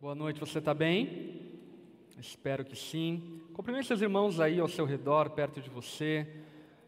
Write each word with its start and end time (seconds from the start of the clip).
Boa 0.00 0.14
noite, 0.14 0.40
você 0.40 0.60
está 0.60 0.72
bem? 0.72 1.42
Espero 2.18 2.64
que 2.64 2.74
sim. 2.74 3.38
Cumprimente 3.52 3.86
seus 3.86 4.00
irmãos 4.00 4.40
aí 4.40 4.58
ao 4.58 4.66
seu 4.66 4.86
redor, 4.86 5.28
perto 5.28 5.60
de 5.60 5.68
você. 5.68 6.26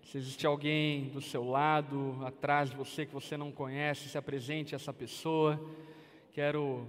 Se 0.03 0.17
existe 0.17 0.47
alguém 0.47 1.11
do 1.11 1.21
seu 1.21 1.45
lado, 1.45 2.19
atrás 2.25 2.71
de 2.71 2.77
você 2.77 3.05
que 3.05 3.13
você 3.13 3.37
não 3.37 3.53
conhece, 3.53 4.09
se 4.09 4.17
apresente 4.17 4.75
a 4.75 4.77
essa 4.77 4.95
pessoa. 4.95 5.61
Quero 6.33 6.89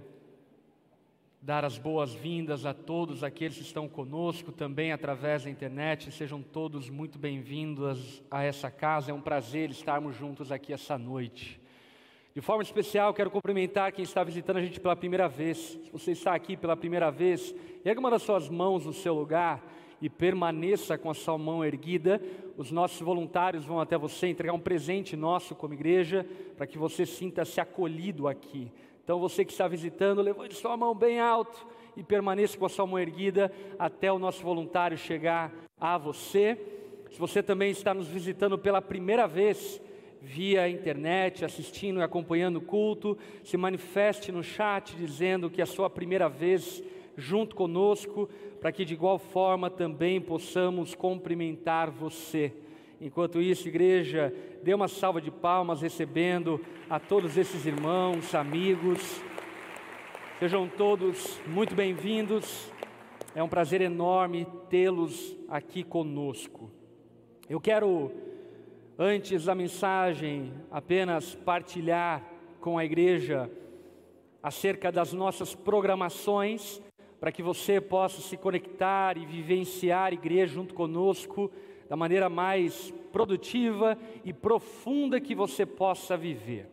dar 1.42 1.62
as 1.62 1.76
boas-vindas 1.76 2.64
a 2.64 2.72
todos 2.72 3.22
aqueles 3.22 3.58
que 3.58 3.62
estão 3.62 3.86
conosco 3.86 4.50
também 4.50 4.92
através 4.92 5.44
da 5.44 5.50
internet. 5.50 6.10
Sejam 6.10 6.40
todos 6.40 6.88
muito 6.88 7.18
bem-vindos 7.18 8.22
a 8.30 8.42
essa 8.42 8.70
casa. 8.70 9.10
É 9.10 9.14
um 9.14 9.20
prazer 9.20 9.68
estarmos 9.68 10.16
juntos 10.16 10.50
aqui 10.50 10.72
essa 10.72 10.96
noite. 10.96 11.60
De 12.34 12.40
forma 12.40 12.64
especial, 12.64 13.14
quero 13.14 13.30
cumprimentar 13.30 13.92
quem 13.92 14.02
está 14.02 14.24
visitando 14.24 14.56
a 14.56 14.60
gente 14.60 14.80
pela 14.80 14.96
primeira 14.96 15.28
vez. 15.28 15.78
Se 15.84 15.90
você 15.92 16.10
está 16.10 16.34
aqui 16.34 16.56
pela 16.56 16.76
primeira 16.76 17.08
vez, 17.08 17.54
erga 17.84 18.00
uma 18.00 18.10
das 18.10 18.22
suas 18.22 18.48
mãos 18.48 18.84
no 18.84 18.92
seu 18.92 19.14
lugar 19.14 19.62
e 20.02 20.10
permaneça 20.10 20.98
com 20.98 21.08
a 21.08 21.14
sua 21.14 21.38
mão 21.38 21.64
erguida. 21.64 22.20
Os 22.56 22.72
nossos 22.72 23.00
voluntários 23.00 23.64
vão 23.64 23.78
até 23.78 23.96
você 23.96 24.26
entregar 24.26 24.52
um 24.52 24.58
presente 24.58 25.14
nosso 25.14 25.54
como 25.54 25.74
igreja, 25.74 26.26
para 26.56 26.66
que 26.66 26.76
você 26.76 27.06
sinta-se 27.06 27.60
acolhido 27.60 28.26
aqui. 28.26 28.68
Então, 29.04 29.20
você 29.20 29.44
que 29.44 29.52
está 29.52 29.68
visitando, 29.68 30.20
levante 30.20 30.56
sua 30.56 30.76
mão 30.76 30.92
bem 30.92 31.20
alto 31.20 31.64
e 31.96 32.02
permaneça 32.02 32.58
com 32.58 32.66
a 32.66 32.68
sua 32.68 32.84
mão 32.84 32.98
erguida 32.98 33.52
até 33.78 34.10
o 34.10 34.18
nosso 34.18 34.42
voluntário 34.42 34.98
chegar 34.98 35.52
a 35.80 35.96
você. 35.96 36.58
Se 37.12 37.18
você 37.20 37.44
também 37.44 37.70
está 37.70 37.94
nos 37.94 38.08
visitando 38.08 38.58
pela 38.58 38.82
primeira 38.82 39.28
vez, 39.28 39.80
via 40.24 40.68
internet, 40.68 41.44
assistindo 41.44 42.00
e 42.00 42.02
acompanhando 42.02 42.56
o 42.56 42.62
culto, 42.62 43.16
se 43.42 43.56
manifeste 43.58 44.32
no 44.32 44.42
chat 44.42 44.96
dizendo 44.96 45.50
que 45.50 45.60
é 45.60 45.64
a 45.64 45.66
sua 45.66 45.90
primeira 45.90 46.28
vez 46.28 46.82
junto 47.16 47.54
conosco, 47.54 48.28
para 48.60 48.72
que 48.72 48.84
de 48.84 48.94
igual 48.94 49.18
forma 49.18 49.68
também 49.68 50.20
possamos 50.20 50.94
cumprimentar 50.94 51.90
você. 51.90 52.52
Enquanto 53.00 53.42
isso, 53.42 53.68
igreja, 53.68 54.34
dê 54.62 54.72
uma 54.72 54.88
salva 54.88 55.20
de 55.20 55.30
palmas 55.30 55.82
recebendo 55.82 56.58
a 56.88 56.98
todos 56.98 57.36
esses 57.36 57.66
irmãos, 57.66 58.34
amigos. 58.34 59.22
Sejam 60.38 60.66
todos 60.66 61.38
muito 61.46 61.74
bem-vindos. 61.74 62.72
É 63.34 63.42
um 63.42 63.48
prazer 63.48 63.82
enorme 63.82 64.46
tê-los 64.70 65.36
aqui 65.48 65.82
conosco. 65.82 66.70
Eu 67.48 67.60
quero 67.60 68.10
antes 68.98 69.44
da 69.44 69.54
mensagem, 69.54 70.52
apenas 70.70 71.34
partilhar 71.34 72.22
com 72.60 72.78
a 72.78 72.84
igreja 72.84 73.50
acerca 74.42 74.92
das 74.92 75.12
nossas 75.12 75.54
programações, 75.54 76.80
para 77.18 77.32
que 77.32 77.42
você 77.42 77.80
possa 77.80 78.20
se 78.20 78.36
conectar 78.36 79.16
e 79.16 79.24
vivenciar 79.24 80.10
a 80.10 80.14
igreja 80.14 80.54
junto 80.54 80.74
conosco 80.74 81.50
da 81.88 81.96
maneira 81.96 82.28
mais 82.28 82.92
produtiva 83.12 83.98
e 84.24 84.32
profunda 84.32 85.20
que 85.20 85.34
você 85.34 85.64
possa 85.64 86.16
viver. 86.16 86.68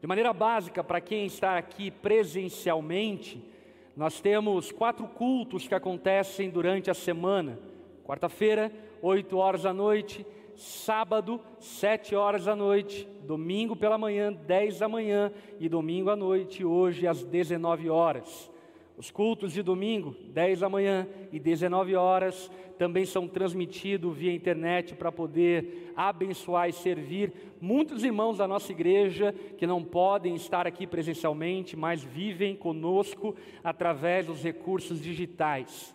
De 0.00 0.06
maneira 0.06 0.32
básica, 0.32 0.82
para 0.82 1.00
quem 1.00 1.26
está 1.26 1.56
aqui 1.58 1.90
presencialmente, 1.90 3.42
nós 3.96 4.20
temos 4.20 4.72
quatro 4.72 5.06
cultos 5.06 5.68
que 5.68 5.74
acontecem 5.74 6.50
durante 6.50 6.90
a 6.90 6.94
semana. 6.94 7.58
Quarta-feira, 8.04 8.72
8 9.02 9.36
horas 9.36 9.62
da 9.62 9.72
noite, 9.72 10.26
sábado, 10.60 11.40
sete 11.58 12.14
horas 12.14 12.44
da 12.44 12.54
noite, 12.54 13.08
domingo 13.22 13.74
pela 13.74 13.96
manhã, 13.96 14.30
dez 14.32 14.78
da 14.78 14.88
manhã 14.88 15.32
e 15.58 15.68
domingo 15.68 16.10
à 16.10 16.16
noite, 16.16 16.64
hoje 16.64 17.06
às 17.06 17.24
19 17.24 17.88
horas. 17.88 18.50
Os 19.00 19.10
cultos 19.10 19.54
de 19.54 19.62
domingo, 19.62 20.14
10 20.28 20.60
da 20.60 20.68
manhã 20.68 21.08
e 21.32 21.40
19 21.40 21.96
horas, 21.96 22.50
também 22.76 23.06
são 23.06 23.26
transmitidos 23.26 24.14
via 24.14 24.30
internet 24.30 24.94
para 24.94 25.10
poder 25.10 25.94
abençoar 25.96 26.68
e 26.68 26.72
servir 26.74 27.32
muitos 27.62 28.04
irmãos 28.04 28.36
da 28.36 28.46
nossa 28.46 28.70
igreja 28.70 29.34
que 29.56 29.66
não 29.66 29.82
podem 29.82 30.34
estar 30.34 30.66
aqui 30.66 30.86
presencialmente, 30.86 31.78
mas 31.78 32.02
vivem 32.02 32.54
conosco 32.54 33.34
através 33.64 34.26
dos 34.26 34.42
recursos 34.42 35.00
digitais. 35.00 35.94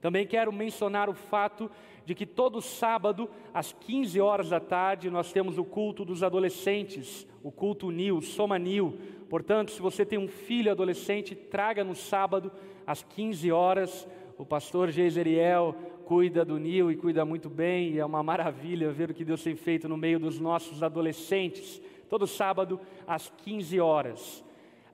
Também 0.00 0.26
quero 0.26 0.50
mencionar 0.50 1.10
o 1.10 1.14
fato 1.14 1.70
de 2.08 2.14
que 2.14 2.24
todo 2.24 2.62
sábado, 2.62 3.28
às 3.52 3.70
15 3.70 4.18
horas 4.18 4.48
da 4.48 4.58
tarde, 4.58 5.10
nós 5.10 5.30
temos 5.30 5.58
o 5.58 5.64
culto 5.64 6.06
dos 6.06 6.22
adolescentes, 6.22 7.26
o 7.42 7.52
culto 7.52 7.90
Nil, 7.90 8.22
Soma 8.22 8.58
Nil. 8.58 8.98
Portanto, 9.28 9.72
se 9.72 9.82
você 9.82 10.06
tem 10.06 10.18
um 10.18 10.26
filho 10.26 10.72
adolescente, 10.72 11.34
traga 11.34 11.84
no 11.84 11.94
sábado, 11.94 12.50
às 12.86 13.02
15 13.02 13.52
horas. 13.52 14.08
O 14.38 14.46
pastor 14.46 14.90
Geiseriel 14.90 15.76
cuida 16.06 16.46
do 16.46 16.56
Nil 16.56 16.90
e 16.90 16.96
cuida 16.96 17.26
muito 17.26 17.50
bem, 17.50 17.90
e 17.90 17.98
é 17.98 18.04
uma 18.06 18.22
maravilha 18.22 18.90
ver 18.90 19.10
o 19.10 19.14
que 19.14 19.22
Deus 19.22 19.42
tem 19.42 19.54
feito 19.54 19.86
no 19.86 19.98
meio 19.98 20.18
dos 20.18 20.40
nossos 20.40 20.82
adolescentes. 20.82 21.78
Todo 22.08 22.26
sábado, 22.26 22.80
às 23.06 23.28
15 23.44 23.80
horas. 23.80 24.42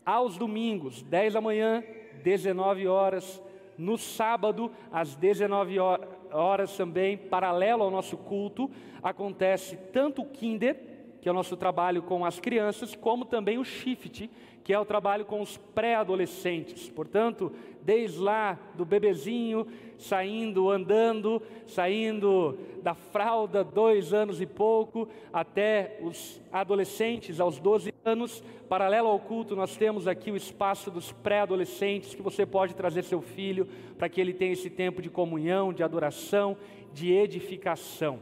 Aos 0.05 0.37
domingos, 0.37 1.01
10 1.01 1.35
da 1.35 1.41
manhã, 1.41 1.85
19 2.25 2.89
horas. 2.89 3.41
No 3.79 3.97
sábado, 3.97 4.71
às 4.93 5.15
19 5.15 5.79
horas 5.79 6.24
horas 6.35 6.77
também, 6.77 7.17
paralelo 7.17 7.83
ao 7.83 7.91
nosso 7.91 8.17
culto, 8.17 8.71
acontece 9.03 9.77
tanto 9.93 10.23
o 10.23 10.27
Kinder, 10.27 10.77
que 11.21 11.29
é 11.29 11.33
o 11.33 11.35
nosso 11.35 11.57
trabalho 11.57 12.03
com 12.03 12.25
as 12.25 12.39
crianças, 12.39 12.95
como 12.95 13.25
também 13.25 13.57
o 13.57 13.65
Shift, 13.65 14.31
que 14.63 14.73
é 14.73 14.79
o 14.79 14.85
trabalho 14.85 15.25
com 15.25 15.41
os 15.41 15.57
pré-adolescentes. 15.57 16.91
Portanto, 16.91 17.53
desde 17.83 18.19
lá 18.19 18.59
do 18.75 18.85
bebezinho, 18.85 19.67
saindo, 19.99 20.71
andando, 20.71 21.41
saindo 21.67 22.59
da 22.83 22.95
fralda, 22.95 23.65
dois 23.65 24.13
anos 24.13 24.41
e 24.41 24.47
pouco, 24.47 25.09
até 25.33 25.99
os 26.03 26.41
adolescentes, 26.53 27.41
aos 27.41 27.59
12 27.59 27.95
anos, 28.05 28.43
paralelo 28.69 29.09
ao 29.09 29.19
culto, 29.19 29.57
nós 29.57 29.77
temos 29.77 30.07
aqui 30.07 30.31
o 30.31 30.37
espaço 30.37 30.91
dos 30.91 31.13
pré-adolescentes, 31.13 32.15
que 32.15 32.23
você 32.23 32.45
pode 32.45 32.75
trazer 32.75 33.03
seu 33.05 33.23
filho 33.23 33.67
para 33.97 34.09
que 34.09 34.21
ele 34.21 34.35
tenha 34.35 34.53
esse 34.53 34.69
tempo 34.69 35.01
de 35.01 35.09
comunhão, 35.09 35.73
de 35.73 35.83
adoração, 35.83 36.57
de 36.93 37.13
edificação. 37.13 38.19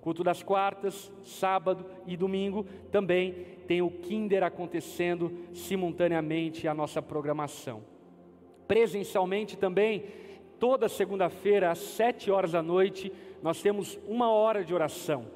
Culto 0.00 0.24
das 0.24 0.42
quartas, 0.42 1.12
sábado 1.22 1.84
e 2.06 2.16
domingo 2.16 2.64
também 2.90 3.58
tem 3.66 3.82
o 3.82 3.90
Kinder 3.90 4.42
acontecendo 4.42 5.30
simultaneamente 5.52 6.66
à 6.66 6.72
nossa 6.72 7.02
programação. 7.02 7.82
Presencialmente 8.66 9.56
também, 9.56 10.04
toda 10.58 10.88
segunda-feira 10.88 11.70
às 11.70 11.78
sete 11.78 12.30
horas 12.30 12.52
da 12.52 12.62
noite, 12.62 13.12
nós 13.42 13.62
temos 13.62 13.98
uma 14.06 14.30
hora 14.30 14.64
de 14.64 14.74
oração. 14.74 15.26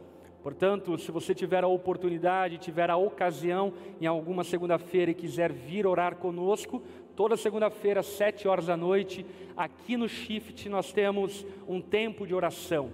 Portanto, 0.42 0.98
se 0.98 1.12
você 1.12 1.34
tiver 1.34 1.62
a 1.62 1.68
oportunidade, 1.68 2.58
tiver 2.58 2.90
a 2.90 2.96
ocasião 2.96 3.72
em 4.00 4.06
alguma 4.06 4.42
segunda-feira 4.42 5.12
e 5.12 5.14
quiser 5.14 5.52
vir 5.52 5.86
orar 5.86 6.16
conosco, 6.16 6.82
toda 7.14 7.36
segunda-feira 7.36 8.00
às 8.00 8.06
sete 8.06 8.48
horas 8.48 8.66
da 8.66 8.76
noite, 8.76 9.24
aqui 9.56 9.96
no 9.96 10.08
Shift 10.08 10.68
nós 10.68 10.92
temos 10.92 11.46
um 11.68 11.80
tempo 11.80 12.26
de 12.26 12.34
oração. 12.34 12.90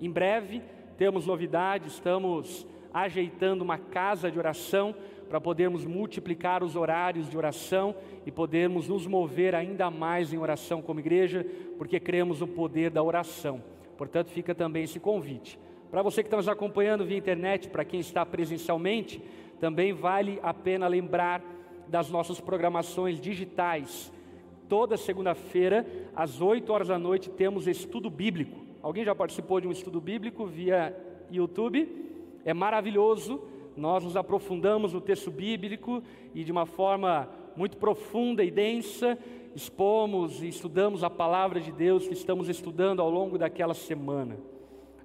Em 0.00 0.08
breve 0.08 0.62
temos 0.96 1.26
novidades, 1.26 1.94
estamos 1.94 2.64
ajeitando 2.92 3.64
uma 3.64 3.76
casa 3.76 4.30
de 4.30 4.38
oração 4.38 4.94
para 5.28 5.40
podermos 5.40 5.84
multiplicar 5.84 6.62
os 6.62 6.76
horários 6.76 7.28
de 7.28 7.36
oração 7.36 7.94
e 8.24 8.30
podermos 8.30 8.88
nos 8.88 9.06
mover 9.06 9.54
ainda 9.54 9.90
mais 9.90 10.32
em 10.32 10.38
oração 10.38 10.82
como 10.82 11.00
igreja, 11.00 11.46
porque 11.78 11.98
cremos 11.98 12.40
no 12.40 12.48
poder 12.48 12.90
da 12.90 13.02
oração. 13.02 13.62
Portanto, 13.96 14.30
fica 14.30 14.54
também 14.54 14.84
esse 14.84 15.00
convite. 15.00 15.58
Para 15.90 16.02
você 16.02 16.22
que 16.22 16.26
está 16.26 16.36
nos 16.36 16.48
acompanhando 16.48 17.04
via 17.04 17.16
internet, 17.16 17.68
para 17.68 17.84
quem 17.84 18.00
está 18.00 18.26
presencialmente, 18.26 19.22
também 19.60 19.92
vale 19.92 20.40
a 20.42 20.52
pena 20.52 20.88
lembrar 20.88 21.42
das 21.86 22.10
nossas 22.10 22.40
programações 22.40 23.20
digitais. 23.20 24.12
Toda 24.68 24.96
segunda-feira, 24.96 25.86
às 26.16 26.40
8 26.40 26.72
horas 26.72 26.88
da 26.88 26.98
noite, 26.98 27.30
temos 27.30 27.68
estudo 27.68 28.10
bíblico. 28.10 28.64
Alguém 28.82 29.04
já 29.04 29.14
participou 29.14 29.60
de 29.60 29.68
um 29.68 29.72
estudo 29.72 30.00
bíblico 30.00 30.46
via 30.46 30.96
YouTube? 31.30 31.88
É 32.44 32.52
maravilhoso. 32.52 33.40
Nós 33.76 34.04
nos 34.04 34.16
aprofundamos 34.16 34.92
no 34.92 35.00
texto 35.00 35.30
bíblico 35.30 36.02
e 36.34 36.44
de 36.44 36.52
uma 36.52 36.66
forma 36.66 37.28
muito 37.56 37.76
profunda 37.76 38.44
e 38.44 38.50
densa, 38.50 39.18
expomos 39.54 40.42
e 40.42 40.48
estudamos 40.48 41.04
a 41.04 41.10
palavra 41.10 41.60
de 41.60 41.72
Deus 41.72 42.06
que 42.06 42.14
estamos 42.14 42.48
estudando 42.48 43.00
ao 43.00 43.10
longo 43.10 43.38
daquela 43.38 43.74
semana. 43.74 44.36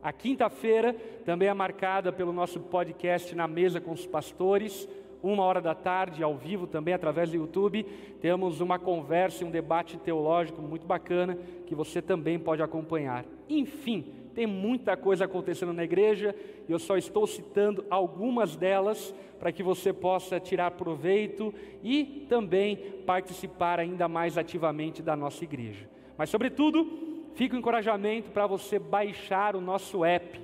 A 0.01 0.13
quinta-feira 0.13 0.94
também 1.25 1.48
é 1.48 1.54
marcada 1.54 2.12
pelo 2.12 2.31
nosso 2.31 2.60
podcast 2.60 3.36
Na 3.36 3.48
Mesa 3.48 3.81
com 3.81 3.92
os 3.92 4.06
Pastores, 4.06 4.88
uma 5.22 5.44
hora 5.44 5.60
da 5.60 5.75
tarde, 5.75 6.24
ao 6.24 6.38
vivo 6.38 6.65
também 6.65 6.94
através 6.94 7.30
do 7.30 7.36
YouTube. 7.36 7.83
Temos 8.22 8.62
uma 8.62 8.80
conversa 8.80 9.44
e 9.44 9.48
um 9.48 9.51
debate 9.51 9.98
teológico 9.98 10.62
muito 10.62 10.88
bacana 10.88 11.38
que 11.65 11.75
você 11.75 12.01
também 12.01 12.39
pode 12.39 12.62
acompanhar. 12.62 13.25
Enfim, 13.50 14.06
Tem 14.39 14.47
muita 14.47 14.95
coisa 14.95 15.25
acontecendo 15.25 15.74
na 15.74 15.83
igreja 15.83 16.33
e 16.65 16.71
eu 16.71 16.80
só 16.80 16.95
estou 16.95 17.27
citando 17.27 17.83
algumas 17.89 18.56
delas 18.56 19.13
para 19.38 19.51
que 19.51 19.62
você 19.62 19.91
possa 19.91 20.39
tirar 20.39 20.71
proveito 20.71 21.53
e 21.83 22.25
também 22.30 22.77
participar 23.06 23.81
ainda 23.81 24.07
mais 24.07 24.38
ativamente 24.38 25.01
da 25.01 25.13
nossa 25.13 25.44
igreja. 25.44 25.89
Mas, 26.18 26.30
sobretudo, 26.30 26.88
fica 27.36 27.53
o 27.53 27.59
encorajamento 27.59 28.31
para 28.31 28.47
você 28.47 28.80
baixar 28.80 29.57
o 29.57 29.62
nosso 29.62 30.06
app, 30.06 30.39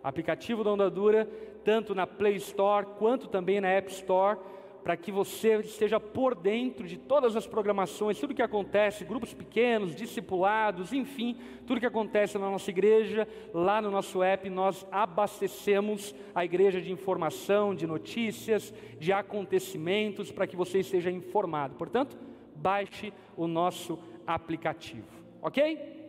aplicativo 0.00 0.62
da 0.62 0.70
Onda 0.70 0.88
Dura, 0.88 1.28
tanto 1.64 1.92
na 1.92 2.06
Play 2.06 2.36
Store 2.36 2.86
quanto 3.00 3.26
também 3.26 3.60
na 3.60 3.66
App 3.66 3.90
Store 3.90 4.38
para 4.82 4.96
que 4.96 5.12
você 5.12 5.56
esteja 5.60 6.00
por 6.00 6.34
dentro 6.34 6.86
de 6.86 6.96
todas 6.96 7.36
as 7.36 7.46
programações, 7.46 8.18
tudo 8.18 8.34
que 8.34 8.42
acontece, 8.42 9.04
grupos 9.04 9.34
pequenos, 9.34 9.94
discipulados, 9.94 10.92
enfim, 10.92 11.36
tudo 11.66 11.80
que 11.80 11.86
acontece 11.86 12.38
na 12.38 12.50
nossa 12.50 12.70
igreja, 12.70 13.28
lá 13.52 13.80
no 13.80 13.90
nosso 13.90 14.22
app, 14.22 14.48
nós 14.48 14.86
abastecemos 14.90 16.14
a 16.34 16.44
igreja 16.44 16.80
de 16.80 16.90
informação, 16.90 17.74
de 17.74 17.86
notícias, 17.86 18.72
de 18.98 19.12
acontecimentos, 19.12 20.32
para 20.32 20.46
que 20.46 20.56
você 20.56 20.80
esteja 20.80 21.10
informado. 21.10 21.74
Portanto, 21.76 22.16
baixe 22.56 23.12
o 23.36 23.46
nosso 23.46 23.98
aplicativo, 24.26 25.08
ok? 25.42 26.00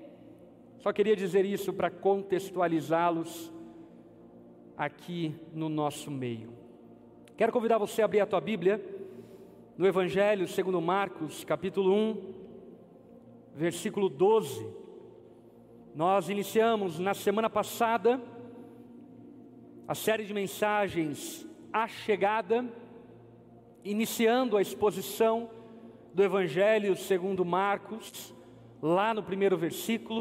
Só 0.80 0.92
queria 0.92 1.16
dizer 1.16 1.46
isso 1.46 1.72
para 1.72 1.92
contextualizá-los 1.92 3.52
aqui 4.76 5.36
no 5.54 5.70
nosso 5.70 6.10
meio. 6.10 6.62
Quero 7.42 7.52
convidar 7.52 7.80
você 7.80 8.04
a 8.04 8.06
abrir 8.06 8.20
a 8.20 8.28
tua 8.28 8.40
Bíblia 8.40 8.80
no 9.76 9.88
Evangelho 9.88 10.48
segundo 10.48 10.80
Marcos, 10.80 11.44
capítulo 11.44 11.92
1, 11.92 12.34
versículo 13.56 14.10
12. 14.10 14.64
Nós 15.96 16.30
iniciamos 16.30 17.00
na 17.00 17.16
semana 17.16 17.50
passada 17.50 18.22
a 19.88 19.96
série 19.96 20.24
de 20.24 20.36
mensagens 20.36 21.48
A 21.74 21.88
Chegada, 21.88 22.64
iniciando 23.84 24.56
a 24.56 24.62
exposição 24.62 25.50
do 26.14 26.24
Evangelho 26.24 26.96
segundo 26.96 27.44
Marcos, 27.44 28.36
lá 28.80 29.16
no 29.16 29.24
primeiro 29.24 29.58
versículo, 29.58 30.21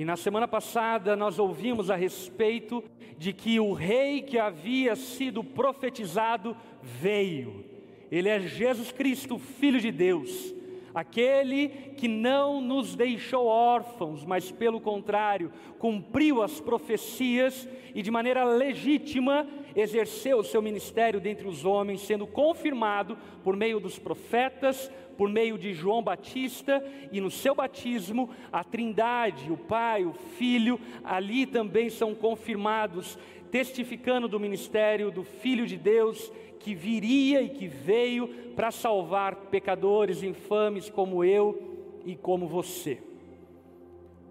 e 0.00 0.04
na 0.06 0.16
semana 0.16 0.48
passada 0.48 1.14
nós 1.14 1.38
ouvimos 1.38 1.90
a 1.90 1.94
respeito 1.94 2.82
de 3.18 3.34
que 3.34 3.60
o 3.60 3.74
rei 3.74 4.22
que 4.22 4.38
havia 4.38 4.96
sido 4.96 5.44
profetizado 5.44 6.56
veio. 6.82 7.62
Ele 8.10 8.26
é 8.26 8.40
Jesus 8.40 8.92
Cristo, 8.92 9.38
Filho 9.38 9.78
de 9.78 9.92
Deus, 9.92 10.54
aquele 10.94 11.68
que 11.98 12.08
não 12.08 12.62
nos 12.62 12.96
deixou 12.96 13.44
órfãos, 13.44 14.24
mas 14.24 14.50
pelo 14.50 14.80
contrário, 14.80 15.52
cumpriu 15.78 16.42
as 16.42 16.62
profecias 16.62 17.68
e 17.94 18.00
de 18.00 18.10
maneira 18.10 18.42
legítima 18.42 19.46
exerceu 19.76 20.38
o 20.38 20.44
seu 20.44 20.62
ministério 20.62 21.20
dentre 21.20 21.46
os 21.46 21.66
homens, 21.66 22.00
sendo 22.00 22.26
confirmado 22.26 23.18
por 23.44 23.54
meio 23.54 23.78
dos 23.78 23.98
profetas, 23.98 24.90
por 25.20 25.28
meio 25.28 25.58
de 25.58 25.74
João 25.74 26.02
Batista 26.02 26.82
e 27.12 27.20
no 27.20 27.30
seu 27.30 27.54
batismo, 27.54 28.30
a 28.50 28.64
Trindade, 28.64 29.52
o 29.52 29.56
Pai, 29.58 30.02
o 30.02 30.14
Filho, 30.14 30.80
ali 31.04 31.44
também 31.44 31.90
são 31.90 32.14
confirmados, 32.14 33.18
testificando 33.50 34.26
do 34.26 34.40
ministério 34.40 35.10
do 35.10 35.22
Filho 35.22 35.66
de 35.66 35.76
Deus 35.76 36.32
que 36.58 36.74
viria 36.74 37.42
e 37.42 37.50
que 37.50 37.68
veio 37.68 38.28
para 38.56 38.70
salvar 38.70 39.36
pecadores 39.50 40.22
infames 40.22 40.88
como 40.88 41.22
eu 41.22 42.00
e 42.06 42.16
como 42.16 42.48
você. 42.48 43.02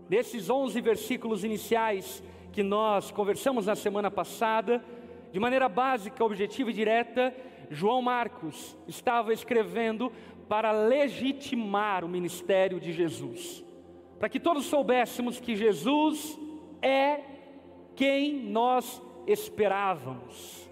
Nesses 0.10 0.50
11 0.50 0.82
versículos 0.82 1.44
iniciais 1.44 2.24
que 2.52 2.64
nós 2.64 3.12
conversamos 3.12 3.68
na 3.68 3.76
semana 3.76 4.10
passada, 4.10 4.84
de 5.32 5.40
maneira 5.40 5.70
básica, 5.70 6.26
objetiva 6.26 6.72
e 6.72 6.74
direta, 6.74 7.32
João 7.70 8.02
Marcos 8.02 8.76
estava 8.88 9.32
escrevendo 9.32 10.12
para 10.50 10.72
legitimar 10.72 12.04
o 12.04 12.10
ministério 12.10 12.80
de 12.80 12.92
Jesus, 12.92 13.64
para 14.20 14.28
que 14.28 14.40
todos 14.40 14.66
soubéssemos 14.66 15.40
que 15.40 15.56
Jesus 15.56 16.38
é 16.82 17.22
quem 17.96 18.34
nós 18.34 19.02
esperávamos. 19.28 20.68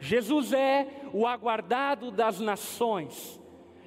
Jesus 0.00 0.52
é 0.52 0.88
o 1.12 1.26
aguardado 1.26 2.10
das 2.10 2.40
nações, 2.40 3.38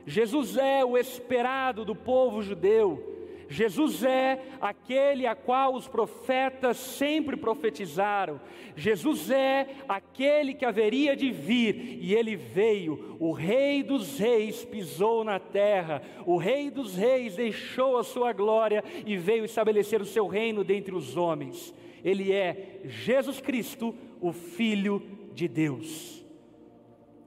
Jesus 0.05 0.55
é 0.55 0.85
o 0.85 0.95
esperado 0.95 1.83
do 1.83 1.95
povo 1.95 2.43
judeu. 2.43 3.14
Jesus 3.47 4.03
é 4.03 4.41
aquele 4.59 5.27
a 5.27 5.35
qual 5.35 5.75
os 5.75 5.87
profetas 5.87 6.77
sempre 6.77 7.37
profetizaram. 7.37 8.39
Jesus 8.75 9.29
é 9.29 9.67
aquele 9.87 10.53
que 10.53 10.65
haveria 10.65 11.15
de 11.15 11.31
vir 11.31 11.99
e 12.01 12.13
ele 12.13 12.35
veio. 12.35 13.17
O 13.19 13.31
Rei 13.31 13.83
dos 13.83 14.17
Reis 14.17 14.65
pisou 14.65 15.23
na 15.23 15.39
terra. 15.39 16.01
O 16.25 16.37
Rei 16.37 16.69
dos 16.69 16.95
Reis 16.95 17.35
deixou 17.35 17.97
a 17.97 18.03
sua 18.03 18.33
glória 18.33 18.83
e 19.05 19.17
veio 19.17 19.45
estabelecer 19.45 20.01
o 20.01 20.05
seu 20.05 20.27
reino 20.27 20.63
dentre 20.63 20.95
os 20.95 21.15
homens. 21.15 21.73
Ele 22.03 22.31
é 22.31 22.81
Jesus 22.83 23.41
Cristo, 23.41 23.95
o 24.21 24.31
Filho 24.31 25.01
de 25.33 25.47
Deus. 25.47 26.25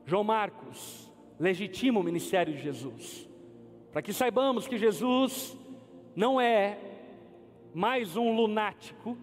João 0.07 0.25
Marcos 0.25 1.11
legitima 1.39 2.01
o 2.01 2.03
ministério 2.03 2.55
de 2.55 2.63
Jesus, 2.63 3.29
para 3.93 4.03
que 4.03 4.13
saibamos 4.13 4.67
que 4.67 4.79
Jesus 4.79 5.57
não 6.19 6.41
é 6.41 6.77
mais 7.73 8.17
um 8.17 8.35
lunático, 8.35 9.17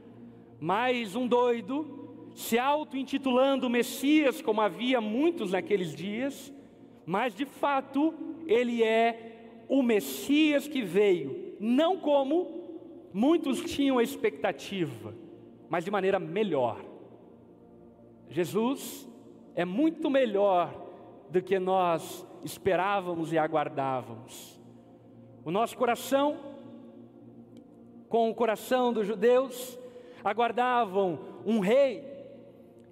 mais 0.61 1.13
um 1.13 1.27
doido, 1.27 2.29
se 2.33 2.57
auto-intitulando 2.57 3.69
Messias, 3.69 4.41
como 4.41 4.61
havia 4.61 5.01
muitos 5.01 5.51
naqueles 5.51 5.93
dias, 5.93 6.53
mas 7.05 7.35
de 7.35 7.43
fato 7.43 8.13
ele 8.47 8.81
é 8.81 9.65
o 9.67 9.83
Messias 9.83 10.69
que 10.69 10.83
veio, 10.83 11.57
não 11.59 11.97
como 11.97 13.09
muitos 13.13 13.59
tinham 13.59 13.97
a 13.97 14.03
expectativa, 14.03 15.13
mas 15.67 15.83
de 15.83 15.91
maneira 15.91 16.17
melhor. 16.17 16.79
Jesus 18.29 19.05
é 19.53 19.65
muito 19.65 20.09
melhor 20.09 20.73
do 21.29 21.41
que 21.41 21.59
nós 21.59 22.25
esperávamos 22.41 23.33
e 23.33 23.37
aguardávamos. 23.37 24.57
O 25.43 25.51
nosso 25.51 25.77
coração 25.77 26.54
com 28.09 28.29
o 28.29 28.35
coração 28.35 28.93
dos 28.93 29.07
judeus, 29.07 29.79
aguardavam 30.23 31.19
um 31.45 31.59
rei 31.59 32.03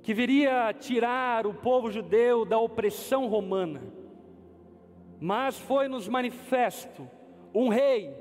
que 0.01 0.13
viria 0.13 0.73
tirar 0.73 1.47
o 1.47 1.53
povo 1.53 1.89
judeu 1.89 2.45
da 2.45 2.59
opressão 2.59 3.27
romana. 3.27 3.81
Mas 5.19 5.57
foi-nos 5.57 6.07
manifesto 6.07 7.09
um 7.53 7.69
rei 7.69 8.13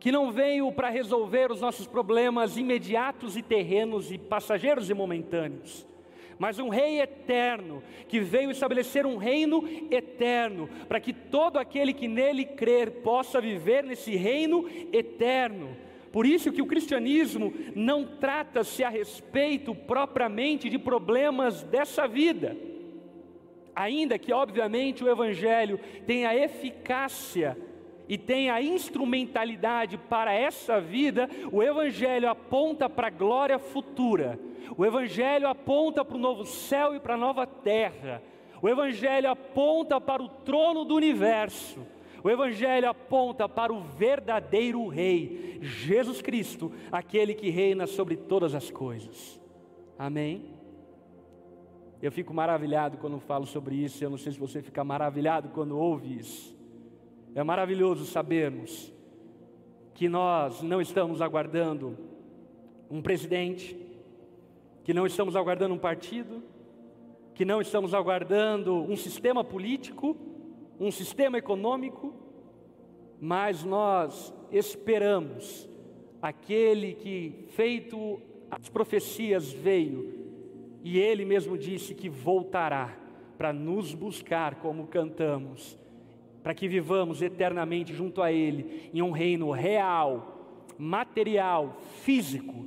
que 0.00 0.12
não 0.12 0.30
veio 0.30 0.70
para 0.72 0.88
resolver 0.88 1.50
os 1.50 1.60
nossos 1.60 1.86
problemas 1.86 2.56
imediatos 2.56 3.36
e 3.36 3.42
terrenos 3.42 4.10
e 4.12 4.16
passageiros 4.16 4.88
e 4.88 4.94
momentâneos, 4.94 5.86
mas 6.38 6.58
um 6.58 6.68
rei 6.68 7.00
eterno, 7.00 7.82
que 8.08 8.20
veio 8.20 8.50
estabelecer 8.50 9.06
um 9.06 9.16
reino 9.16 9.64
eterno, 9.90 10.68
para 10.86 11.00
que 11.00 11.12
todo 11.12 11.58
aquele 11.58 11.92
que 11.92 12.06
nele 12.06 12.44
crer 12.44 13.02
possa 13.02 13.40
viver 13.40 13.84
nesse 13.84 14.14
reino 14.16 14.66
eterno. 14.92 15.76
Por 16.16 16.24
isso 16.24 16.50
que 16.50 16.62
o 16.62 16.66
cristianismo 16.66 17.52
não 17.74 18.06
trata-se 18.06 18.82
a 18.82 18.88
respeito 18.88 19.74
propriamente 19.74 20.70
de 20.70 20.78
problemas 20.78 21.62
dessa 21.62 22.08
vida. 22.08 22.56
Ainda 23.74 24.18
que, 24.18 24.32
obviamente, 24.32 25.04
o 25.04 25.10
Evangelho 25.10 25.78
tenha 26.06 26.34
eficácia 26.34 27.54
e 28.08 28.16
tenha 28.16 28.62
instrumentalidade 28.62 29.98
para 29.98 30.32
essa 30.32 30.80
vida, 30.80 31.28
o 31.52 31.62
Evangelho 31.62 32.30
aponta 32.30 32.88
para 32.88 33.08
a 33.08 33.10
glória 33.10 33.58
futura, 33.58 34.40
o 34.74 34.86
Evangelho 34.86 35.46
aponta 35.46 36.02
para 36.02 36.16
o 36.16 36.18
novo 36.18 36.46
céu 36.46 36.94
e 36.94 36.98
para 36.98 37.12
a 37.12 37.18
nova 37.18 37.46
terra, 37.46 38.22
o 38.62 38.66
Evangelho 38.70 39.28
aponta 39.28 40.00
para 40.00 40.22
o 40.22 40.30
trono 40.30 40.82
do 40.82 40.94
universo. 40.94 41.86
O 42.26 42.30
Evangelho 42.30 42.88
aponta 42.88 43.48
para 43.48 43.72
o 43.72 43.78
verdadeiro 43.78 44.88
Rei, 44.88 45.60
Jesus 45.62 46.20
Cristo, 46.20 46.72
aquele 46.90 47.32
que 47.34 47.50
reina 47.50 47.86
sobre 47.86 48.16
todas 48.16 48.52
as 48.52 48.68
coisas. 48.68 49.40
Amém? 49.96 50.42
Eu 52.02 52.10
fico 52.10 52.34
maravilhado 52.34 52.96
quando 52.96 53.20
falo 53.20 53.46
sobre 53.46 53.76
isso, 53.76 54.02
eu 54.02 54.10
não 54.10 54.18
sei 54.18 54.32
se 54.32 54.40
você 54.40 54.60
fica 54.60 54.82
maravilhado 54.82 55.50
quando 55.50 55.78
ouve 55.78 56.18
isso. 56.18 56.52
É 57.32 57.44
maravilhoso 57.44 58.04
sabermos 58.04 58.92
que 59.94 60.08
nós 60.08 60.62
não 60.62 60.80
estamos 60.80 61.22
aguardando 61.22 61.96
um 62.90 63.00
presidente, 63.00 63.78
que 64.82 64.92
não 64.92 65.06
estamos 65.06 65.36
aguardando 65.36 65.76
um 65.76 65.78
partido, 65.78 66.42
que 67.36 67.44
não 67.44 67.60
estamos 67.60 67.94
aguardando 67.94 68.74
um 68.74 68.96
sistema 68.96 69.44
político, 69.44 70.16
um 70.78 70.90
sistema 70.90 71.38
econômico, 71.38 72.14
mas 73.20 73.64
nós 73.64 74.32
esperamos 74.50 75.68
aquele 76.20 76.94
que, 76.94 77.46
feito 77.50 78.20
as 78.50 78.68
profecias 78.68 79.52
veio 79.52 80.26
e 80.84 80.98
ele 80.98 81.24
mesmo 81.24 81.58
disse 81.58 81.94
que 81.94 82.08
voltará 82.08 82.96
para 83.36 83.52
nos 83.52 83.94
buscar 83.94 84.56
como 84.56 84.86
cantamos, 84.86 85.76
para 86.42 86.54
que 86.54 86.68
vivamos 86.68 87.22
eternamente 87.22 87.92
junto 87.92 88.22
a 88.22 88.32
ele 88.32 88.90
em 88.94 89.02
um 89.02 89.10
reino 89.10 89.50
real, 89.50 90.64
material, 90.78 91.76
físico, 92.02 92.66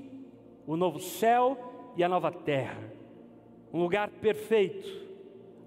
o 0.68 0.75
novo 0.75 1.00
céu 1.00 1.94
e 1.96 2.04
a 2.04 2.10
nova 2.10 2.32
terra. 2.32 2.92
Um 3.72 3.82
lugar 3.82 4.10
perfeito, 4.10 4.89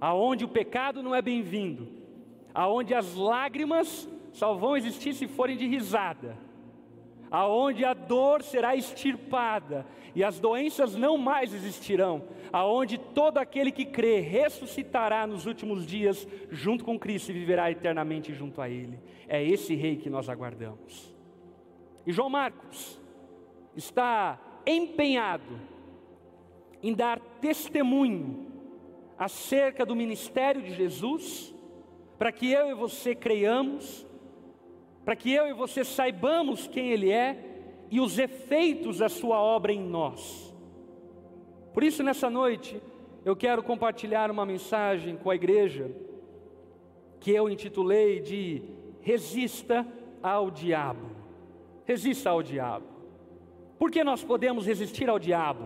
aonde 0.01 0.45
o 0.45 0.49
pecado 0.49 1.03
não 1.03 1.15
é 1.15 1.23
bem-vindo, 1.23 2.02
aonde 2.55 2.95
as 2.95 3.15
lágrimas 3.15 4.09
só 4.33 4.55
vão 4.55 4.77
existir 4.77 5.15
se 5.15 5.27
forem 5.27 5.57
de 5.57 5.67
risada 5.67 6.37
aonde 7.33 7.83
a 7.83 7.95
dor 7.95 8.43
será 8.43 8.77
extirpada 8.77 9.87
e 10.15 10.23
as 10.23 10.39
doenças 10.39 10.95
não 10.95 11.17
mais 11.17 11.55
existirão, 11.55 12.25
aonde 12.53 12.99
todo 12.99 13.39
aquele 13.39 13.73
que 13.73 13.87
crê 13.87 14.21
ressuscitará 14.21 15.27
nos 15.27 15.47
últimos 15.47 15.87
dias 15.87 16.29
junto 16.51 16.85
com 16.85 16.99
Cristo 16.99 17.31
e 17.31 17.33
viverá 17.33 17.71
eternamente 17.71 18.35
junto 18.35 18.61
a 18.61 18.69
Ele. 18.69 19.01
É 19.27 19.43
esse 19.43 19.75
rei 19.75 19.97
que 19.97 20.11
nós 20.11 20.29
aguardamos. 20.29 21.11
E 22.07 22.13
João 22.13 22.29
Marcos 22.29 23.01
está 23.75 24.39
empenhado 24.67 25.59
em 26.83 26.93
dar 26.93 27.19
testemunho 27.41 28.47
acerca 29.19 29.87
do 29.87 29.97
ministério 29.97 30.61
de 30.61 30.75
Jesus, 30.75 31.52
para 32.23 32.31
que 32.31 32.53
eu 32.53 32.71
e 32.71 32.75
você 32.75 33.17
creiamos 33.17 34.07
para 35.05 35.17
que 35.17 35.33
eu 35.33 35.49
e 35.49 35.53
você 35.53 35.83
saibamos 35.83 36.69
quem 36.69 36.91
Ele 36.91 37.11
é 37.11 37.37
e 37.91 38.01
os 38.01 38.17
efeitos 38.17 38.99
da 38.99 39.09
Sua 39.09 39.41
obra 39.41 39.73
em 39.73 39.81
nós. 39.81 40.55
Por 41.75 41.83
isso, 41.83 42.01
nessa 42.05 42.31
noite, 42.31 42.81
eu 43.25 43.35
quero 43.35 43.61
compartilhar 43.61 44.31
uma 44.31 44.47
mensagem 44.47 45.17
com 45.17 45.31
a 45.31 45.35
igreja 45.35 45.91
que 47.19 47.33
eu 47.33 47.51
intitulei 47.51 48.21
de 48.21 48.63
Resista 49.01 49.85
ao 50.23 50.49
Diabo. 50.49 51.11
Resista 51.85 52.31
ao 52.31 52.41
Diabo. 52.41 52.87
Por 53.81 53.91
que 53.91 54.05
nós 54.05 54.23
podemos 54.23 54.65
resistir 54.65 55.11
ao 55.11 55.19
diabo? 55.19 55.65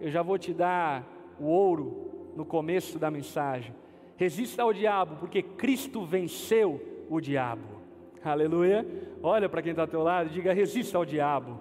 Eu 0.00 0.08
já 0.08 0.22
vou 0.22 0.38
te 0.38 0.54
dar 0.54 1.04
o 1.36 1.46
ouro 1.46 2.30
no 2.36 2.44
começo 2.44 2.96
da 2.96 3.10
mensagem. 3.10 3.74
Resista 4.20 4.62
ao 4.62 4.70
diabo, 4.70 5.16
porque 5.16 5.40
Cristo 5.40 6.04
venceu 6.04 7.06
o 7.08 7.22
diabo. 7.22 7.80
Aleluia. 8.22 8.86
Olha 9.22 9.48
para 9.48 9.62
quem 9.62 9.70
está 9.70 9.84
ao 9.84 9.88
teu 9.88 10.02
lado 10.02 10.28
e 10.28 10.32
diga: 10.34 10.52
resista 10.52 10.98
ao 10.98 11.06
diabo, 11.06 11.58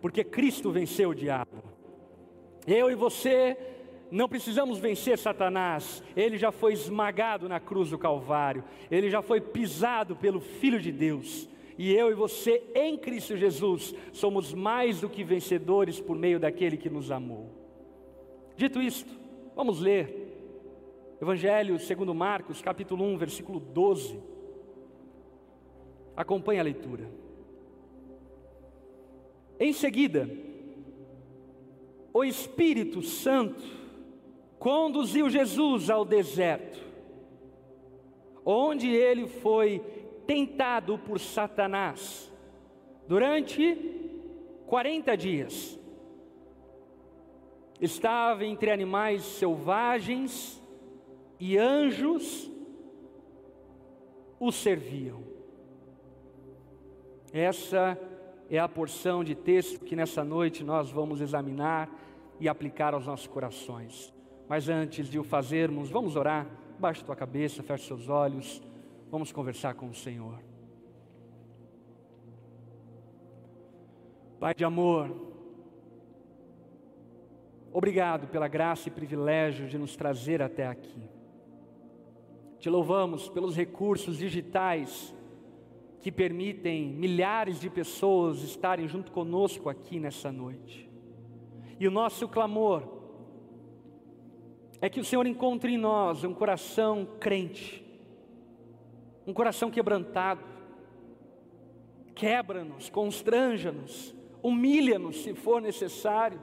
porque 0.00 0.24
Cristo 0.24 0.70
venceu 0.70 1.10
o 1.10 1.14
diabo. 1.14 1.62
Eu 2.66 2.90
e 2.90 2.94
você 2.94 3.54
não 4.10 4.30
precisamos 4.30 4.78
vencer 4.78 5.18
Satanás, 5.18 6.02
ele 6.16 6.38
já 6.38 6.50
foi 6.50 6.72
esmagado 6.72 7.50
na 7.50 7.60
cruz 7.60 7.90
do 7.90 7.98
Calvário, 7.98 8.64
ele 8.90 9.10
já 9.10 9.20
foi 9.20 9.38
pisado 9.38 10.16
pelo 10.16 10.40
Filho 10.40 10.80
de 10.80 10.90
Deus. 10.90 11.50
E 11.76 11.92
eu 11.92 12.10
e 12.10 12.14
você, 12.14 12.62
em 12.74 12.96
Cristo 12.96 13.36
Jesus, 13.36 13.94
somos 14.10 14.54
mais 14.54 15.02
do 15.02 15.08
que 15.08 15.22
vencedores 15.22 16.00
por 16.00 16.16
meio 16.16 16.40
daquele 16.40 16.78
que 16.78 16.88
nos 16.88 17.10
amou. 17.10 17.50
Dito 18.56 18.80
isto, 18.80 19.12
vamos 19.54 19.78
ler 19.78 20.21
Evangelho 21.22 21.78
segundo 21.78 22.12
Marcos, 22.12 22.60
capítulo 22.60 23.04
1, 23.04 23.16
versículo 23.16 23.60
12. 23.60 24.20
Acompanhe 26.16 26.58
a 26.58 26.64
leitura. 26.64 27.08
Em 29.56 29.72
seguida, 29.72 30.28
o 32.12 32.24
Espírito 32.24 33.02
Santo 33.02 33.62
conduziu 34.58 35.30
Jesus 35.30 35.90
ao 35.90 36.04
deserto, 36.04 36.84
onde 38.44 38.88
ele 38.88 39.28
foi 39.28 39.78
tentado 40.26 40.98
por 40.98 41.20
Satanás 41.20 42.32
durante 43.06 43.76
40 44.66 45.16
dias. 45.16 45.78
Estava 47.80 48.44
entre 48.44 48.72
animais 48.72 49.22
selvagens 49.22 50.60
e 51.44 51.58
anjos 51.58 52.48
o 54.38 54.52
serviam. 54.52 55.24
Essa 57.32 57.98
é 58.48 58.60
a 58.60 58.68
porção 58.68 59.24
de 59.24 59.34
texto 59.34 59.84
que 59.84 59.96
nessa 59.96 60.22
noite 60.22 60.62
nós 60.62 60.92
vamos 60.92 61.20
examinar 61.20 61.90
e 62.38 62.48
aplicar 62.48 62.94
aos 62.94 63.08
nossos 63.08 63.26
corações. 63.26 64.14
Mas 64.48 64.68
antes 64.68 65.08
de 65.08 65.18
o 65.18 65.24
fazermos, 65.24 65.90
vamos 65.90 66.14
orar. 66.14 66.46
Baixe 66.78 67.02
tua 67.02 67.16
cabeça, 67.16 67.60
feche 67.60 67.88
seus 67.88 68.08
olhos. 68.08 68.62
Vamos 69.10 69.32
conversar 69.32 69.74
com 69.74 69.88
o 69.88 69.94
Senhor. 69.94 70.38
Pai 74.38 74.54
de 74.54 74.64
amor, 74.64 75.10
obrigado 77.72 78.28
pela 78.28 78.46
graça 78.46 78.86
e 78.88 78.92
privilégio 78.92 79.66
de 79.66 79.76
nos 79.76 79.96
trazer 79.96 80.40
até 80.40 80.68
aqui. 80.68 81.21
Te 82.62 82.70
louvamos 82.70 83.28
pelos 83.28 83.56
recursos 83.56 84.18
digitais 84.18 85.12
que 86.00 86.12
permitem 86.12 86.90
milhares 86.90 87.58
de 87.58 87.68
pessoas 87.68 88.40
estarem 88.44 88.86
junto 88.86 89.10
conosco 89.10 89.68
aqui 89.68 89.98
nessa 89.98 90.30
noite. 90.30 90.88
E 91.80 91.88
o 91.88 91.90
nosso 91.90 92.28
clamor 92.28 92.84
é 94.80 94.88
que 94.88 95.00
o 95.00 95.04
Senhor 95.04 95.26
encontre 95.26 95.72
em 95.72 95.76
nós 95.76 96.22
um 96.22 96.32
coração 96.32 97.04
crente, 97.18 97.84
um 99.26 99.32
coração 99.32 99.68
quebrantado. 99.68 100.44
Quebra-nos, 102.14 102.88
constranja-nos, 102.88 104.14
humilha-nos 104.40 105.24
se 105.24 105.34
for 105.34 105.60
necessário, 105.60 106.40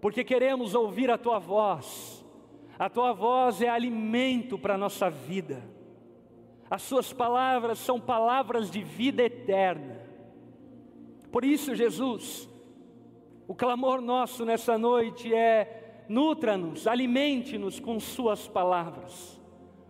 porque 0.00 0.24
queremos 0.24 0.74
ouvir 0.74 1.12
a 1.12 1.16
tua 1.16 1.38
voz. 1.38 2.23
A 2.78 2.88
tua 2.88 3.12
voz 3.12 3.62
é 3.62 3.68
alimento 3.68 4.58
para 4.58 4.74
a 4.74 4.78
nossa 4.78 5.08
vida. 5.08 5.62
As 6.68 6.82
suas 6.82 7.12
palavras 7.12 7.78
são 7.78 8.00
palavras 8.00 8.70
de 8.70 8.82
vida 8.82 9.22
eterna. 9.22 10.00
Por 11.30 11.44
isso, 11.44 11.74
Jesus, 11.74 12.48
o 13.46 13.54
clamor 13.54 14.00
nosso 14.00 14.44
nessa 14.44 14.76
noite 14.78 15.32
é: 15.32 16.04
nutra-nos, 16.08 16.86
alimente-nos 16.86 17.78
com 17.78 18.00
Suas 18.00 18.48
palavras, 18.48 19.40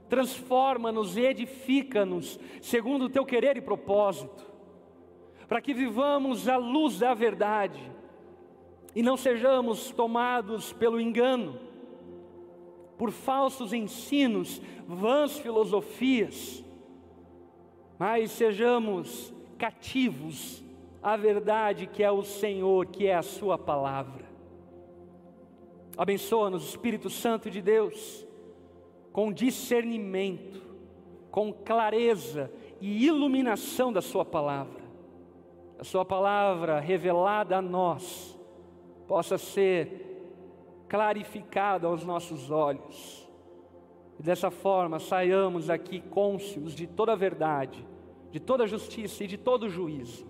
transforma-nos 0.09 1.17
e 1.17 1.23
edifica-nos 1.23 2.39
segundo 2.61 3.07
o 3.07 3.11
Teu 3.11 3.25
querer 3.25 3.57
e 3.57 3.61
propósito, 3.61 4.45
para 5.49 5.61
que 5.61 5.73
vivamos 5.73 6.49
à 6.49 6.57
luz 6.57 6.99
da 6.99 7.15
verdade 7.15 7.81
e 8.95 9.03
não 9.03 9.17
sejamos 9.17 9.91
tomados 9.91 10.73
pelo 10.73 11.01
engano, 11.01 11.59
por 12.97 13.11
falsos 13.11 13.73
ensinos, 13.73 14.61
vãs 14.87 15.39
filosofias, 15.39 16.65
mas 17.99 18.31
sejamos 18.31 19.33
cativos 19.59 20.63
à 21.03 21.17
verdade 21.17 21.87
que 21.87 22.03
é 22.03 22.11
o 22.11 22.23
Senhor, 22.23 22.87
que 22.87 23.07
é 23.07 23.15
a 23.15 23.23
Sua 23.23 23.59
palavra. 23.59 24.25
Abençoa-nos, 25.97 26.69
Espírito 26.69 27.09
Santo 27.09 27.51
de 27.51 27.63
Deus, 27.63 28.27
com 29.13 29.33
discernimento, 29.33 30.61
com 31.31 31.53
clareza 31.53 32.51
e 32.81 33.07
iluminação 33.07 33.93
da 33.93 34.03
Sua 34.03 34.25
palavra. 34.25 34.83
A 35.79 35.85
Sua 35.85 36.05
palavra 36.05 36.81
revelada 36.81 37.59
a 37.59 37.63
nós 37.63 38.39
possa 39.07 39.39
ser 39.39 40.14
clarificada 40.95 41.89
aos 41.89 42.05
nossos 42.05 42.53
olhos 42.53 43.29
e 44.17 44.23
dessa 44.23 44.49
forma 44.49 45.01
saiamos 45.01 45.69
aqui 45.69 45.99
cônscios 45.99 46.73
de 46.73 46.87
toda 46.87 47.15
a 47.15 47.17
verdade, 47.17 47.85
de 48.31 48.39
toda 48.39 48.63
a 48.63 48.67
justiça 48.69 49.25
e 49.25 49.27
de 49.27 49.37
todo 49.37 49.65
o 49.65 49.69
juízo, 49.69 50.25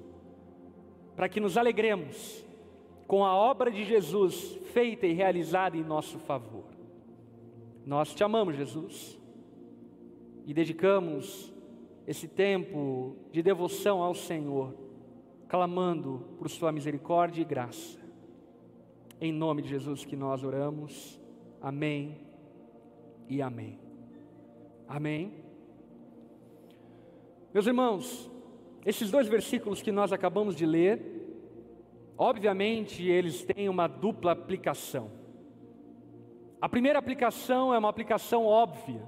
para 1.15 1.29
que 1.29 1.39
nos 1.39 1.59
alegremos 1.59 2.43
com 3.07 3.27
a 3.27 3.35
obra 3.35 3.71
de 3.71 3.85
Jesus 3.85 4.59
feita 4.73 5.07
e 5.07 5.13
realizada 5.13 5.77
em 5.77 5.85
nosso 5.85 6.19
favor. 6.21 6.65
Nós 7.85 8.15
te 8.15 8.25
amamos, 8.25 8.57
Jesus, 8.57 9.21
e 10.47 10.55
dedicamos 10.55 11.53
esse 12.07 12.27
tempo 12.27 13.19
de 13.31 13.43
devoção 13.43 14.03
ao 14.03 14.15
Senhor, 14.15 14.75
clamando 15.47 16.25
por 16.39 16.49
Sua 16.49 16.73
misericórdia 16.73 17.43
e 17.43 17.45
graça. 17.45 18.04
Em 19.21 19.33
nome 19.33 19.63
de 19.63 19.69
Jesus 19.69 20.05
que 20.05 20.17
nós 20.17 20.43
oramos. 20.43 21.21
Amém 21.61 22.21
e 23.29 23.41
amém. 23.41 23.79
Amém. 24.89 25.33
Meus 27.53 27.67
irmãos, 27.67 28.31
esses 28.85 29.11
dois 29.11 29.29
versículos 29.29 29.81
que 29.81 29.93
nós 29.93 30.13
acabamos 30.13 30.55
de 30.55 30.67
ler 30.67 31.15
Obviamente, 32.17 33.03
eles 33.03 33.45
têm 33.45 33.69
uma 33.69 33.89
dupla 33.89 34.33
aplicação. 34.33 35.11
A 36.61 36.69
primeira 36.69 36.99
aplicação 36.99 37.75
é 37.75 37.79
uma 37.79 37.89
aplicação 37.89 38.47
óbvia, 38.47 39.03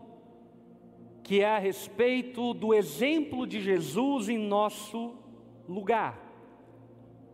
que 1.22 1.40
é 1.40 1.48
a 1.48 1.58
respeito 1.58 2.52
do 2.52 2.74
exemplo 2.74 3.46
de 3.46 3.60
Jesus 3.60 4.28
em 4.28 4.38
nosso 4.38 5.14
lugar, 5.68 6.20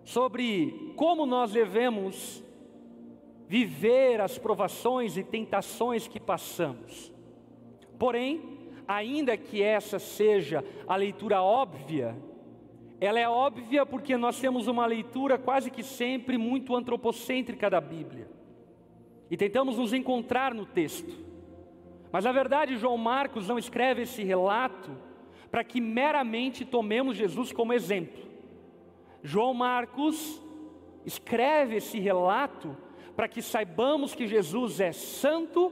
sobre 0.05 0.93
como 0.95 1.25
nós 1.25 1.53
devemos 1.53 2.45
viver 3.53 4.19
as 4.19 4.39
provações 4.39 5.19
e 5.19 5.23
tentações 5.23 6.09
que 6.09 6.19
passamos. 6.19 7.13
Porém, 7.99 8.41
ainda 8.89 9.37
que 9.37 9.63
essa 9.63 9.99
seja 9.99 10.65
a 10.89 10.97
leitura 10.97 11.43
óbvia, 11.43 12.17
ela 12.99 13.21
é 13.21 13.29
óbvia 13.29 13.85
porque 13.85 14.17
nós 14.17 14.41
temos 14.41 14.69
uma 14.69 14.87
leitura 14.87 15.37
quase 15.37 15.71
que 15.71 15.83
sempre 15.83 16.39
muito 16.39 16.75
antropocêntrica 16.75 17.69
da 17.69 17.79
Bíblia. 17.79 18.27
E 19.31 19.37
tentamos 19.37 19.77
nos 19.77 19.93
encontrar 19.93 20.55
no 20.55 20.65
texto. 20.65 21.15
Mas 22.11 22.25
na 22.25 22.33
verdade, 22.33 22.79
João 22.79 22.97
Marcos 22.97 23.49
não 23.49 23.59
escreve 23.59 24.05
esse 24.05 24.25
relato 24.25 24.91
para 25.51 25.63
que 25.63 25.79
meramente 25.79 26.65
tomemos 26.65 27.19
Jesus 27.19 27.53
como 27.53 27.75
exemplo. 27.75 28.23
João 29.23 29.53
Marcos 29.53 30.41
escreve 31.05 31.77
esse 31.77 32.01
relato 32.01 32.75
para 33.23 33.29
que 33.29 33.41
saibamos 33.41 34.17
que 34.17 34.27
Jesus 34.27 34.81
é 34.81 34.91
santo, 34.91 35.71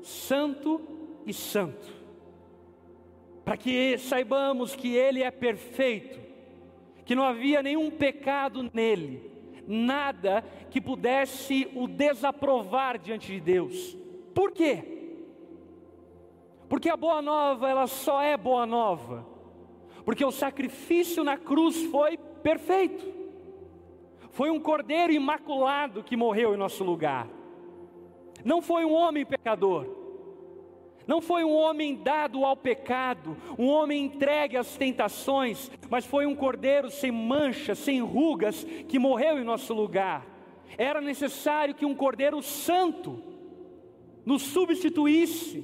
santo 0.00 0.80
e 1.26 1.34
santo. 1.34 1.92
Para 3.44 3.54
que 3.58 3.98
saibamos 3.98 4.74
que 4.74 4.96
Ele 4.96 5.22
é 5.22 5.30
perfeito, 5.30 6.18
que 7.04 7.14
não 7.14 7.22
havia 7.22 7.62
nenhum 7.62 7.90
pecado 7.90 8.70
nele, 8.72 9.30
nada 9.66 10.42
que 10.70 10.80
pudesse 10.80 11.70
o 11.74 11.86
desaprovar 11.86 12.98
diante 12.98 13.30
de 13.30 13.40
Deus. 13.42 13.94
Por 14.34 14.52
quê? 14.52 14.82
Porque 16.66 16.88
a 16.88 16.96
boa 16.96 17.20
nova, 17.20 17.68
ela 17.68 17.86
só 17.86 18.22
é 18.22 18.38
boa 18.38 18.64
nova, 18.64 19.26
porque 20.02 20.24
o 20.24 20.32
sacrifício 20.32 21.22
na 21.22 21.36
cruz 21.36 21.76
foi 21.90 22.16
perfeito. 22.16 23.15
Foi 24.36 24.50
um 24.50 24.60
cordeiro 24.60 25.14
imaculado 25.14 26.02
que 26.02 26.14
morreu 26.14 26.52
em 26.52 26.58
nosso 26.58 26.84
lugar. 26.84 27.26
Não 28.44 28.60
foi 28.60 28.84
um 28.84 28.92
homem 28.92 29.24
pecador. 29.24 29.86
Não 31.06 31.22
foi 31.22 31.42
um 31.42 31.56
homem 31.56 31.94
dado 31.94 32.44
ao 32.44 32.54
pecado, 32.54 33.34
um 33.58 33.66
homem 33.66 34.04
entregue 34.04 34.58
às 34.58 34.76
tentações, 34.76 35.70
mas 35.88 36.04
foi 36.04 36.26
um 36.26 36.34
cordeiro 36.34 36.90
sem 36.90 37.10
mancha, 37.10 37.74
sem 37.74 38.02
rugas, 38.02 38.62
que 38.86 38.98
morreu 38.98 39.38
em 39.38 39.44
nosso 39.44 39.72
lugar. 39.72 40.26
Era 40.76 41.00
necessário 41.00 41.74
que 41.74 41.86
um 41.86 41.94
cordeiro 41.94 42.42
santo 42.42 43.18
nos 44.22 44.42
substituísse, 44.42 45.62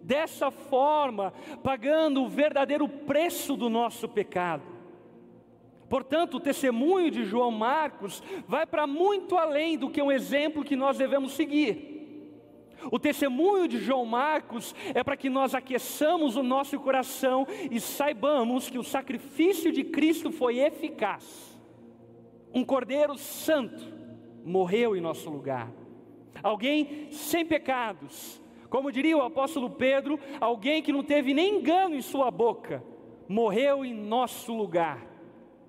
dessa 0.00 0.52
forma, 0.52 1.32
pagando 1.60 2.22
o 2.22 2.28
verdadeiro 2.28 2.88
preço 2.88 3.56
do 3.56 3.68
nosso 3.68 4.08
pecado. 4.08 4.75
Portanto, 5.88 6.34
o 6.34 6.40
testemunho 6.40 7.10
de 7.10 7.24
João 7.24 7.50
Marcos 7.50 8.22
vai 8.46 8.66
para 8.66 8.86
muito 8.86 9.36
além 9.36 9.78
do 9.78 9.88
que 9.88 10.02
um 10.02 10.10
exemplo 10.10 10.64
que 10.64 10.74
nós 10.74 10.98
devemos 10.98 11.32
seguir. 11.32 11.94
O 12.90 12.98
testemunho 12.98 13.66
de 13.66 13.78
João 13.78 14.04
Marcos 14.04 14.74
é 14.94 15.02
para 15.02 15.16
que 15.16 15.30
nós 15.30 15.54
aqueçamos 15.54 16.36
o 16.36 16.42
nosso 16.42 16.78
coração 16.78 17.46
e 17.70 17.80
saibamos 17.80 18.68
que 18.68 18.78
o 18.78 18.84
sacrifício 18.84 19.72
de 19.72 19.84
Cristo 19.84 20.30
foi 20.30 20.58
eficaz. 20.58 21.56
Um 22.52 22.64
cordeiro 22.64 23.16
santo 23.16 23.92
morreu 24.44 24.96
em 24.96 25.00
nosso 25.00 25.30
lugar. 25.30 25.72
Alguém 26.42 27.08
sem 27.10 27.44
pecados, 27.44 28.40
como 28.68 28.92
diria 28.92 29.16
o 29.16 29.22
apóstolo 29.22 29.70
Pedro, 29.70 30.18
alguém 30.40 30.82
que 30.82 30.92
não 30.92 31.02
teve 31.02 31.32
nem 31.32 31.58
engano 31.58 31.94
em 31.94 32.02
sua 32.02 32.30
boca, 32.30 32.84
morreu 33.28 33.84
em 33.84 33.94
nosso 33.94 34.54
lugar 34.54 35.15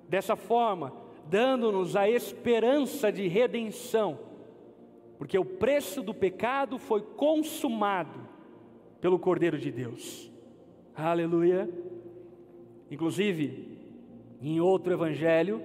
dessa 0.07 0.35
forma, 0.35 0.93
dando-nos 1.29 1.95
a 1.95 2.09
esperança 2.09 3.11
de 3.11 3.27
redenção, 3.27 4.19
porque 5.17 5.37
o 5.37 5.45
preço 5.45 6.01
do 6.01 6.13
pecado 6.13 6.77
foi 6.77 7.01
consumado 7.01 8.19
pelo 9.01 9.19
Cordeiro 9.19 9.57
de 9.57 9.71
Deus. 9.71 10.31
Aleluia. 10.95 11.69
Inclusive, 12.89 13.77
em 14.41 14.59
outro 14.59 14.93
evangelho, 14.93 15.61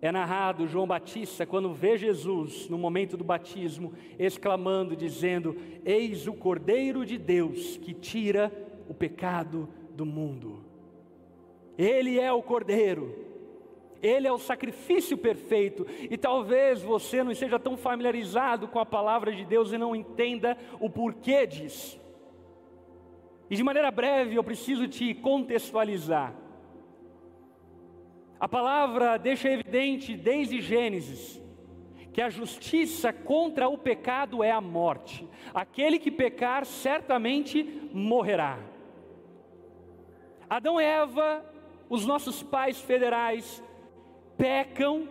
é 0.00 0.10
narrado 0.10 0.66
João 0.66 0.86
Batista, 0.86 1.46
quando 1.46 1.72
vê 1.72 1.96
Jesus 1.96 2.68
no 2.68 2.76
momento 2.76 3.16
do 3.16 3.22
batismo, 3.22 3.92
exclamando, 4.18 4.96
dizendo: 4.96 5.56
Eis 5.84 6.26
o 6.26 6.32
Cordeiro 6.32 7.06
de 7.06 7.18
Deus 7.18 7.76
que 7.76 7.94
tira 7.94 8.50
o 8.88 8.94
pecado 8.94 9.68
do 9.94 10.04
mundo. 10.04 10.71
Ele 11.78 12.18
é 12.18 12.32
o 12.32 12.42
Cordeiro, 12.42 13.14
Ele 14.02 14.26
é 14.26 14.32
o 14.32 14.38
sacrifício 14.38 15.16
perfeito, 15.16 15.86
e 16.10 16.16
talvez 16.16 16.82
você 16.82 17.22
não 17.22 17.32
esteja 17.32 17.58
tão 17.58 17.76
familiarizado 17.76 18.68
com 18.68 18.78
a 18.78 18.86
palavra 18.86 19.32
de 19.32 19.44
Deus 19.44 19.72
e 19.72 19.78
não 19.78 19.94
entenda 19.96 20.56
o 20.80 20.90
porquê 20.90 21.46
disso. 21.46 22.00
E 23.48 23.56
de 23.56 23.62
maneira 23.62 23.90
breve 23.90 24.34
eu 24.34 24.44
preciso 24.44 24.88
te 24.88 25.14
contextualizar. 25.14 26.34
A 28.40 28.48
palavra 28.48 29.18
deixa 29.18 29.48
evidente 29.48 30.16
desde 30.16 30.60
Gênesis 30.60 31.40
que 32.12 32.20
a 32.20 32.28
justiça 32.28 33.12
contra 33.12 33.68
o 33.68 33.78
pecado 33.78 34.42
é 34.42 34.50
a 34.50 34.60
morte. 34.60 35.26
Aquele 35.54 35.98
que 35.98 36.10
pecar 36.10 36.66
certamente 36.66 37.88
morrerá. 37.92 38.58
Adão 40.48 40.80
e 40.80 40.84
Eva 40.84 41.44
os 41.92 42.06
nossos 42.06 42.42
pais 42.42 42.80
federais 42.80 43.62
pecam, 44.38 45.06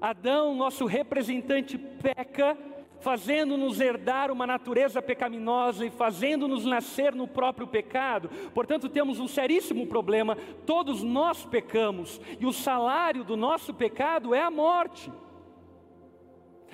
Adão, 0.00 0.54
nosso 0.54 0.86
representante, 0.86 1.76
peca, 1.76 2.56
fazendo-nos 3.00 3.78
herdar 3.78 4.30
uma 4.30 4.46
natureza 4.46 5.02
pecaminosa 5.02 5.84
e 5.84 5.90
fazendo-nos 5.90 6.64
nascer 6.64 7.14
no 7.14 7.28
próprio 7.28 7.66
pecado. 7.66 8.30
Portanto, 8.54 8.88
temos 8.88 9.20
um 9.20 9.28
seríssimo 9.28 9.86
problema. 9.86 10.34
Todos 10.64 11.02
nós 11.02 11.44
pecamos 11.44 12.18
e 12.40 12.46
o 12.46 12.54
salário 12.54 13.22
do 13.22 13.36
nosso 13.36 13.74
pecado 13.74 14.34
é 14.34 14.40
a 14.40 14.50
morte. 14.50 15.12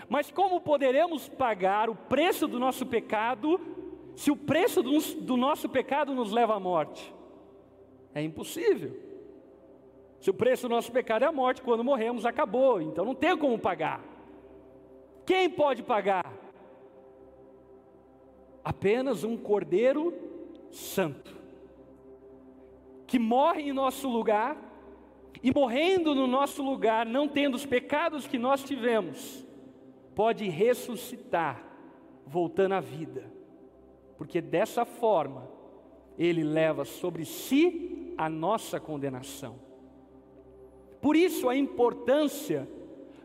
Mas 0.08 0.30
como 0.30 0.60
poderemos 0.60 1.28
pagar 1.28 1.90
o 1.90 1.96
preço 1.96 2.46
do 2.46 2.60
nosso 2.60 2.86
pecado 2.86 3.60
se 4.14 4.30
o 4.30 4.36
preço 4.36 4.80
do, 4.80 4.96
do 5.22 5.36
nosso 5.36 5.68
pecado 5.68 6.14
nos 6.14 6.30
leva 6.30 6.54
à 6.54 6.60
morte? 6.60 7.12
É 8.14 8.22
impossível. 8.22 9.07
Se 10.20 10.30
o 10.30 10.34
preço 10.34 10.68
do 10.68 10.74
nosso 10.74 10.90
pecado 10.90 11.24
é 11.24 11.28
a 11.28 11.32
morte, 11.32 11.62
quando 11.62 11.84
morremos 11.84 12.26
acabou, 12.26 12.80
então 12.80 13.04
não 13.04 13.14
tem 13.14 13.36
como 13.36 13.58
pagar. 13.58 14.02
Quem 15.24 15.48
pode 15.48 15.82
pagar? 15.82 16.32
Apenas 18.64 19.24
um 19.24 19.36
cordeiro 19.36 20.12
santo, 20.70 21.36
que 23.06 23.18
morre 23.18 23.62
em 23.62 23.72
nosso 23.72 24.08
lugar, 24.08 24.56
e 25.42 25.52
morrendo 25.54 26.14
no 26.14 26.26
nosso 26.26 26.62
lugar, 26.62 27.06
não 27.06 27.28
tendo 27.28 27.54
os 27.54 27.64
pecados 27.64 28.26
que 28.26 28.38
nós 28.38 28.62
tivemos, 28.64 29.46
pode 30.14 30.48
ressuscitar, 30.48 31.64
voltando 32.26 32.74
à 32.74 32.80
vida, 32.80 33.32
porque 34.16 34.40
dessa 34.40 34.84
forma, 34.84 35.48
ele 36.18 36.42
leva 36.42 36.84
sobre 36.84 37.24
si 37.24 38.12
a 38.18 38.28
nossa 38.28 38.80
condenação. 38.80 39.67
Por 41.00 41.16
isso 41.16 41.48
a 41.48 41.56
importância 41.56 42.68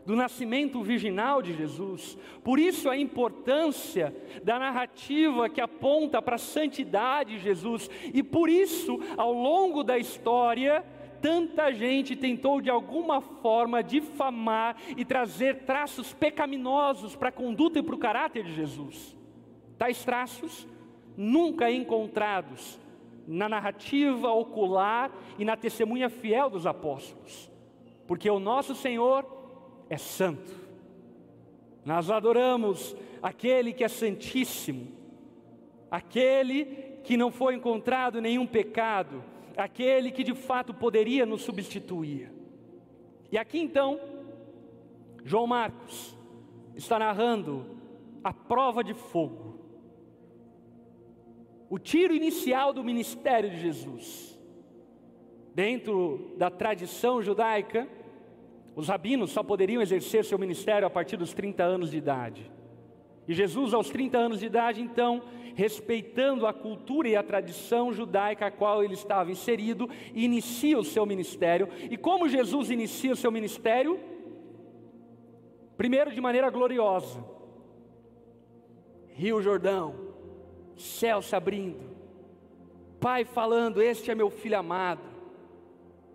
do 0.04 0.14
nascimento 0.14 0.82
virginal 0.82 1.40
de 1.40 1.54
Jesus, 1.54 2.18
por 2.42 2.58
isso 2.58 2.90
a 2.90 2.96
importância 2.96 4.14
da 4.42 4.58
narrativa 4.58 5.48
que 5.48 5.60
aponta 5.60 6.20
para 6.20 6.36
a 6.36 6.38
santidade 6.38 7.36
de 7.36 7.42
Jesus, 7.42 7.88
e 8.12 8.22
por 8.22 8.48
isso, 8.48 9.00
ao 9.16 9.32
longo 9.32 9.82
da 9.82 9.98
história, 9.98 10.84
tanta 11.22 11.72
gente 11.72 12.14
tentou 12.14 12.60
de 12.60 12.68
alguma 12.68 13.20
forma 13.20 13.82
difamar 13.82 14.76
e 14.96 15.04
trazer 15.04 15.60
traços 15.60 16.12
pecaminosos 16.12 17.16
para 17.16 17.30
a 17.30 17.32
conduta 17.32 17.78
e 17.78 17.82
para 17.82 17.94
o 17.94 17.98
caráter 17.98 18.44
de 18.44 18.54
Jesus. 18.54 19.16
Tais 19.78 20.04
traços 20.04 20.68
nunca 21.16 21.70
encontrados 21.70 22.78
na 23.26 23.48
narrativa 23.48 24.30
ocular 24.30 25.10
e 25.38 25.46
na 25.46 25.56
testemunha 25.56 26.10
fiel 26.10 26.50
dos 26.50 26.66
apóstolos 26.66 27.53
porque 28.06 28.28
o 28.30 28.38
nosso 28.38 28.74
Senhor 28.74 29.26
é 29.88 29.96
santo. 29.96 30.52
Nós 31.84 32.10
adoramos 32.10 32.96
aquele 33.22 33.72
que 33.72 33.84
é 33.84 33.88
santíssimo, 33.88 34.88
aquele 35.90 36.64
que 37.04 37.16
não 37.16 37.30
foi 37.30 37.54
encontrado 37.54 38.20
nenhum 38.20 38.46
pecado, 38.46 39.22
aquele 39.56 40.10
que 40.10 40.24
de 40.24 40.34
fato 40.34 40.72
poderia 40.72 41.26
nos 41.26 41.42
substituir. 41.42 42.32
E 43.30 43.38
aqui 43.38 43.58
então, 43.58 44.00
João 45.24 45.46
Marcos 45.46 46.16
está 46.74 46.98
narrando 46.98 47.66
a 48.22 48.32
prova 48.32 48.82
de 48.82 48.94
fogo, 48.94 49.58
o 51.68 51.78
tiro 51.78 52.14
inicial 52.14 52.72
do 52.72 52.84
ministério 52.84 53.50
de 53.50 53.60
Jesus. 53.60 54.33
Dentro 55.54 56.34
da 56.36 56.50
tradição 56.50 57.22
judaica, 57.22 57.88
os 58.74 58.88
rabinos 58.88 59.30
só 59.30 59.42
poderiam 59.42 59.80
exercer 59.80 60.24
seu 60.24 60.38
ministério 60.38 60.86
a 60.86 60.90
partir 60.90 61.16
dos 61.16 61.32
30 61.32 61.62
anos 61.62 61.90
de 61.92 61.96
idade. 61.96 62.50
E 63.26 63.32
Jesus, 63.32 63.72
aos 63.72 63.88
30 63.88 64.18
anos 64.18 64.40
de 64.40 64.46
idade, 64.46 64.82
então, 64.82 65.22
respeitando 65.54 66.46
a 66.46 66.52
cultura 66.52 67.08
e 67.08 67.16
a 67.16 67.22
tradição 67.22 67.92
judaica 67.92 68.46
a 68.46 68.50
qual 68.50 68.82
ele 68.82 68.94
estava 68.94 69.30
inserido, 69.30 69.88
inicia 70.12 70.78
o 70.78 70.84
seu 70.84 71.06
ministério. 71.06 71.68
E 71.88 71.96
como 71.96 72.28
Jesus 72.28 72.70
inicia 72.70 73.12
o 73.12 73.16
seu 73.16 73.30
ministério? 73.30 73.98
Primeiro, 75.76 76.10
de 76.12 76.20
maneira 76.20 76.50
gloriosa. 76.50 77.24
Rio 79.12 79.40
Jordão, 79.40 79.94
céu 80.76 81.22
se 81.22 81.36
abrindo, 81.36 81.94
Pai 83.00 83.24
falando: 83.24 83.80
Este 83.80 84.10
é 84.10 84.14
meu 84.14 84.30
filho 84.30 84.58
amado. 84.58 85.13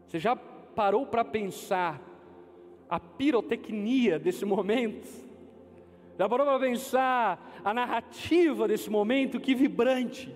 Você 0.09 0.17
já 0.17 0.35
parou 0.35 1.05
para 1.05 1.23
pensar 1.23 2.01
a 2.89 2.99
pirotecnia 2.99 4.17
desse 4.17 4.43
momento? 4.43 5.07
Já 6.17 6.27
parou 6.27 6.47
para 6.47 6.59
pensar 6.59 7.61
a 7.63 7.71
narrativa 7.75 8.67
desse 8.67 8.89
momento? 8.89 9.39
Que 9.39 9.53
vibrante! 9.53 10.35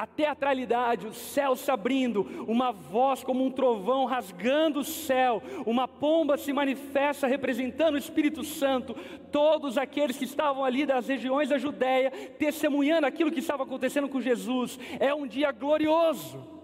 a 0.00 0.06
teatralidade, 0.06 1.06
o 1.06 1.12
céu 1.12 1.54
se 1.54 1.70
abrindo, 1.70 2.22
uma 2.48 2.72
voz 2.72 3.22
como 3.22 3.44
um 3.44 3.50
trovão 3.50 4.06
rasgando 4.06 4.80
o 4.80 4.84
céu, 4.84 5.42
uma 5.66 5.86
pomba 5.86 6.38
se 6.38 6.54
manifesta 6.54 7.26
representando 7.26 7.96
o 7.96 7.98
Espírito 7.98 8.42
Santo, 8.42 8.96
todos 9.30 9.76
aqueles 9.76 10.16
que 10.16 10.24
estavam 10.24 10.64
ali 10.64 10.86
das 10.86 11.06
regiões 11.06 11.50
da 11.50 11.58
Judéia, 11.58 12.10
testemunhando 12.38 13.06
aquilo 13.06 13.30
que 13.30 13.40
estava 13.40 13.64
acontecendo 13.64 14.08
com 14.08 14.22
Jesus, 14.22 14.78
é 14.98 15.12
um 15.12 15.26
dia 15.26 15.52
glorioso. 15.52 16.59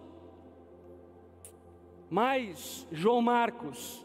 Mas 2.09 2.87
João 2.93 3.21
Marcos 3.21 4.05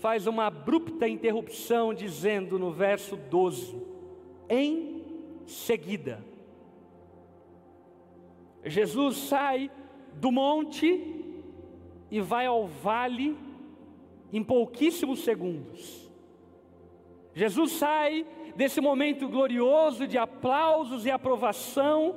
faz 0.00 0.26
uma 0.26 0.46
abrupta 0.46 1.08
interrupção, 1.08 1.92
dizendo 1.92 2.58
no 2.58 2.72
verso 2.72 3.16
12: 3.16 3.76
em 4.48 5.04
seguida, 5.46 6.24
Jesus 8.64 9.16
sai 9.16 9.70
do 10.14 10.30
monte 10.30 11.24
e 12.10 12.20
vai 12.20 12.46
ao 12.46 12.66
vale 12.66 13.36
em 14.32 14.42
pouquíssimos 14.42 15.24
segundos. 15.24 16.10
Jesus 17.34 17.72
sai 17.72 18.26
desse 18.54 18.80
momento 18.80 19.28
glorioso 19.28 20.06
de 20.06 20.18
aplausos 20.18 21.06
e 21.06 21.10
aprovação 21.10 22.16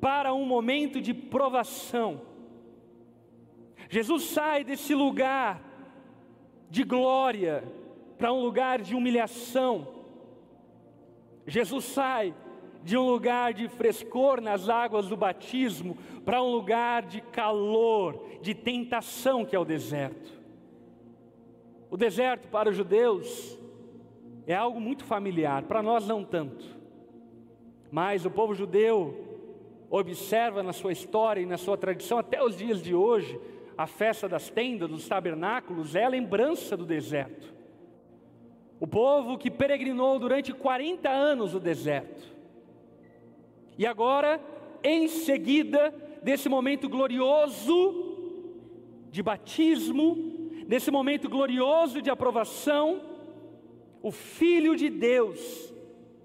para 0.00 0.34
um 0.34 0.44
momento 0.44 1.00
de 1.00 1.14
provação. 1.14 2.20
Jesus 3.88 4.24
sai 4.24 4.64
desse 4.64 4.94
lugar 4.94 5.62
de 6.70 6.82
glória 6.84 7.64
para 8.18 8.32
um 8.32 8.40
lugar 8.40 8.80
de 8.80 8.94
humilhação. 8.94 9.86
Jesus 11.46 11.84
sai 11.84 12.34
de 12.82 12.96
um 12.96 13.06
lugar 13.06 13.54
de 13.54 13.68
frescor 13.68 14.40
nas 14.40 14.68
águas 14.68 15.08
do 15.08 15.16
batismo 15.16 15.96
para 16.24 16.42
um 16.42 16.50
lugar 16.50 17.02
de 17.02 17.20
calor, 17.20 18.24
de 18.42 18.54
tentação 18.54 19.44
que 19.44 19.56
é 19.56 19.58
o 19.58 19.64
deserto. 19.64 20.32
O 21.90 21.96
deserto 21.96 22.48
para 22.48 22.70
os 22.70 22.76
judeus 22.76 23.58
é 24.46 24.54
algo 24.54 24.80
muito 24.80 25.04
familiar, 25.04 25.62
para 25.62 25.82
nós 25.82 26.06
não 26.06 26.24
tanto. 26.24 26.64
Mas 27.90 28.26
o 28.26 28.30
povo 28.30 28.54
judeu 28.54 29.34
observa 29.88 30.62
na 30.62 30.72
sua 30.72 30.92
história 30.92 31.40
e 31.40 31.46
na 31.46 31.56
sua 31.56 31.76
tradição 31.76 32.18
até 32.18 32.42
os 32.42 32.56
dias 32.56 32.82
de 32.82 32.94
hoje, 32.94 33.40
a 33.76 33.86
festa 33.86 34.28
das 34.28 34.48
tendas, 34.50 34.88
dos 34.88 35.08
tabernáculos, 35.08 35.94
é 35.94 36.04
a 36.04 36.08
lembrança 36.08 36.76
do 36.76 36.84
deserto. 36.84 37.52
O 38.78 38.86
povo 38.86 39.38
que 39.38 39.50
peregrinou 39.50 40.18
durante 40.18 40.52
40 40.52 41.08
anos 41.08 41.54
o 41.54 41.60
deserto, 41.60 42.34
e 43.76 43.86
agora, 43.86 44.40
em 44.82 45.08
seguida 45.08 45.92
desse 46.22 46.48
momento 46.48 46.88
glorioso 46.88 48.12
de 49.10 49.22
batismo, 49.22 50.16
nesse 50.66 50.90
momento 50.90 51.28
glorioso 51.28 52.00
de 52.00 52.10
aprovação, 52.10 53.00
o 54.02 54.10
Filho 54.10 54.76
de 54.76 54.88
Deus 54.90 55.72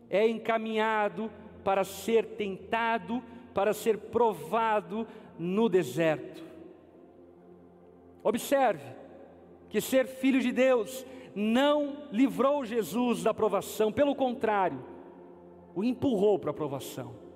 é 0.09 0.27
encaminhado 0.27 1.31
para 1.63 1.83
ser 1.83 2.25
tentado, 2.25 3.23
para 3.53 3.73
ser 3.73 3.97
provado 3.97 5.07
no 5.37 5.69
deserto. 5.69 6.48
Observe 8.23 8.83
que 9.69 9.79
ser 9.79 10.07
filho 10.07 10.39
de 10.39 10.51
Deus 10.51 11.05
não 11.35 12.07
livrou 12.11 12.65
Jesus 12.65 13.23
da 13.23 13.31
aprovação, 13.31 13.91
pelo 13.91 14.15
contrário, 14.15 14.83
o 15.75 15.83
empurrou 15.83 16.39
para 16.39 16.49
a 16.49 16.51
aprovação 16.51 17.29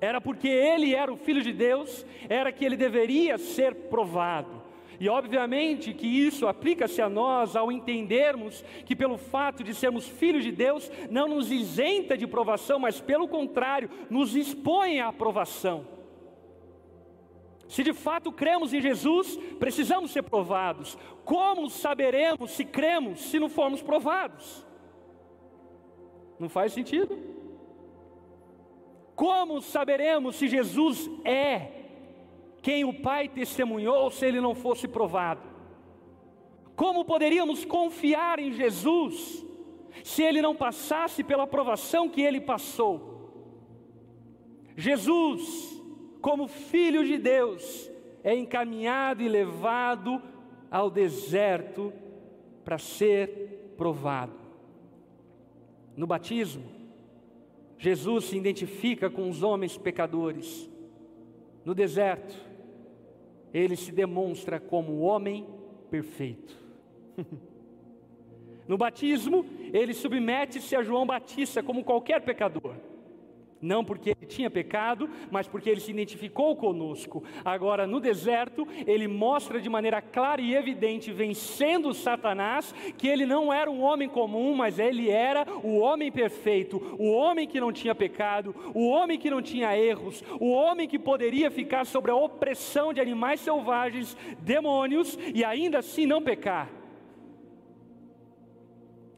era 0.00 0.20
porque 0.20 0.48
ele 0.48 0.94
era 0.94 1.12
o 1.12 1.16
filho 1.16 1.42
de 1.42 1.52
Deus, 1.52 2.06
era 2.28 2.52
que 2.52 2.64
ele 2.64 2.76
deveria 2.76 3.36
ser 3.36 3.74
provado. 3.74 4.62
E 5.00 5.08
obviamente 5.08 5.92
que 5.92 6.06
isso 6.06 6.46
aplica-se 6.48 7.00
a 7.00 7.08
nós 7.08 7.54
ao 7.54 7.70
entendermos 7.70 8.64
que, 8.84 8.96
pelo 8.96 9.16
fato 9.16 9.62
de 9.62 9.72
sermos 9.72 10.08
filhos 10.08 10.42
de 10.42 10.50
Deus, 10.50 10.90
não 11.08 11.28
nos 11.28 11.52
isenta 11.52 12.16
de 12.16 12.26
provação, 12.26 12.80
mas 12.80 13.00
pelo 13.00 13.28
contrário, 13.28 13.88
nos 14.10 14.34
expõe 14.34 15.00
à 15.00 15.08
aprovação. 15.08 15.97
Se 17.68 17.84
de 17.84 17.92
fato 17.92 18.32
cremos 18.32 18.72
em 18.72 18.80
Jesus, 18.80 19.36
precisamos 19.58 20.10
ser 20.10 20.22
provados. 20.22 20.96
Como 21.24 21.68
saberemos 21.68 22.52
se 22.52 22.64
cremos 22.64 23.20
se 23.20 23.38
não 23.38 23.50
formos 23.50 23.82
provados? 23.82 24.66
Não 26.38 26.48
faz 26.48 26.72
sentido? 26.72 27.18
Como 29.14 29.60
saberemos 29.60 30.36
se 30.36 30.48
Jesus 30.48 31.10
é 31.24 31.72
quem 32.62 32.84
o 32.84 32.94
Pai 33.02 33.28
testemunhou 33.28 34.10
se 34.10 34.24
ele 34.24 34.40
não 34.40 34.54
fosse 34.54 34.88
provado? 34.88 35.42
Como 36.74 37.04
poderíamos 37.04 37.64
confiar 37.64 38.38
em 38.38 38.52
Jesus 38.52 39.44
se 40.04 40.22
ele 40.22 40.40
não 40.40 40.54
passasse 40.54 41.22
pela 41.22 41.46
provação 41.46 42.08
que 42.08 42.22
ele 42.22 42.40
passou? 42.40 43.18
Jesus, 44.76 45.77
como 46.20 46.48
Filho 46.48 47.04
de 47.04 47.16
Deus, 47.18 47.90
é 48.22 48.34
encaminhado 48.34 49.22
e 49.22 49.28
levado 49.28 50.20
ao 50.70 50.90
deserto 50.90 51.92
para 52.64 52.78
ser 52.78 53.72
provado. 53.76 54.34
No 55.96 56.06
batismo, 56.06 56.64
Jesus 57.78 58.26
se 58.26 58.36
identifica 58.36 59.08
com 59.08 59.28
os 59.30 59.42
homens 59.42 59.76
pecadores. 59.78 60.68
No 61.64 61.74
deserto, 61.74 62.34
ele 63.54 63.76
se 63.76 63.92
demonstra 63.92 64.58
como 64.58 64.92
o 64.92 65.00
homem 65.00 65.46
perfeito. 65.90 66.56
no 68.66 68.76
batismo, 68.76 69.46
ele 69.72 69.94
submete-se 69.94 70.74
a 70.74 70.82
João 70.82 71.06
Batista 71.06 71.62
como 71.62 71.84
qualquer 71.84 72.20
pecador. 72.22 72.74
Não 73.60 73.84
porque 73.84 74.10
ele 74.10 74.26
tinha 74.26 74.48
pecado, 74.48 75.10
mas 75.30 75.48
porque 75.48 75.68
ele 75.68 75.80
se 75.80 75.90
identificou 75.90 76.54
conosco. 76.54 77.24
Agora, 77.44 77.86
no 77.86 77.98
deserto, 77.98 78.66
ele 78.86 79.08
mostra 79.08 79.60
de 79.60 79.68
maneira 79.68 80.00
clara 80.00 80.40
e 80.40 80.54
evidente, 80.54 81.12
vencendo 81.12 81.92
Satanás, 81.92 82.72
que 82.96 83.08
ele 83.08 83.26
não 83.26 83.52
era 83.52 83.70
um 83.70 83.82
homem 83.82 84.08
comum, 84.08 84.54
mas 84.54 84.78
ele 84.78 85.10
era 85.10 85.44
o 85.62 85.78
homem 85.78 86.12
perfeito, 86.12 86.96
o 86.98 87.10
homem 87.10 87.48
que 87.48 87.60
não 87.60 87.72
tinha 87.72 87.94
pecado, 87.94 88.54
o 88.74 88.88
homem 88.88 89.18
que 89.18 89.30
não 89.30 89.42
tinha 89.42 89.76
erros, 89.76 90.22
o 90.40 90.50
homem 90.50 90.88
que 90.88 90.98
poderia 90.98 91.50
ficar 91.50 91.84
sobre 91.84 92.10
a 92.10 92.16
opressão 92.16 92.92
de 92.92 93.00
animais 93.00 93.40
selvagens, 93.40 94.16
demônios 94.40 95.18
e 95.34 95.44
ainda 95.44 95.78
assim 95.78 96.06
não 96.06 96.22
pecar. 96.22 96.70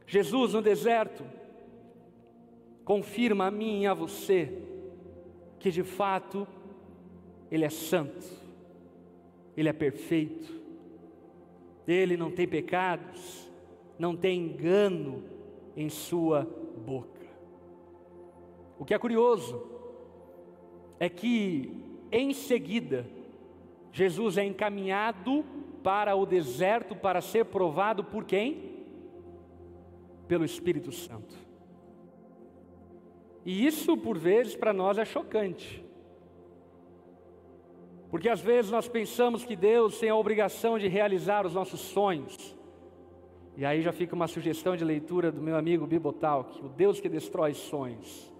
Jesus 0.07 0.53
no 0.53 0.61
deserto, 0.61 1.23
confirma 2.83 3.47
a 3.47 3.51
mim 3.51 3.83
e 3.83 3.87
a 3.87 3.93
você 3.93 4.51
que 5.59 5.69
de 5.71 5.83
fato 5.83 6.47
Ele 7.49 7.65
é 7.65 7.69
santo, 7.69 8.25
Ele 9.55 9.69
é 9.69 9.73
perfeito, 9.73 10.59
Ele 11.87 12.17
não 12.17 12.31
tem 12.31 12.47
pecados, 12.47 13.49
não 13.97 14.15
tem 14.15 14.39
engano 14.39 15.23
em 15.75 15.89
Sua 15.89 16.47
boca. 16.85 17.21
O 18.79 18.85
que 18.85 18.93
é 18.93 18.97
curioso 18.97 19.61
é 20.99 21.07
que 21.09 21.71
em 22.11 22.33
seguida 22.33 23.05
Jesus 23.91 24.37
é 24.37 24.43
encaminhado 24.43 25.45
para 25.83 26.15
o 26.15 26.25
deserto 26.25 26.95
para 26.95 27.21
ser 27.21 27.45
provado 27.45 28.03
por 28.03 28.25
quem? 28.25 28.71
pelo 30.31 30.45
Espírito 30.45 30.93
Santo. 30.93 31.35
E 33.45 33.65
isso, 33.65 33.97
por 33.97 34.17
vezes, 34.17 34.55
para 34.55 34.71
nós 34.71 34.97
é 34.97 35.05
chocante. 35.05 35.83
Porque 38.09 38.27
às 38.27 38.41
vezes 38.41 38.69
nós 38.69 38.87
pensamos 38.87 39.45
que 39.45 39.55
Deus 39.55 39.97
tem 39.97 40.09
a 40.09 40.15
obrigação 40.15 40.77
de 40.77 40.87
realizar 40.87 41.45
os 41.45 41.53
nossos 41.53 41.79
sonhos. 41.79 42.55
E 43.55 43.65
aí 43.65 43.81
já 43.81 43.91
fica 43.91 44.15
uma 44.15 44.27
sugestão 44.27 44.75
de 44.75 44.83
leitura 44.83 45.31
do 45.31 45.41
meu 45.41 45.55
amigo 45.55 45.87
Bibotalk, 45.87 46.63
o 46.63 46.69
Deus 46.69 46.99
que 46.99 47.09
destrói 47.09 47.53
sonhos. 47.53 48.31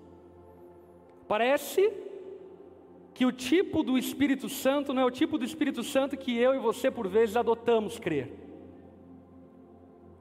Parece 1.28 1.92
que 3.14 3.26
o 3.26 3.32
tipo 3.32 3.84
do 3.84 3.98
Espírito 3.98 4.50
Santo 4.50 4.94
não 4.94 5.04
é 5.04 5.06
o 5.06 5.12
tipo 5.12 5.38
do 5.38 5.46
Espírito 5.46 5.84
Santo 5.84 6.18
que 6.18 6.38
eu 6.38 6.54
e 6.54 6.60
você 6.60 6.92
por 6.92 7.08
vezes 7.08 7.36
adotamos 7.36 7.98
crer. 7.98 8.32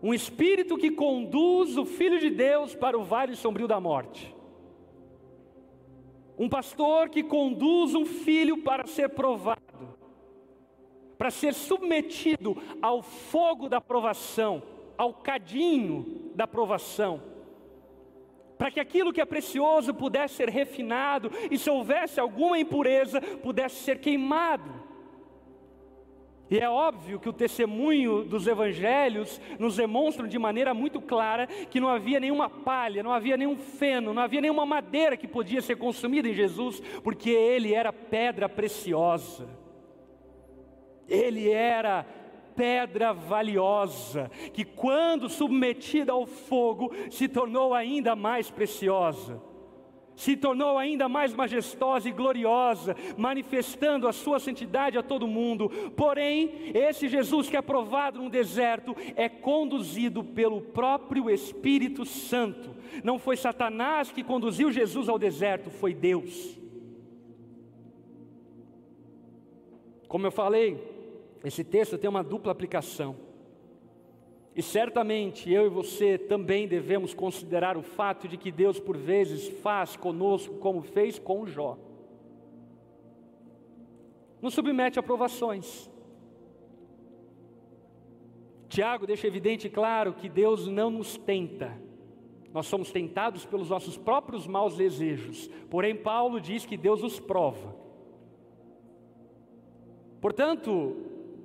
Um 0.03 0.15
espírito 0.15 0.79
que 0.79 0.91
conduz 0.91 1.77
o 1.77 1.85
Filho 1.85 2.19
de 2.19 2.31
Deus 2.31 2.75
para 2.75 2.99
o 2.99 3.05
vale 3.05 3.37
sombrio 3.37 3.69
da 3.69 3.79
morte. 3.79 4.35
Um 6.41 6.49
pastor 6.49 7.11
que 7.11 7.23
conduz 7.23 7.95
um 7.95 8.07
filho 8.07 8.63
para 8.63 8.87
ser 8.87 9.11
provado, 9.11 9.61
para 11.19 11.31
ser 11.31 11.53
submetido 11.53 12.57
ao 12.81 13.03
fogo 13.03 13.69
da 13.69 13.79
provação, 13.79 14.63
ao 14.97 15.13
cadinho 15.13 16.31
da 16.35 16.47
provação, 16.47 17.23
para 18.57 18.71
que 18.71 18.81
aquilo 18.81 19.13
que 19.13 19.21
é 19.21 19.27
precioso 19.27 19.93
pudesse 19.93 20.37
ser 20.37 20.49
refinado 20.49 21.31
e 21.51 21.59
se 21.59 21.69
houvesse 21.69 22.19
alguma 22.19 22.59
impureza 22.59 23.21
pudesse 23.21 23.77
ser 23.83 24.01
queimado. 24.01 24.80
E 26.51 26.59
é 26.59 26.69
óbvio 26.69 27.21
que 27.21 27.29
o 27.29 27.33
testemunho 27.33 28.25
dos 28.25 28.47
evangelhos 28.49 29.41
nos 29.57 29.77
demonstram 29.77 30.27
de 30.27 30.37
maneira 30.37 30.75
muito 30.75 31.01
clara 31.01 31.47
que 31.47 31.79
não 31.79 31.89
havia 31.89 32.19
nenhuma 32.19 32.51
palha, 32.51 33.05
não 33.05 33.13
havia 33.13 33.37
nenhum 33.37 33.57
feno, 33.57 34.13
não 34.13 34.21
havia 34.21 34.41
nenhuma 34.41 34.67
madeira 34.67 35.17
que 35.17 35.29
podia 35.29 35.63
ser 35.63 35.77
consumida 35.77 36.29
em 36.29 36.35
Jesus, 36.35 36.81
porque 37.05 37.31
ele 37.31 37.73
era 37.73 37.93
pedra 37.93 38.49
preciosa. 38.49 39.49
Ele 41.09 41.49
era 41.49 42.05
pedra 42.57 43.13
valiosa, 43.13 44.29
que 44.53 44.65
quando 44.65 45.29
submetida 45.29 46.13
ao 46.13 46.27
fogo 46.27 46.93
se 47.11 47.29
tornou 47.29 47.73
ainda 47.73 48.17
mais 48.17 48.51
preciosa 48.51 49.50
se 50.21 50.37
tornou 50.37 50.77
ainda 50.77 51.09
mais 51.09 51.33
majestosa 51.33 52.07
e 52.07 52.13
gloriosa, 52.13 52.95
manifestando 53.17 54.07
a 54.07 54.13
sua 54.13 54.39
santidade 54.39 54.99
a 54.99 55.03
todo 55.03 55.27
mundo. 55.27 55.71
Porém, 55.97 56.71
esse 56.75 57.09
Jesus 57.09 57.49
que 57.49 57.57
é 57.57 57.63
provado 57.63 58.21
no 58.21 58.29
deserto 58.29 58.95
é 59.17 59.31
conduzido 59.31 60.23
pelo 60.23 60.61
próprio 60.61 61.31
Espírito 61.31 62.05
Santo. 62.05 62.77
Não 63.03 63.19
foi 63.19 63.35
Satanás 63.35 64.13
que 64.13 64.23
conduziu 64.23 64.71
Jesus 64.71 65.09
ao 65.09 65.19
deserto, 65.19 65.71
foi 65.71 65.95
Deus. 65.95 66.59
Como 70.07 70.27
eu 70.27 70.31
falei, 70.31 70.87
esse 71.43 71.65
texto 71.65 71.97
tem 71.97 72.11
uma 72.11 72.23
dupla 72.23 72.53
aplicação. 72.53 73.30
E 74.61 74.63
certamente 74.63 75.51
eu 75.51 75.65
e 75.65 75.71
você 75.71 76.19
também 76.19 76.69
devemos 76.69 77.15
considerar 77.15 77.79
o 77.79 77.83
fato 77.83 78.29
de 78.29 78.37
que 78.37 78.53
Deus, 78.53 78.79
por 78.79 78.95
vezes, 78.95 79.49
faz 79.63 79.97
conosco 79.97 80.57
como 80.57 80.83
fez 80.83 81.19
com 81.19 81.47
Jó. 81.47 81.79
Nos 84.43 84.53
submete 84.53 84.99
a 84.99 85.03
provações. 85.03 85.91
Tiago 88.69 89.07
deixa 89.07 89.27
evidente 89.27 89.67
e 89.67 89.71
claro 89.71 90.13
que 90.13 90.29
Deus 90.29 90.67
não 90.67 90.91
nos 90.91 91.17
tenta. 91.17 91.81
Nós 92.53 92.67
somos 92.67 92.93
tentados 92.93 93.47
pelos 93.47 93.71
nossos 93.71 93.97
próprios 93.97 94.47
maus 94.47 94.77
desejos. 94.77 95.49
Porém, 95.71 95.97
Paulo 95.97 96.39
diz 96.39 96.67
que 96.67 96.77
Deus 96.77 97.03
os 97.03 97.19
prova. 97.19 97.75
Portanto, 100.21 100.99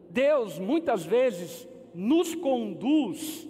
Deus 0.10 0.60
muitas 0.60 1.06
vezes 1.06 1.66
nos 1.96 2.36
conduz, 2.36 3.48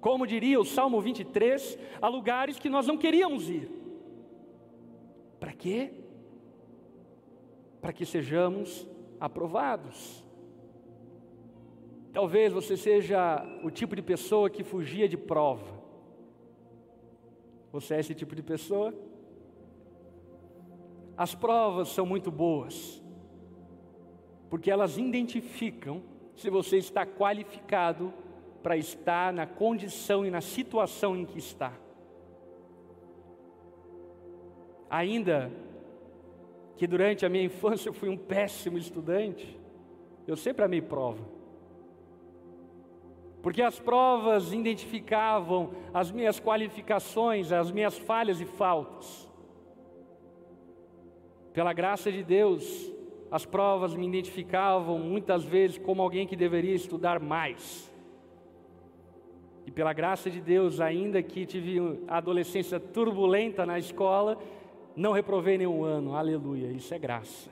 como 0.00 0.26
diria 0.26 0.58
o 0.58 0.64
Salmo 0.64 1.00
23, 1.00 1.78
a 2.00 2.08
lugares 2.08 2.58
que 2.58 2.70
nós 2.70 2.86
não 2.86 2.96
queríamos 2.96 3.50
ir. 3.50 3.70
Para 5.38 5.52
quê? 5.52 5.92
Para 7.80 7.92
que 7.92 8.06
sejamos 8.06 8.88
aprovados. 9.20 10.24
Talvez 12.12 12.52
você 12.52 12.76
seja 12.76 13.44
o 13.62 13.70
tipo 13.70 13.94
de 13.94 14.02
pessoa 14.02 14.48
que 14.48 14.64
fugia 14.64 15.08
de 15.08 15.16
prova. 15.16 15.82
Você 17.72 17.94
é 17.94 18.00
esse 18.00 18.14
tipo 18.14 18.34
de 18.34 18.42
pessoa? 18.42 18.94
As 21.16 21.34
provas 21.34 21.88
são 21.88 22.06
muito 22.06 22.30
boas, 22.30 23.02
porque 24.48 24.70
elas 24.70 24.96
identificam 24.96 26.02
se 26.34 26.50
você 26.50 26.78
está 26.78 27.06
qualificado 27.06 28.12
para 28.62 28.76
estar 28.76 29.32
na 29.32 29.46
condição 29.46 30.24
e 30.24 30.30
na 30.30 30.40
situação 30.40 31.16
em 31.16 31.24
que 31.24 31.38
está. 31.38 31.72
Ainda 34.88 35.50
que 36.76 36.86
durante 36.86 37.24
a 37.24 37.28
minha 37.28 37.44
infância 37.44 37.88
eu 37.88 37.94
fui 37.94 38.08
um 38.08 38.16
péssimo 38.16 38.78
estudante, 38.78 39.58
eu 40.26 40.36
sempre 40.36 40.64
amei 40.64 40.80
prova. 40.80 41.24
Porque 43.42 43.60
as 43.60 43.78
provas 43.80 44.52
identificavam 44.52 45.72
as 45.92 46.12
minhas 46.12 46.38
qualificações, 46.38 47.50
as 47.50 47.72
minhas 47.72 47.98
falhas 47.98 48.40
e 48.40 48.44
faltas. 48.44 49.28
Pela 51.52 51.72
graça 51.72 52.10
de 52.10 52.22
Deus, 52.22 52.92
as 53.32 53.46
provas 53.46 53.94
me 53.94 54.06
identificavam 54.06 54.98
muitas 54.98 55.42
vezes 55.42 55.78
como 55.78 56.02
alguém 56.02 56.26
que 56.26 56.36
deveria 56.36 56.74
estudar 56.74 57.18
mais. 57.18 57.90
E 59.64 59.70
pela 59.70 59.94
graça 59.94 60.30
de 60.30 60.38
Deus, 60.38 60.80
ainda 60.80 61.22
que 61.22 61.46
tive 61.46 62.04
a 62.06 62.18
adolescência 62.18 62.78
turbulenta 62.78 63.64
na 63.64 63.78
escola, 63.78 64.36
não 64.94 65.12
reprovei 65.12 65.56
nenhum 65.56 65.82
ano, 65.82 66.14
aleluia, 66.14 66.70
isso 66.72 66.92
é 66.92 66.98
graça. 66.98 67.48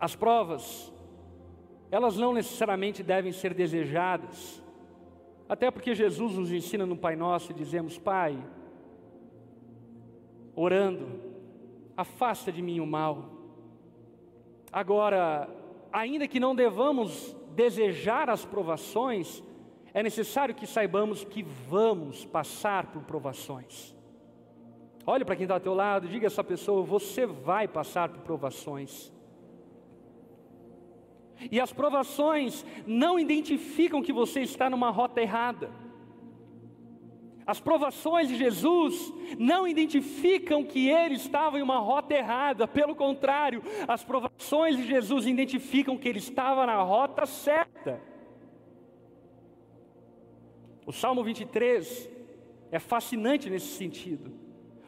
As 0.00 0.16
provas, 0.16 0.90
elas 1.90 2.16
não 2.16 2.32
necessariamente 2.32 3.02
devem 3.02 3.32
ser 3.32 3.52
desejadas, 3.52 4.62
até 5.46 5.70
porque 5.70 5.94
Jesus 5.94 6.38
nos 6.38 6.50
ensina 6.50 6.86
no 6.86 6.96
Pai 6.96 7.16
Nosso 7.16 7.52
e 7.52 7.54
dizemos: 7.54 7.98
Pai, 7.98 8.42
orando, 10.56 11.33
afasta 11.96 12.50
de 12.50 12.62
mim 12.62 12.80
o 12.80 12.86
mal. 12.86 13.32
Agora, 14.72 15.48
ainda 15.92 16.26
que 16.26 16.40
não 16.40 16.54
devamos 16.54 17.36
desejar 17.50 18.28
as 18.28 18.44
provações, 18.44 19.42
é 19.92 20.02
necessário 20.02 20.54
que 20.54 20.66
saibamos 20.66 21.24
que 21.24 21.42
vamos 21.42 22.24
passar 22.24 22.86
por 22.86 23.02
provações. 23.02 23.94
Olhe 25.06 25.24
para 25.24 25.36
quem 25.36 25.44
está 25.44 25.54
ao 25.54 25.60
teu 25.60 25.74
lado, 25.74 26.08
diga 26.08 26.26
a 26.26 26.28
essa 26.28 26.42
pessoa: 26.42 26.82
você 26.82 27.26
vai 27.26 27.68
passar 27.68 28.08
por 28.08 28.20
provações. 28.22 29.12
E 31.50 31.60
as 31.60 31.72
provações 31.72 32.64
não 32.86 33.18
identificam 33.18 34.02
que 34.02 34.12
você 34.12 34.40
está 34.40 34.70
numa 34.70 34.90
rota 34.90 35.20
errada. 35.20 35.70
As 37.46 37.60
provações 37.60 38.28
de 38.28 38.36
Jesus 38.36 39.12
não 39.38 39.68
identificam 39.68 40.64
que 40.64 40.88
ele 40.88 41.14
estava 41.14 41.58
em 41.58 41.62
uma 41.62 41.78
rota 41.78 42.14
errada, 42.14 42.66
pelo 42.66 42.94
contrário, 42.94 43.62
as 43.86 44.02
provações 44.02 44.76
de 44.76 44.86
Jesus 44.86 45.26
identificam 45.26 45.98
que 45.98 46.08
ele 46.08 46.18
estava 46.18 46.64
na 46.64 46.82
rota 46.82 47.26
certa. 47.26 48.00
O 50.86 50.92
Salmo 50.92 51.22
23 51.22 52.10
é 52.72 52.78
fascinante 52.78 53.50
nesse 53.50 53.76
sentido, 53.76 54.32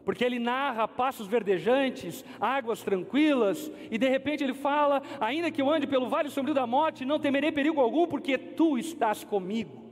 porque 0.02 0.24
ele 0.24 0.38
narra 0.38 0.88
passos 0.88 1.26
verdejantes, 1.26 2.24
águas 2.40 2.82
tranquilas, 2.82 3.70
e 3.90 3.98
de 3.98 4.08
repente 4.08 4.42
ele 4.42 4.54
fala: 4.54 5.02
ainda 5.20 5.50
que 5.50 5.60
eu 5.60 5.70
ande 5.70 5.86
pelo 5.86 6.08
vale 6.08 6.30
sombrio 6.30 6.54
da 6.54 6.66
morte, 6.66 7.04
não 7.04 7.20
temerei 7.20 7.52
perigo 7.52 7.82
algum, 7.82 8.06
porque 8.06 8.38
tu 8.38 8.78
estás 8.78 9.24
comigo 9.24 9.85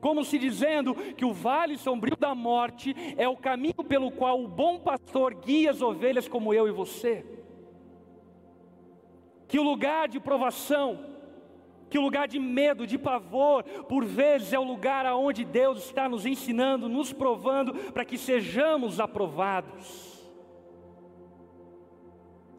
como 0.00 0.24
se 0.24 0.38
dizendo 0.38 0.94
que 0.94 1.24
o 1.24 1.32
vale 1.32 1.76
sombrio 1.76 2.16
da 2.16 2.34
morte 2.34 2.94
é 3.16 3.28
o 3.28 3.36
caminho 3.36 3.84
pelo 3.86 4.10
qual 4.10 4.42
o 4.42 4.48
bom 4.48 4.78
pastor 4.78 5.34
guia 5.34 5.70
as 5.70 5.82
ovelhas 5.82 6.26
como 6.26 6.54
eu 6.54 6.66
e 6.66 6.72
você. 6.72 7.24
Que 9.46 9.58
o 9.58 9.62
lugar 9.62 10.08
de 10.08 10.18
provação, 10.18 11.04
que 11.90 11.98
o 11.98 12.02
lugar 12.02 12.26
de 12.28 12.38
medo, 12.38 12.86
de 12.86 12.96
pavor, 12.96 13.64
por 13.64 14.04
vezes 14.04 14.52
é 14.52 14.58
o 14.58 14.64
lugar 14.64 15.04
aonde 15.04 15.44
Deus 15.44 15.84
está 15.84 16.08
nos 16.08 16.24
ensinando, 16.24 16.88
nos 16.88 17.12
provando 17.12 17.74
para 17.92 18.04
que 18.04 18.16
sejamos 18.16 19.00
aprovados. 19.00 20.18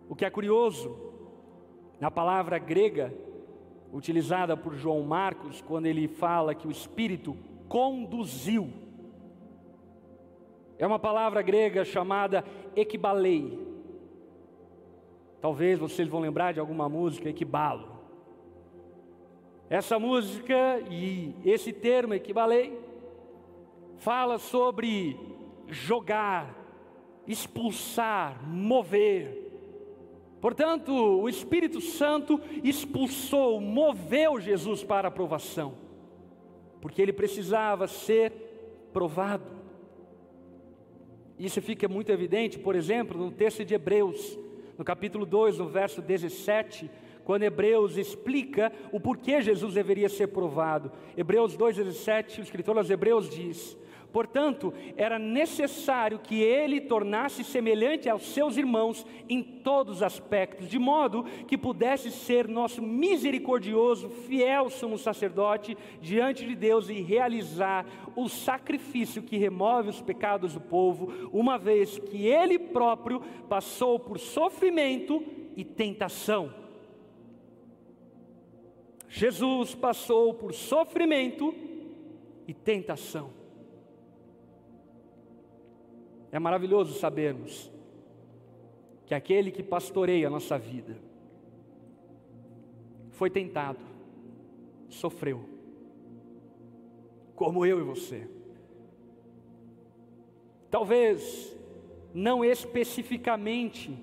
O 0.08 0.15
que 0.15 0.25
é 0.25 0.30
curioso, 0.30 0.95
na 1.99 2.12
palavra 2.12 2.60
grega 2.60 3.13
utilizada 3.91 4.56
por 4.56 4.75
João 4.75 5.01
Marcos, 5.04 5.62
quando 5.62 5.86
ele 5.86 6.08
fala 6.08 6.56
que 6.56 6.67
o 6.67 6.71
Espírito 6.71 7.36
conduziu. 7.67 8.69
É 10.77 10.88
uma 10.88 10.99
palavra 10.99 11.41
grega 11.41 11.86
chamada 11.86 12.43
equibalei. 12.75 13.60
Talvez 15.39 15.80
vocês 15.80 16.08
vão 16.08 16.19
lembrar 16.19 16.54
de 16.54 16.60
alguma 16.60 16.88
música, 16.88 17.30
equibalo. 17.30 17.99
Essa 19.69 19.97
música 19.97 20.80
e 20.89 21.34
esse 21.45 21.71
termo 21.71 22.13
equibalei 22.13 22.77
fala 23.97 24.38
sobre 24.38 25.17
jogar, 25.67 26.54
expulsar, 27.25 28.45
mover. 28.45 29.40
Portanto, 30.41 30.91
o 30.91 31.30
Espírito 31.30 31.80
Santo 31.80 32.41
expulsou, 32.63 33.62
moveu 33.62 34.41
Jesus 34.41 34.84
para 34.84 35.08
a 35.08 35.10
aprovação, 35.10 35.75
porque 36.82 36.99
ele 36.99 37.13
precisava 37.13 37.88
ser 37.88 38.34
provado. 38.91 39.45
Isso 41.38 41.62
fica 41.62 41.88
muito 41.88 42.12
evidente, 42.12 42.58
por 42.58 42.75
exemplo, 42.75 43.23
no 43.23 43.32
texto 43.32 43.63
de 43.63 43.75
Hebreus, 43.75 44.38
no 44.77 44.84
capítulo 44.84 45.27
2, 45.27 45.60
no 45.60 45.69
verso 45.69 46.01
17, 46.01 46.89
quando 47.23 47.43
Hebreus 47.43 47.97
explica 47.97 48.71
o 48.91 48.99
porquê 48.99 49.41
Jesus 49.41 49.75
deveria 49.75 50.10
ser 50.10 50.27
provado. 50.27 50.91
Hebreus 51.15 51.56
2,17, 51.56 52.39
o 52.39 52.41
escritor 52.41 52.77
aos 52.77 52.89
Hebreus 52.89 53.30
diz: 53.30 53.77
Portanto, 54.12 54.74
era 54.97 55.17
necessário 55.17 56.19
que 56.19 56.41
ele 56.41 56.82
tornasse 56.82 57.43
semelhante 57.43 58.10
aos 58.10 58.24
seus 58.34 58.58
irmãos 58.58 59.06
em 59.30 59.41
todos 59.41 59.97
os 59.97 60.04
aspectos, 60.04 60.67
de 60.67 60.78
modo 60.78 61.24
que 61.47 61.58
pudesse 61.58 62.12
ser 62.12 62.47
nosso 62.47 62.82
misericordioso, 62.82 64.10
fiel 64.10 64.69
sumo 64.69 64.97
sacerdote 64.97 65.78
diante 66.02 66.45
de 66.45 66.56
Deus 66.56 66.89
e 66.89 67.02
realizar 67.02 67.86
o 68.15 68.28
sacrifício 68.28 69.24
que 69.24 69.38
remove 69.38 69.89
os 69.89 70.02
pecados 70.02 70.54
do 70.54 70.62
povo, 70.62 71.30
uma 71.32 71.58
vez 71.58 71.97
que 71.97 72.28
ele 72.28 72.60
próprio 72.60 73.21
passou 73.47 73.97
por 73.97 74.19
sofrimento 74.19 75.24
e 75.56 75.63
tentação. 75.63 76.54
Jesus 79.08 79.76
passou 79.76 80.34
por 80.34 80.54
sofrimento 80.54 81.54
e 82.47 82.54
tentação. 82.54 83.40
É 86.32 86.39
maravilhoso 86.39 86.98
sabermos 86.98 87.70
que 89.06 89.13
aquele 89.13 89.52
que 89.52 89.62
pastoreia 89.62 90.28
a 90.28 90.30
nossa 90.30 90.58
vida 90.58 90.98
foi 93.10 93.30
tentado, 93.30 93.80
sofreu, 94.88 95.44
como 97.36 97.65
eu 97.65 97.80
e 97.80 97.84
você. 97.84 98.30
Talvez 100.70 101.54
não 102.13 102.46
especificamente 102.46 103.94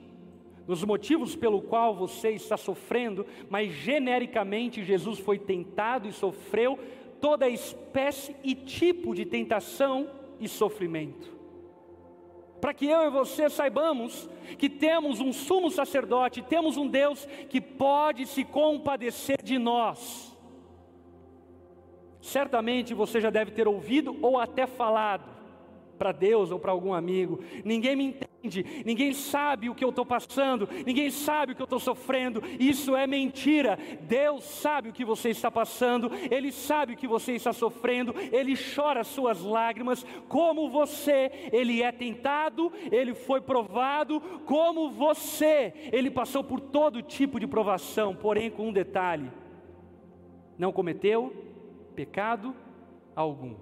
nos 0.67 0.85
motivos 0.85 1.35
pelo 1.35 1.63
qual 1.63 1.97
você 1.97 2.33
está 2.33 2.59
sofrendo, 2.59 3.25
mas 3.49 3.73
genericamente 3.73 4.85
Jesus 4.85 5.19
foi 5.19 5.39
tentado 5.39 6.07
e 6.07 6.13
sofreu 6.13 6.79
toda 7.23 7.49
espécie 7.49 8.37
e 8.45 8.55
tipo 8.55 9.15
de 9.15 9.25
tentação 9.25 10.11
e 10.39 10.47
sofrimento 10.47 11.38
para 12.61 12.75
que 12.75 12.87
eu 12.87 13.03
e 13.03 13.11
você 13.11 13.49
saibamos 13.49 14.29
que 14.59 14.69
temos 14.69 15.21
um 15.21 15.33
sumo 15.33 15.71
sacerdote, 15.71 16.43
temos 16.43 16.77
um 16.77 16.87
Deus 16.87 17.27
que 17.49 17.61
pode 17.61 18.27
se 18.27 18.45
compadecer 18.45 19.43
de 19.43 19.59
nós. 19.59 20.37
Certamente 22.21 22.95
você 22.95 23.21
já 23.21 23.31
deve 23.31 23.53
ter 23.53 23.67
ouvido 23.69 24.17
ou 24.21 24.39
até 24.39 24.67
falado 24.67 25.29
para 25.99 26.13
Deus 26.13 26.51
ou 26.51 26.59
para 26.59 26.73
algum 26.73 26.93
amigo. 26.93 27.41
Ninguém 27.65 27.97
me 27.97 28.05
entende, 28.05 28.28
ninguém 28.85 29.13
sabe 29.13 29.69
o 29.69 29.75
que 29.75 29.85
eu 29.85 29.91
estou 29.91 30.07
passando, 30.07 30.69
ninguém 30.87 31.11
sabe 31.11 31.53
o 31.53 31.57
que 31.57 31.63
eu 31.63 31.65
estou 31.65 31.81
sofrendo. 31.81 32.43
Isso 32.59 32.95
é 32.95 33.07
mentira. 33.07 33.79
Deus 34.03 34.45
sabe 34.45 34.89
o 34.89 34.93
que 34.93 35.05
você 35.05 35.31
está 35.31 35.51
passando, 35.51 36.11
Ele 36.31 36.53
sabe 36.53 36.95
o 36.95 36.97
que 36.97 37.09
você 37.09 37.33
está 37.33 37.53
sofrendo, 37.53 38.15
Ele 38.33 38.55
chora 38.57 39.01
as 39.01 39.09
suas 39.09 39.43
lágrimas, 39.43 40.05
como 40.29 40.71
você, 40.71 41.51
Ele 41.53 41.83
é 41.83 41.91
tentado, 41.91 42.73
Ele 42.93 43.15
foi 43.15 43.41
provado, 43.41 44.21
como 44.47 44.91
você, 44.91 45.73
Ele 45.93 46.11
passou 46.11 46.45
por 46.45 46.61
todo 46.61 47.03
tipo 47.03 47.41
de 47.41 47.47
provação, 47.47 48.15
porém 48.15 48.51
com 48.51 48.69
um 48.69 48.73
detalhe: 48.73 49.31
não 50.57 50.73
cometeu 50.73 51.33
pecado 51.95 52.55
algum. 53.17 53.57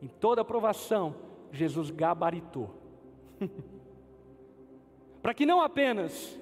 Em 0.00 0.06
toda 0.06 0.42
aprovação, 0.42 1.16
Jesus 1.50 1.90
gabaritou. 1.90 2.77
Para 5.22 5.34
que 5.34 5.46
não 5.46 5.60
apenas 5.60 6.38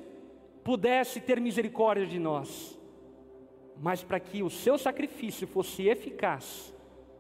pudesse 0.63 1.21
ter 1.21 1.41
misericórdia 1.41 2.07
de 2.07 2.19
nós, 2.19 2.79
mas 3.81 4.03
para 4.03 4.19
que 4.19 4.43
o 4.43 4.51
seu 4.51 4.77
sacrifício 4.79 5.47
fosse 5.47 5.87
eficaz 5.87 6.75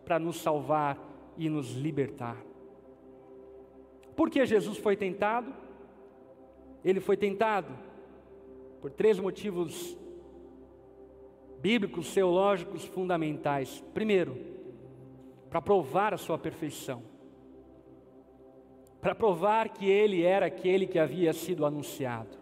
para 0.05 0.19
nos 0.19 0.37
salvar 0.37 0.99
e 1.37 1.49
nos 1.49 1.73
libertar. 1.73 2.37
Por 4.15 4.31
que 4.31 4.45
Jesus 4.47 4.79
foi 4.79 4.97
tentado? 4.97 5.53
Ele 6.85 7.01
foi 7.01 7.17
tentado 7.17 7.77
por 8.81 8.91
três 8.91 9.19
motivos 9.19 9.97
bíblicos, 11.61 12.13
teológicos 12.15 12.85
fundamentais. 12.85 13.85
Primeiro, 13.93 14.37
para 15.51 15.61
provar 15.61 16.15
a 16.15 16.19
sua 16.19 16.39
perfeição, 16.39 17.03
para 19.01 19.15
provar 19.15 19.69
que 19.69 19.89
ele 19.89 20.23
era 20.23 20.47
aquele 20.47 20.87
que 20.87 20.99
havia 20.99 21.33
sido 21.33 21.65
anunciado, 21.65 22.37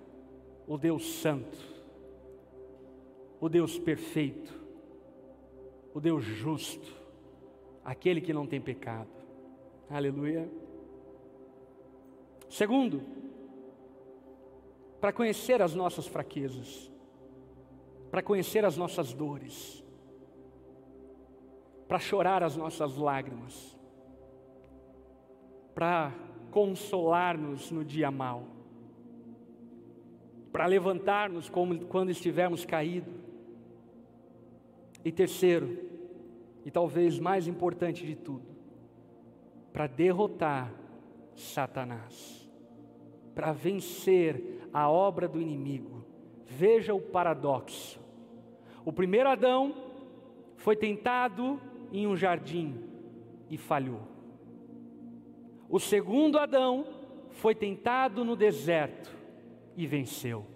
o 0.66 0.78
Deus 0.78 1.04
Santo, 1.16 1.58
o 3.40 3.48
Deus 3.48 3.78
perfeito, 3.78 4.54
o 5.92 6.00
Deus 6.00 6.24
justo, 6.24 6.92
aquele 7.84 8.20
que 8.20 8.32
não 8.32 8.46
tem 8.46 8.60
pecado. 8.60 9.10
Aleluia. 9.90 10.48
Segundo, 12.48 13.02
para 15.00 15.12
conhecer 15.12 15.60
as 15.60 15.74
nossas 15.74 16.06
fraquezas, 16.06 16.90
para 18.10 18.22
conhecer 18.22 18.64
as 18.64 18.76
nossas 18.76 19.12
dores, 19.12 19.84
para 21.86 21.98
chorar 21.98 22.42
as 22.42 22.56
nossas 22.56 22.96
lágrimas, 22.96 23.78
para 25.74 26.12
consolar-nos 26.54 27.72
no 27.72 27.84
dia 27.84 28.12
mau, 28.12 28.44
para 30.52 30.66
levantar-nos 30.66 31.50
quando 31.50 32.10
estivermos 32.10 32.64
caídos. 32.64 33.12
E 35.04 35.10
terceiro, 35.10 35.76
e 36.64 36.70
talvez 36.70 37.18
mais 37.18 37.48
importante 37.48 38.06
de 38.06 38.14
tudo, 38.14 38.46
para 39.72 39.88
derrotar 39.88 40.72
Satanás, 41.34 42.48
para 43.34 43.52
vencer 43.52 44.60
a 44.72 44.88
obra 44.88 45.26
do 45.26 45.42
inimigo. 45.42 46.04
Veja 46.46 46.94
o 46.94 47.00
paradoxo. 47.00 48.00
O 48.84 48.92
primeiro 48.92 49.28
Adão 49.28 49.74
foi 50.56 50.76
tentado 50.76 51.60
em 51.92 52.06
um 52.06 52.16
jardim 52.16 52.76
e 53.50 53.58
falhou. 53.58 54.13
O 55.74 55.80
segundo 55.80 56.38
Adão 56.38 56.86
foi 57.32 57.52
tentado 57.52 58.24
no 58.24 58.36
deserto 58.36 59.10
e 59.76 59.88
venceu. 59.88 60.46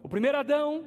O 0.00 0.08
primeiro 0.08 0.38
Adão, 0.38 0.84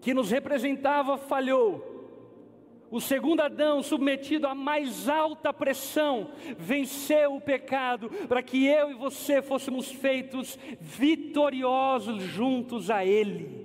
que 0.00 0.14
nos 0.14 0.30
representava, 0.30 1.18
falhou. 1.18 2.88
O 2.90 3.02
segundo 3.02 3.42
Adão, 3.42 3.82
submetido 3.82 4.46
à 4.46 4.54
mais 4.54 5.10
alta 5.10 5.52
pressão, 5.52 6.30
venceu 6.56 7.34
o 7.34 7.40
pecado, 7.42 8.08
para 8.26 8.42
que 8.42 8.66
eu 8.66 8.92
e 8.92 8.94
você 8.94 9.42
fôssemos 9.42 9.92
feitos 9.92 10.58
vitoriosos 10.80 12.22
juntos 12.22 12.88
a 12.88 13.04
Ele 13.04 13.62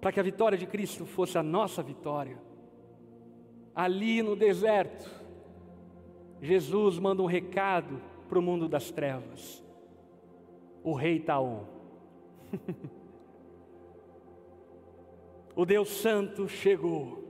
para 0.00 0.12
que 0.12 0.20
a 0.20 0.22
vitória 0.22 0.56
de 0.56 0.64
Cristo 0.64 1.04
fosse 1.04 1.36
a 1.36 1.42
nossa 1.42 1.82
vitória. 1.82 2.47
Ali 3.78 4.22
no 4.24 4.34
deserto, 4.34 5.08
Jesus 6.42 6.98
manda 6.98 7.22
um 7.22 7.26
recado 7.26 8.02
para 8.28 8.36
o 8.36 8.42
mundo 8.42 8.68
das 8.68 8.90
trevas. 8.90 9.64
O 10.82 10.94
rei 10.94 11.20
Taon. 11.20 11.62
o 15.54 15.64
Deus 15.64 15.90
Santo 15.90 16.48
chegou. 16.48 17.22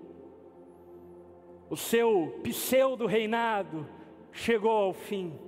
O 1.68 1.76
seu 1.76 2.40
pseudo 2.42 3.04
reinado 3.04 3.86
chegou 4.32 4.70
ao 4.70 4.94
fim. 4.94 5.38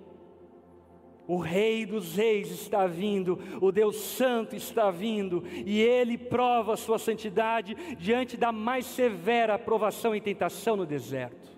O 1.30 1.36
Rei 1.36 1.86
dos 1.86 2.16
Reis 2.16 2.50
está 2.50 2.88
vindo, 2.88 3.38
o 3.60 3.70
Deus 3.70 3.94
Santo 3.94 4.56
está 4.56 4.90
vindo, 4.90 5.44
e 5.64 5.80
ele 5.80 6.18
prova 6.18 6.72
a 6.72 6.76
sua 6.76 6.98
santidade 6.98 7.76
diante 8.00 8.36
da 8.36 8.50
mais 8.50 8.84
severa 8.84 9.56
provação 9.56 10.12
e 10.12 10.20
tentação 10.20 10.74
no 10.74 10.84
deserto. 10.84 11.56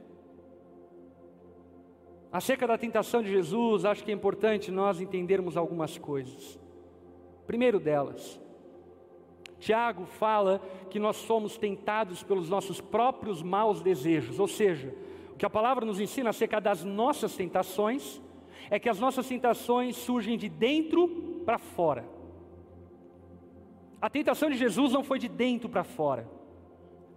Acerca 2.31 2.67
da 2.67 2.77
tentação 2.77 3.23
de 3.23 3.31
Jesus, 3.31 3.87
acho 3.87 4.05
que 4.05 4.11
é 4.11 4.15
importante 4.15 4.71
nós 4.71 5.01
entendermos 5.01 5.57
algumas 5.57 5.97
coisas. 5.97 6.61
Primeiro 7.47 7.81
delas, 7.81 8.39
Tiago 9.59 10.05
fala 10.05 10.61
que 10.91 10.99
nós 10.99 11.17
somos 11.17 11.57
tentados 11.57 12.23
pelos 12.23 12.51
nossos 12.51 12.79
próprios 12.79 13.43
maus 13.43 13.81
desejos, 13.81 14.39
ou 14.39 14.47
seja, 14.47 14.95
o 15.33 15.37
que 15.39 15.47
a 15.47 15.51
palavra 15.51 15.87
nos 15.87 15.99
ensina 15.99 16.29
acerca 16.29 16.61
das 16.61 16.85
nossas 16.85 17.35
tentações 17.35 18.21
é 18.71 18.79
que 18.79 18.89
as 18.89 18.99
nossas 18.99 19.27
tentações 19.27 19.97
surgem 19.97 20.37
de 20.37 20.49
dentro 20.49 21.09
para 21.45 21.59
fora. 21.59 22.05
A 24.01 24.11
tentação 24.11 24.51
de 24.51 24.57
Jesus 24.57 24.93
não 24.93 25.05
foi 25.05 25.19
de 25.19 25.29
dentro 25.29 25.69
para 25.69 25.85
fora. 25.85 26.29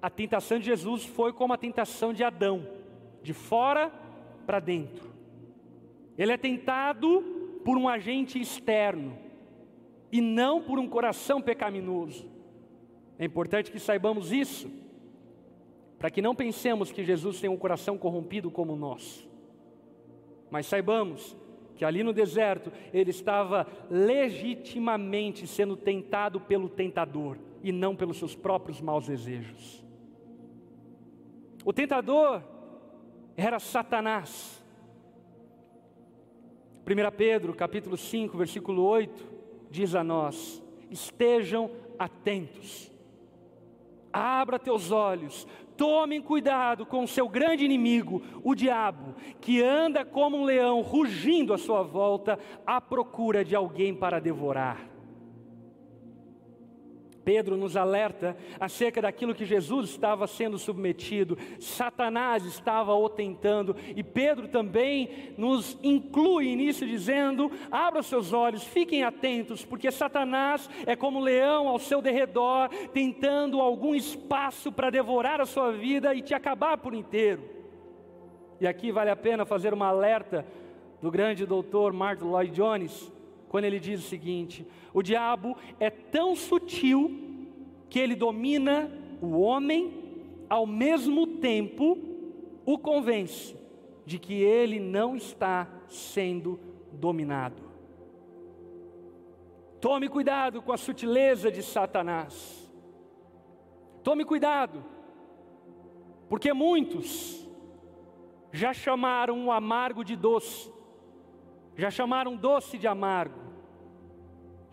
A 0.02 0.10
tentação 0.10 0.60
de 0.60 0.66
Jesus 0.66 1.04
foi 1.04 1.34
como 1.34 1.54
a 1.54 1.58
tentação 1.58 2.14
de 2.14 2.24
Adão, 2.24 2.68
de 3.24 3.34
fora 3.34 3.92
para 4.46 4.60
dentro. 4.60 5.10
Ele 6.18 6.32
é 6.32 6.38
tentado 6.38 7.24
por 7.66 7.78
um 7.78 7.90
agente 7.90 8.40
externo 8.40 9.18
e 10.12 10.22
não 10.22 10.62
por 10.62 10.78
um 10.78 10.88
coração 10.88 11.42
pecaminoso. 11.42 12.30
É 13.18 13.26
importante 13.26 13.72
que 13.72 13.80
saibamos 13.80 14.32
isso, 14.32 14.70
para 15.98 16.12
que 16.12 16.22
não 16.22 16.36
pensemos 16.36 16.92
que 16.92 17.04
Jesus 17.04 17.40
tem 17.40 17.50
um 17.50 17.58
coração 17.58 17.98
corrompido 17.98 18.52
como 18.52 18.74
o 18.74 18.78
nosso. 18.78 19.28
Mas 20.50 20.66
saibamos 20.66 21.36
que 21.76 21.84
ali 21.84 22.04
no 22.04 22.14
deserto 22.14 22.72
ele 22.94 23.12
estava 23.12 23.68
legitimamente 23.90 25.46
sendo 25.46 25.76
tentado 25.76 26.40
pelo 26.40 26.70
tentador 26.70 27.38
e 27.62 27.72
não 27.72 27.96
pelos 27.96 28.18
seus 28.18 28.36
próprios 28.36 28.80
maus 28.80 29.08
desejos. 29.08 29.84
O 31.66 31.74
tentador 31.74 32.44
era 33.36 33.60
Satanás. 33.60 34.64
1 36.86 37.18
Pedro, 37.18 37.54
capítulo 37.54 37.98
5, 37.98 38.38
versículo 38.38 38.84
8, 38.84 39.34
diz 39.72 39.96
a 39.96 40.04
nós: 40.04 40.62
estejam 40.90 41.72
atentos, 41.98 42.92
abra 44.14 44.60
teus 44.60 44.92
olhos, 44.92 45.48
Tomem 45.78 46.22
cuidado 46.22 46.86
com 46.86 47.04
o 47.04 47.08
seu 47.08 47.28
grande 47.28 47.66
inimigo, 47.66 48.22
o 48.44 48.56
diabo, 48.56 49.16
que 49.42 49.62
anda 49.62 50.06
como 50.06 50.38
um 50.38 50.44
leão 50.44 50.82
rugindo 50.82 51.54
à 51.54 51.58
sua 51.58 51.84
volta, 51.84 52.40
à 52.66 52.80
procura 52.80 53.44
de 53.44 53.56
alguém 53.56 53.94
para 53.94 54.20
devorar. 54.20 54.95
Pedro 57.26 57.58
nos 57.58 57.76
alerta 57.76 58.38
acerca 58.60 59.02
daquilo 59.02 59.34
que 59.34 59.44
Jesus 59.44 59.90
estava 59.90 60.28
sendo 60.28 60.60
submetido, 60.60 61.36
Satanás 61.60 62.46
estava 62.46 62.94
o 62.94 63.10
tentando, 63.10 63.76
e 63.96 64.04
Pedro 64.04 64.48
também 64.48 65.34
nos 65.36 65.78
inclui 65.82 66.56
nisso, 66.56 66.86
dizendo: 66.86 67.52
abra 67.72 68.04
seus 68.04 68.32
olhos, 68.32 68.64
fiquem 68.64 69.04
atentos, 69.04 69.66
porque 69.66 69.92
Satanás 69.92 70.70
é 70.86 70.96
como 70.96 71.20
um 71.20 71.24
leão 71.24 71.68
ao 71.68 71.80
seu 71.80 72.00
derredor, 72.02 72.70
tentando 72.94 73.60
algum 73.60 73.96
espaço 73.96 74.72
para 74.72 74.92
devorar 74.92 75.42
a 75.42 75.46
sua 75.46 75.72
vida 75.72 76.14
e 76.14 76.22
te 76.22 76.36
acabar 76.36 76.78
por 76.78 76.94
inteiro. 76.94 77.44
E 78.62 78.68
aqui 78.68 78.92
vale 78.92 79.10
a 79.10 79.16
pena 79.16 79.46
fazer 79.46 79.74
uma 79.74 79.88
alerta 79.88 80.46
do 81.02 81.10
grande 81.10 81.46
doutor 81.46 81.92
Martin 81.92 82.26
Lloyd 82.26 82.52
Jones, 82.52 83.12
quando 83.56 83.64
ele 83.64 83.80
diz 83.80 84.04
o 84.04 84.10
seguinte: 84.10 84.68
o 84.94 85.02
diabo 85.02 85.56
é 85.80 85.90
tão 85.90 86.36
sutil 86.36 87.10
que 87.90 87.98
ele 87.98 88.14
domina 88.14 88.92
o 89.22 89.40
homem, 89.40 90.44
ao 90.50 90.68
mesmo 90.68 91.26
tempo 91.26 91.98
o 92.66 92.78
convence 92.78 93.56
de 94.06 94.20
que 94.20 94.34
ele 94.34 94.78
não 94.78 95.16
está 95.16 95.70
sendo 95.88 96.60
dominado. 96.92 97.64
Tome 99.80 100.10
cuidado 100.10 100.62
com 100.62 100.74
a 100.74 100.78
sutileza 100.78 101.50
de 101.50 101.64
Satanás. 101.64 102.70
Tome 104.04 104.26
cuidado, 104.26 104.84
porque 106.28 106.52
muitos 106.52 107.48
já 108.52 108.74
chamaram 108.74 109.46
o 109.46 109.50
amargo 109.50 110.04
de 110.04 110.18
doce 110.18 110.76
já 111.78 111.92
chamaram 111.92 112.36
doce 112.36 112.78
de 112.78 112.88
amargo, 112.88 113.40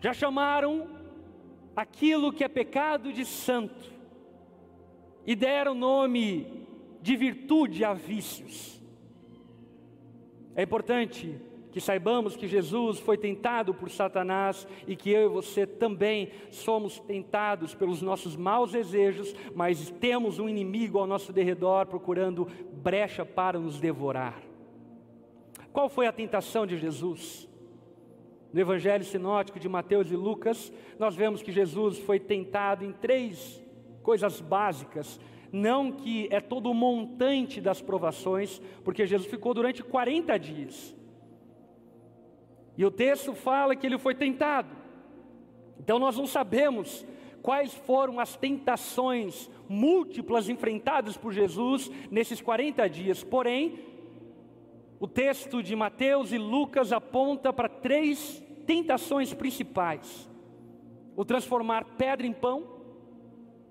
já 0.03 0.11
chamaram 0.11 0.85
aquilo 1.73 2.33
que 2.33 2.43
é 2.43 2.49
pecado 2.49 3.13
de 3.13 3.23
santo, 3.23 3.89
e 5.25 5.33
deram 5.33 5.73
nome 5.73 6.67
de 7.01 7.15
virtude 7.15 7.85
a 7.85 7.93
vícios. 7.93 8.81
É 10.57 10.63
importante 10.63 11.39
que 11.71 11.79
saibamos 11.79 12.35
que 12.35 12.49
Jesus 12.49 12.99
foi 12.99 13.17
tentado 13.17 13.73
por 13.73 13.89
Satanás 13.89 14.67
e 14.85 14.93
que 14.93 15.09
eu 15.09 15.23
e 15.23 15.33
você 15.33 15.65
também 15.65 16.31
somos 16.51 16.99
tentados 16.99 17.73
pelos 17.73 18.01
nossos 18.01 18.35
maus 18.35 18.73
desejos, 18.73 19.33
mas 19.55 19.89
temos 19.89 20.37
um 20.37 20.49
inimigo 20.49 20.99
ao 20.99 21.07
nosso 21.07 21.31
derredor 21.31 21.85
procurando 21.85 22.45
brecha 22.73 23.25
para 23.25 23.57
nos 23.57 23.79
devorar. 23.79 24.43
Qual 25.71 25.87
foi 25.87 26.07
a 26.07 26.11
tentação 26.11 26.67
de 26.67 26.77
Jesus? 26.77 27.52
No 28.53 28.61
Evangelho 28.61 29.03
Sinótico 29.03 29.59
de 29.59 29.67
Mateus 29.67 30.11
e 30.11 30.15
Lucas, 30.15 30.71
nós 30.99 31.15
vemos 31.15 31.41
que 31.41 31.51
Jesus 31.51 31.97
foi 31.97 32.19
tentado 32.19 32.85
em 32.85 32.91
três 32.91 33.59
coisas 34.03 34.39
básicas, 34.39 35.19
não 35.51 35.91
que 35.91 36.27
é 36.29 36.39
todo 36.39 36.69
o 36.69 36.73
montante 36.73 37.59
das 37.59 37.81
provações, 37.81 38.61
porque 38.83 39.07
Jesus 39.07 39.27
ficou 39.27 39.55
durante 39.55 39.81
40 39.81 40.37
dias. 40.37 40.95
E 42.77 42.85
o 42.85 42.91
texto 42.91 43.33
fala 43.33 43.75
que 43.75 43.87
ele 43.87 43.97
foi 43.97 44.13
tentado. 44.13 44.75
Então 45.79 45.97
nós 45.97 46.15
não 46.15 46.27
sabemos 46.27 47.03
quais 47.41 47.73
foram 47.73 48.19
as 48.19 48.35
tentações 48.35 49.49
múltiplas 49.67 50.47
enfrentadas 50.47 51.17
por 51.17 51.33
Jesus 51.33 51.89
nesses 52.11 52.39
40 52.39 52.87
dias. 52.87 53.23
Porém, 53.23 53.79
o 54.99 55.07
texto 55.07 55.61
de 55.61 55.75
Mateus 55.75 56.31
e 56.31 56.37
Lucas 56.37 56.93
aponta 56.93 57.51
para 57.51 57.67
três 57.67 58.42
tentações 58.65 59.33
principais: 59.33 60.29
o 61.15 61.23
transformar 61.23 61.85
pedra 61.97 62.25
em 62.25 62.33
pão, 62.33 62.67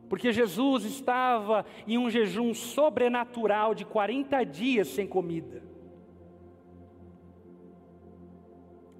porque 0.08 0.32
Jesus 0.32 0.84
estava 0.84 1.64
em 1.86 1.98
um 1.98 2.10
jejum 2.10 2.52
sobrenatural 2.54 3.74
de 3.74 3.84
40 3.84 4.44
dias 4.44 4.88
sem 4.88 5.06
comida. 5.06 5.62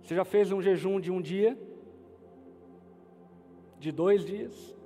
Você 0.03 0.15
já 0.15 0.25
fez 0.25 0.51
um 0.51 0.61
jejum 0.61 1.01
de 1.01 1.11
um 1.11 1.21
dia? 1.21 1.59
De 3.79 3.93
dois 3.93 4.25
dias? 4.25 4.77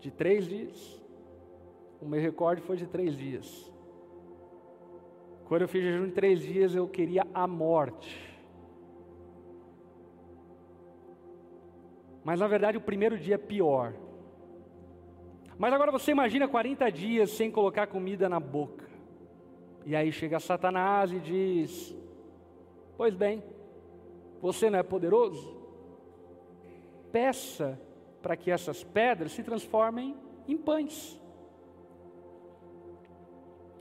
De 0.00 0.10
três 0.10 0.46
dias? 0.46 1.02
O 2.00 2.06
meu 2.06 2.20
recorde 2.20 2.60
foi 2.60 2.76
de 2.76 2.86
três 2.86 3.16
dias. 3.16 3.72
Quando 5.46 5.62
eu 5.62 5.68
fiz 5.68 5.82
jejum 5.82 6.06
de 6.06 6.12
três 6.12 6.40
dias, 6.40 6.74
eu 6.74 6.88
queria 6.88 7.26
a 7.32 7.46
morte. 7.46 8.33
Mas 12.24 12.40
na 12.40 12.48
verdade 12.48 12.78
o 12.78 12.80
primeiro 12.80 13.18
dia 13.18 13.34
é 13.34 13.38
pior. 13.38 13.92
Mas 15.58 15.72
agora 15.72 15.92
você 15.92 16.10
imagina 16.10 16.48
40 16.48 16.90
dias 16.90 17.30
sem 17.30 17.50
colocar 17.50 17.86
comida 17.86 18.28
na 18.28 18.40
boca. 18.40 18.88
E 19.84 19.94
aí 19.94 20.10
chega 20.10 20.40
Satanás 20.40 21.12
e 21.12 21.20
diz: 21.20 21.94
Pois 22.96 23.14
bem, 23.14 23.42
você 24.40 24.70
não 24.70 24.78
é 24.78 24.82
poderoso? 24.82 25.54
Peça 27.12 27.78
para 28.22 28.36
que 28.36 28.50
essas 28.50 28.82
pedras 28.82 29.32
se 29.32 29.42
transformem 29.42 30.16
em 30.48 30.56
pães. 30.56 31.20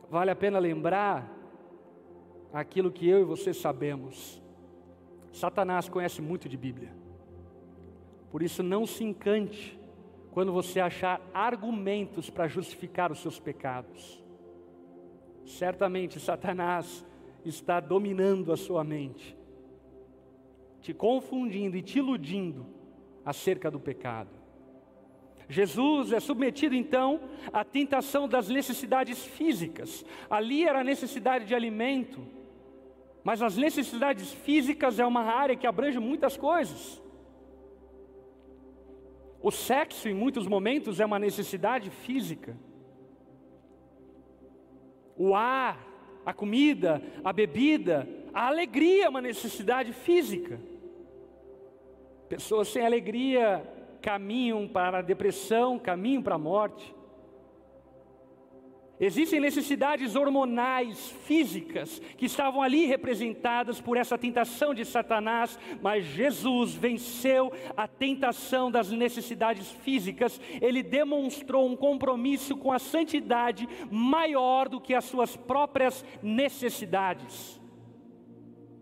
Vale 0.09 0.29
a 0.29 0.35
pena 0.35 0.59
lembrar 0.59 1.31
aquilo 2.51 2.91
que 2.91 3.07
eu 3.07 3.21
e 3.21 3.23
você 3.23 3.53
sabemos. 3.53 4.39
Satanás 5.31 5.89
conhece 5.89 6.21
muito 6.21 6.47
de 6.47 6.55
Bíblia. 6.55 7.02
Por 8.34 8.41
isso, 8.41 8.63
não 8.63 8.88
se 8.88 9.03
encante 9.03 9.79
quando 10.31 10.51
você 10.51 10.79
achar 10.79 11.21
argumentos 11.31 12.31
para 12.31 12.47
justificar 12.47 13.11
os 13.11 13.19
seus 13.19 13.39
pecados. 13.39 14.23
Certamente, 15.45 16.19
Satanás 16.19 17.05
está 17.45 17.79
dominando 17.79 18.51
a 18.51 18.57
sua 18.57 18.84
mente, 18.84 19.38
te 20.81 20.95
confundindo 20.95 21.77
e 21.77 21.84
te 21.84 21.99
iludindo 21.99 22.65
acerca 23.23 23.69
do 23.69 23.79
pecado. 23.79 24.31
Jesus 25.47 26.11
é 26.11 26.19
submetido 26.19 26.73
então 26.73 27.19
à 27.53 27.63
tentação 27.63 28.27
das 28.27 28.49
necessidades 28.49 29.23
físicas. 29.23 30.03
Ali 30.27 30.65
era 30.65 30.79
a 30.79 30.84
necessidade 30.84 31.45
de 31.45 31.53
alimento, 31.53 32.19
Mas 33.23 33.43
as 33.43 33.55
necessidades 33.55 34.34
físicas 34.34 34.99
é 34.99 35.05
uma 35.05 35.21
área 35.21 35.55
que 35.55 35.67
abrange 35.67 35.99
muitas 35.99 36.36
coisas. 36.36 37.02
O 39.43 39.51
sexo, 39.51 40.07
em 40.07 40.13
muitos 40.13 40.47
momentos, 40.47 41.01
é 41.01 41.05
uma 41.05 41.19
necessidade 41.19 41.89
física. 41.89 42.55
O 45.17 45.35
ar, 45.35 45.85
a 46.25 46.33
comida, 46.33 47.03
a 47.21 47.33
bebida, 47.33 48.07
a 48.33 48.47
alegria 48.47 49.03
é 49.03 49.09
uma 49.09 49.21
necessidade 49.21 49.91
física. 49.91 50.57
Pessoas 52.29 52.69
sem 52.69 52.85
alegria 52.85 53.69
caminham 54.01 54.65
para 54.65 54.99
a 54.99 55.01
depressão, 55.01 55.77
caminham 55.77 56.23
para 56.23 56.35
a 56.35 56.39
morte. 56.39 56.95
Existem 58.99 59.39
necessidades 59.39 60.15
hormonais, 60.15 61.09
físicas, 61.25 61.99
que 62.15 62.27
estavam 62.27 62.61
ali 62.61 62.85
representadas 62.85 63.81
por 63.81 63.97
essa 63.97 64.17
tentação 64.17 64.73
de 64.73 64.85
Satanás, 64.85 65.57
mas 65.81 66.05
Jesus 66.05 66.75
venceu 66.75 67.51
a 67.75 67.87
tentação 67.87 68.69
das 68.69 68.91
necessidades 68.91 69.71
físicas, 69.71 70.39
ele 70.61 70.83
demonstrou 70.83 71.67
um 71.67 71.75
compromisso 71.75 72.55
com 72.55 72.71
a 72.71 72.77
santidade 72.77 73.67
maior 73.89 74.69
do 74.69 74.79
que 74.79 74.93
as 74.93 75.05
suas 75.05 75.35
próprias 75.35 76.05
necessidades. 76.21 77.59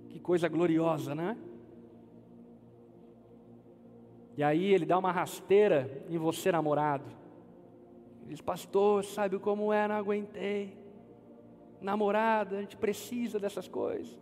Que 0.10 0.20
coisa 0.20 0.50
gloriosa, 0.50 1.16
né? 1.16 1.38
E 4.36 4.44
aí 4.44 4.74
ele 4.74 4.86
dá 4.86 4.98
uma 4.98 5.12
rasteira 5.12 6.04
em 6.10 6.18
você, 6.18 6.52
namorado. 6.52 7.21
Diz, 8.32 8.40
pastor, 8.40 9.04
sabe 9.04 9.38
como 9.40 9.74
é? 9.74 9.90
Não 9.90 9.96
aguentei. 9.96 10.74
Namorada, 11.82 12.60
a 12.60 12.62
gente 12.62 12.78
precisa 12.78 13.38
dessas 13.38 13.68
coisas. 13.68 14.18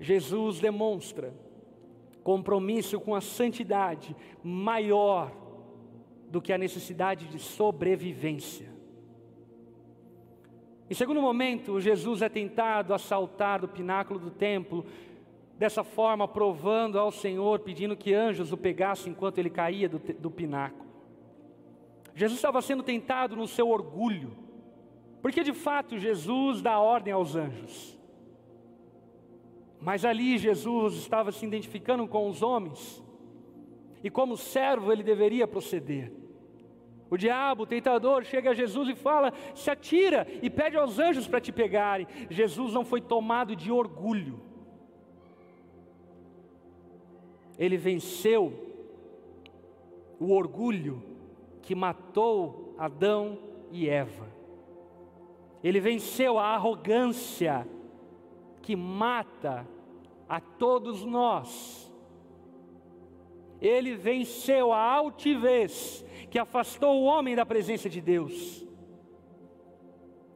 Jesus 0.00 0.58
demonstra 0.58 1.32
compromisso 2.24 2.98
com 2.98 3.14
a 3.14 3.20
santidade 3.20 4.16
maior 4.42 5.30
do 6.28 6.42
que 6.42 6.52
a 6.52 6.58
necessidade 6.58 7.28
de 7.28 7.38
sobrevivência. 7.38 8.68
Em 10.90 10.94
segundo 10.94 11.22
momento, 11.22 11.80
Jesus 11.80 12.22
é 12.22 12.28
tentado 12.28 12.92
a 12.92 12.98
saltar 12.98 13.60
do 13.60 13.68
pináculo 13.68 14.18
do 14.18 14.32
templo, 14.32 14.84
dessa 15.56 15.84
forma, 15.84 16.26
provando 16.26 16.98
ao 16.98 17.12
Senhor, 17.12 17.60
pedindo 17.60 17.96
que 17.96 18.12
anjos 18.12 18.50
o 18.50 18.56
pegassem 18.56 19.12
enquanto 19.12 19.38
ele 19.38 19.48
caía 19.48 19.88
do, 19.88 20.00
do 20.00 20.28
pináculo. 20.28 20.89
Jesus 22.14 22.38
estava 22.38 22.60
sendo 22.60 22.82
tentado 22.82 23.36
no 23.36 23.46
seu 23.46 23.68
orgulho, 23.68 24.36
porque 25.22 25.42
de 25.42 25.52
fato 25.52 25.98
Jesus 25.98 26.60
dá 26.60 26.78
ordem 26.78 27.12
aos 27.12 27.36
anjos. 27.36 27.98
Mas 29.80 30.04
ali 30.04 30.36
Jesus 30.36 30.94
estava 30.94 31.32
se 31.32 31.46
identificando 31.46 32.06
com 32.06 32.28
os 32.28 32.42
homens, 32.42 33.02
e 34.02 34.10
como 34.10 34.36
servo 34.36 34.92
ele 34.92 35.02
deveria 35.02 35.46
proceder. 35.46 36.12
O 37.10 37.16
diabo, 37.16 37.64
o 37.64 37.66
tentador, 37.66 38.24
chega 38.24 38.50
a 38.50 38.54
Jesus 38.54 38.88
e 38.88 38.94
fala: 38.94 39.32
se 39.54 39.70
atira 39.70 40.26
e 40.42 40.48
pede 40.48 40.76
aos 40.76 40.98
anjos 40.98 41.26
para 41.26 41.40
te 41.40 41.50
pegarem. 41.50 42.06
Jesus 42.30 42.72
não 42.72 42.84
foi 42.84 43.00
tomado 43.00 43.56
de 43.56 43.72
orgulho, 43.72 44.40
ele 47.58 47.76
venceu 47.76 48.68
o 50.18 50.32
orgulho 50.32 51.09
que 51.70 51.74
matou 51.76 52.74
Adão 52.76 53.38
e 53.70 53.88
Eva. 53.88 54.26
Ele 55.62 55.78
venceu 55.78 56.36
a 56.36 56.46
arrogância 56.46 57.64
que 58.60 58.74
mata 58.74 59.64
a 60.28 60.40
todos 60.40 61.04
nós. 61.04 61.88
Ele 63.60 63.94
venceu 63.94 64.72
a 64.72 64.80
altivez 64.80 66.04
que 66.28 66.40
afastou 66.40 67.02
o 67.02 67.04
homem 67.04 67.36
da 67.36 67.46
presença 67.46 67.88
de 67.88 68.00
Deus. 68.00 68.66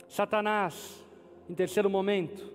Satanás, 0.07 1.05
em 1.51 1.55
terceiro 1.57 1.91
momento, 1.91 2.49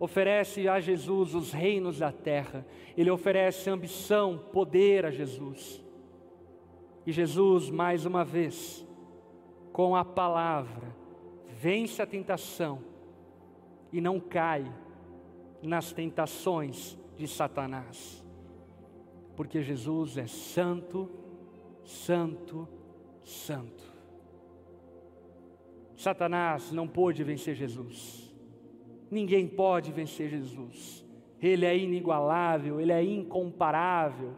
oferece 0.00 0.68
a 0.68 0.80
Jesus 0.80 1.32
os 1.32 1.52
reinos 1.52 2.00
da 2.00 2.10
terra. 2.10 2.66
Ele 2.96 3.08
oferece 3.08 3.70
ambição, 3.70 4.36
poder 4.52 5.06
a 5.06 5.12
Jesus. 5.12 5.85
E 7.06 7.12
Jesus, 7.12 7.70
mais 7.70 8.04
uma 8.04 8.24
vez, 8.24 8.84
com 9.72 9.94
a 9.94 10.04
palavra, 10.04 10.94
vence 11.46 12.02
a 12.02 12.06
tentação 12.06 12.82
e 13.92 14.00
não 14.00 14.18
cai 14.18 14.64
nas 15.62 15.92
tentações 15.92 16.98
de 17.16 17.28
Satanás. 17.28 18.24
Porque 19.36 19.62
Jesus 19.62 20.18
é 20.18 20.26
santo, 20.26 21.08
santo, 21.84 22.68
santo. 23.22 23.84
Satanás 25.96 26.72
não 26.72 26.88
pôde 26.88 27.22
vencer 27.22 27.54
Jesus. 27.54 28.34
Ninguém 29.10 29.46
pode 29.46 29.92
vencer 29.92 30.28
Jesus. 30.28 31.04
Ele 31.40 31.64
é 31.64 31.76
inigualável, 31.76 32.80
ele 32.80 32.92
é 32.92 33.02
incomparável. 33.02 34.34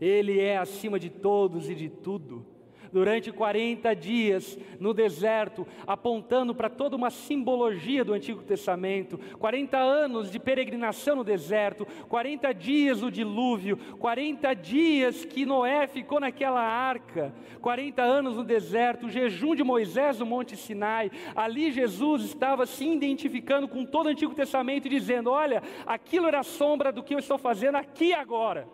Ele 0.00 0.40
é 0.40 0.58
acima 0.58 0.98
de 0.98 1.10
todos 1.10 1.70
e 1.70 1.74
de 1.74 1.88
tudo. 1.88 2.56
Durante 2.92 3.32
40 3.32 3.94
dias 3.94 4.58
no 4.78 4.94
deserto, 4.94 5.66
apontando 5.86 6.54
para 6.54 6.70
toda 6.70 6.96
uma 6.96 7.10
simbologia 7.10 8.04
do 8.04 8.12
Antigo 8.12 8.42
Testamento, 8.42 9.18
40 9.38 9.76
anos 9.76 10.30
de 10.30 10.38
peregrinação 10.38 11.16
no 11.16 11.24
deserto, 11.24 11.86
40 12.08 12.52
dias 12.54 13.02
o 13.02 13.10
dilúvio, 13.10 13.76
40 13.98 14.54
dias 14.54 15.24
que 15.24 15.44
Noé 15.44 15.86
ficou 15.86 16.20
naquela 16.20 16.62
arca, 16.62 17.34
40 17.60 18.02
anos 18.02 18.36
no 18.36 18.44
deserto, 18.44 19.06
o 19.06 19.10
jejum 19.10 19.54
de 19.54 19.64
Moisés 19.64 20.18
no 20.18 20.26
Monte 20.26 20.56
Sinai. 20.56 21.10
Ali 21.34 21.72
Jesus 21.72 22.24
estava 22.24 22.64
se 22.64 22.86
identificando 22.86 23.68
com 23.68 23.84
todo 23.84 24.06
o 24.06 24.10
Antigo 24.10 24.34
Testamento 24.34 24.86
e 24.86 24.90
dizendo: 24.90 25.30
Olha, 25.30 25.62
aquilo 25.84 26.28
era 26.28 26.42
sombra 26.42 26.92
do 26.92 27.02
que 27.02 27.14
eu 27.14 27.18
estou 27.18 27.36
fazendo 27.36 27.76
aqui 27.76 28.12
agora. 28.14 28.66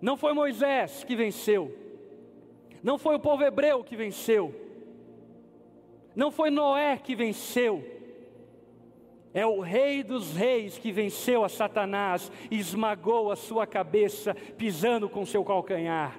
Não 0.00 0.16
foi 0.16 0.32
Moisés 0.32 1.04
que 1.04 1.16
venceu, 1.16 1.76
não 2.82 2.98
foi 2.98 3.16
o 3.16 3.20
povo 3.20 3.42
hebreu 3.42 3.82
que 3.82 3.96
venceu, 3.96 4.54
não 6.14 6.30
foi 6.30 6.50
Noé 6.50 6.96
que 6.96 7.16
venceu, 7.16 7.84
é 9.34 9.46
o 9.46 9.60
Rei 9.60 10.02
dos 10.02 10.34
Reis 10.34 10.78
que 10.78 10.90
venceu 10.90 11.44
a 11.44 11.48
Satanás 11.48 12.30
e 12.50 12.58
esmagou 12.58 13.30
a 13.30 13.36
sua 13.36 13.66
cabeça, 13.66 14.34
pisando 14.56 15.08
com 15.08 15.24
seu 15.26 15.44
calcanhar. 15.44 16.18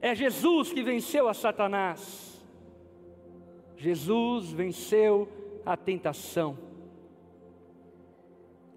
É 0.00 0.14
Jesus 0.14 0.72
que 0.72 0.82
venceu 0.82 1.28
a 1.28 1.34
Satanás. 1.34 2.44
Jesus 3.76 4.52
venceu 4.52 5.28
a 5.64 5.76
tentação 5.76 6.58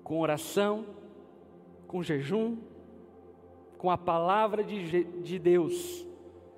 com 0.04 0.22
oração, 0.22 0.86
com 1.86 2.02
jejum, 2.02 2.58
com 3.78 3.90
a 3.92 3.98
palavra 3.98 4.64
de, 4.64 5.04
de 5.04 5.40
Deus, 5.40 6.06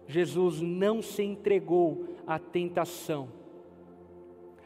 Jesus 0.08 0.62
não 0.62 1.02
se 1.02 1.22
entregou 1.24 2.08
à 2.26 2.40
tentação. 2.40 3.30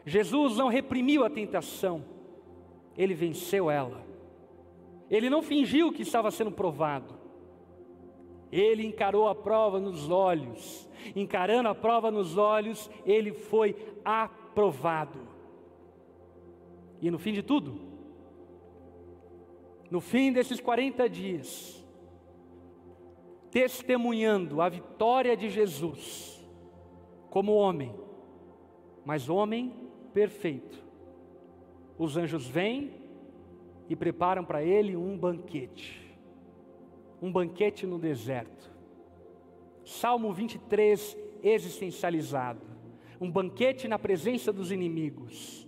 Jesus 0.06 0.56
não 0.56 0.68
reprimiu 0.68 1.24
a 1.24 1.30
tentação, 1.30 2.04
ele 2.96 3.14
venceu 3.14 3.70
ela. 3.70 4.04
Ele 5.10 5.28
não 5.28 5.42
fingiu 5.42 5.92
que 5.92 6.02
estava 6.02 6.30
sendo 6.30 6.50
provado. 6.50 7.14
Ele 8.50 8.86
encarou 8.86 9.28
a 9.28 9.34
prova 9.34 9.78
nos 9.80 10.08
olhos. 10.08 10.88
Encarando 11.14 11.68
a 11.68 11.74
prova 11.74 12.10
nos 12.10 12.38
olhos, 12.38 12.90
ele 13.04 13.32
foi 13.32 13.76
aprovado. 14.04 15.18
E 17.02 17.10
no 17.10 17.18
fim 17.18 17.32
de 17.32 17.42
tudo, 17.42 17.80
no 19.90 20.00
fim 20.00 20.32
desses 20.32 20.60
40 20.60 21.08
dias, 21.08 21.83
testemunhando 23.54 24.60
a 24.60 24.68
vitória 24.68 25.36
de 25.36 25.48
Jesus 25.48 26.44
como 27.30 27.54
homem, 27.54 27.94
mas 29.04 29.28
homem 29.28 29.72
perfeito. 30.12 30.82
Os 31.96 32.16
anjos 32.16 32.48
vêm 32.48 32.90
e 33.88 33.94
preparam 33.94 34.44
para 34.44 34.60
ele 34.60 34.96
um 34.96 35.16
banquete, 35.16 36.04
um 37.22 37.30
banquete 37.30 37.86
no 37.86 37.96
deserto. 37.96 38.72
Salmo 39.84 40.32
23 40.32 41.16
existencializado, 41.40 42.66
um 43.20 43.30
banquete 43.30 43.86
na 43.86 44.00
presença 44.00 44.52
dos 44.52 44.72
inimigos, 44.72 45.64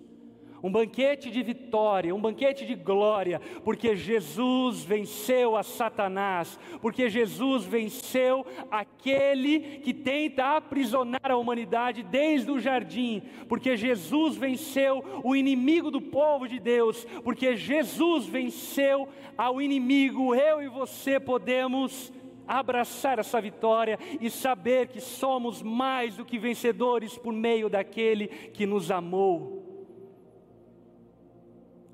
um 0.67 0.73
banquete 0.73 1.31
de 1.31 1.45
vitória, 1.45 2.12
um 2.12 2.21
banquete 2.21 2.67
de 2.67 2.75
glória, 2.75 3.41
porque 3.62 3.95
Jesus 3.95 4.83
venceu 4.83 5.55
a 5.55 5.62
Satanás, 5.62 6.59
porque 6.83 7.09
Jesus 7.09 7.64
venceu 7.64 8.45
aquele 8.69 9.79
que 9.79 9.95
tenta 9.95 10.57
aprisionar 10.57 11.31
a 11.31 11.37
humanidade 11.37 12.03
desde 12.03 12.51
o 12.51 12.59
jardim, 12.59 13.23
porque 13.49 13.77
Jesus 13.77 14.37
venceu 14.37 15.05
o 15.23 15.37
inimigo 15.37 15.89
do 15.89 16.01
povo 16.01 16.49
de 16.49 16.59
Deus, 16.59 17.07
porque 17.23 17.55
Jesus 17.55 18.27
venceu 18.27 19.09
ao 19.39 19.62
inimigo, 19.62 20.35
eu 20.35 20.61
e 20.61 20.67
você 20.67 21.21
podemos 21.21 22.12
abraçar 22.45 23.21
essa 23.21 23.41
vitória 23.41 24.01
e 24.21 24.29
saber 24.29 24.89
que 24.89 25.01
somos 25.01 25.62
mais 25.62 26.17
do 26.17 26.25
que 26.25 26.41
vencedores 26.41 27.17
por 27.17 27.33
meio 27.33 27.69
daquele 27.69 28.27
que 28.27 28.67
nos 28.67 28.91
amou 28.91 29.66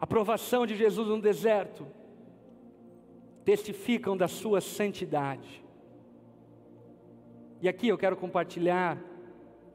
a 0.02 0.06
provação 0.06 0.66
de 0.66 0.74
Jesus 0.74 1.06
no 1.06 1.20
deserto, 1.20 1.86
testificam 3.44 4.16
da 4.16 4.26
sua 4.26 4.60
santidade. 4.60 5.64
E 7.60 7.68
aqui 7.68 7.86
eu 7.86 7.96
quero 7.96 8.16
compartilhar 8.16 8.98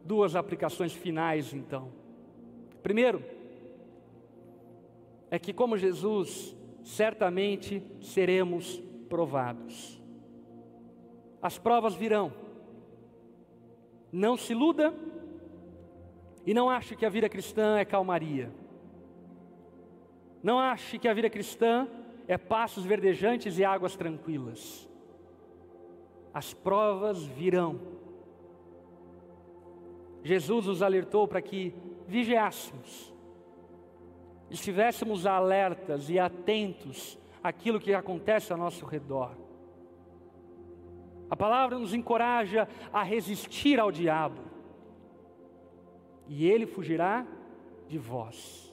duas 0.03 0.35
aplicações 0.35 0.91
finais, 0.91 1.53
então. 1.53 1.93
Primeiro, 2.83 3.23
é 5.31 5.39
que, 5.39 5.53
como 5.53 5.77
Jesus, 5.77 6.53
certamente 6.83 7.81
seremos 8.01 8.83
provados. 9.07 9.97
As 11.41 11.57
provas 11.57 11.95
virão. 11.95 12.33
Não 14.11 14.35
se 14.35 14.51
iluda 14.51 14.93
e 16.45 16.53
não 16.53 16.69
ache 16.69 16.97
que 16.97 17.05
a 17.05 17.09
vida 17.09 17.29
cristã 17.29 17.77
é 17.77 17.85
calmaria. 17.85 18.66
Não 20.41 20.59
ache 20.59 20.99
que 20.99 21.07
a 21.07 21.13
vida 21.13 21.29
cristã 21.29 21.87
é 22.27 22.37
passos 22.37 22.83
verdejantes 22.83 23.57
e 23.57 23.65
águas 23.65 23.95
tranquilas. 23.95 24.87
As 26.33 26.53
provas 26.53 27.23
virão. 27.23 27.79
Jesus 30.23 30.65
nos 30.65 30.81
alertou 30.81 31.27
para 31.27 31.41
que 31.41 31.73
vigiássemos, 32.05 33.13
estivéssemos 34.49 35.25
alertas 35.25 36.09
e 36.09 36.19
atentos 36.19 37.17
àquilo 37.43 37.79
que 37.79 37.93
acontece 37.93 38.51
ao 38.51 38.59
nosso 38.59 38.85
redor. 38.85 39.35
A 41.29 41.35
palavra 41.35 41.77
nos 41.77 41.93
encoraja 41.93 42.67
a 42.91 43.03
resistir 43.03 43.79
ao 43.79 43.91
diabo, 43.91 44.41
e 46.27 46.45
ele 46.45 46.65
fugirá 46.65 47.25
de 47.87 47.97
vós. 47.97 48.66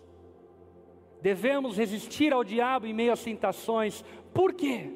Devemos 1.24 1.78
resistir 1.78 2.34
ao 2.34 2.44
diabo 2.44 2.86
em 2.86 2.92
meio 2.92 3.10
às 3.10 3.24
tentações. 3.24 4.04
Por 4.34 4.52
quê? 4.52 4.90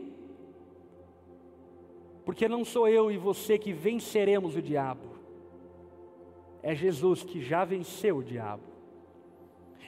Porque 2.22 2.46
não 2.46 2.66
sou 2.66 2.86
eu 2.86 3.10
e 3.10 3.16
você 3.16 3.56
que 3.56 3.72
venceremos 3.72 4.54
o 4.54 4.60
diabo. 4.60 5.08
É 6.62 6.74
Jesus 6.74 7.24
que 7.24 7.40
já 7.40 7.64
venceu 7.64 8.18
o 8.18 8.22
diabo. 8.22 8.62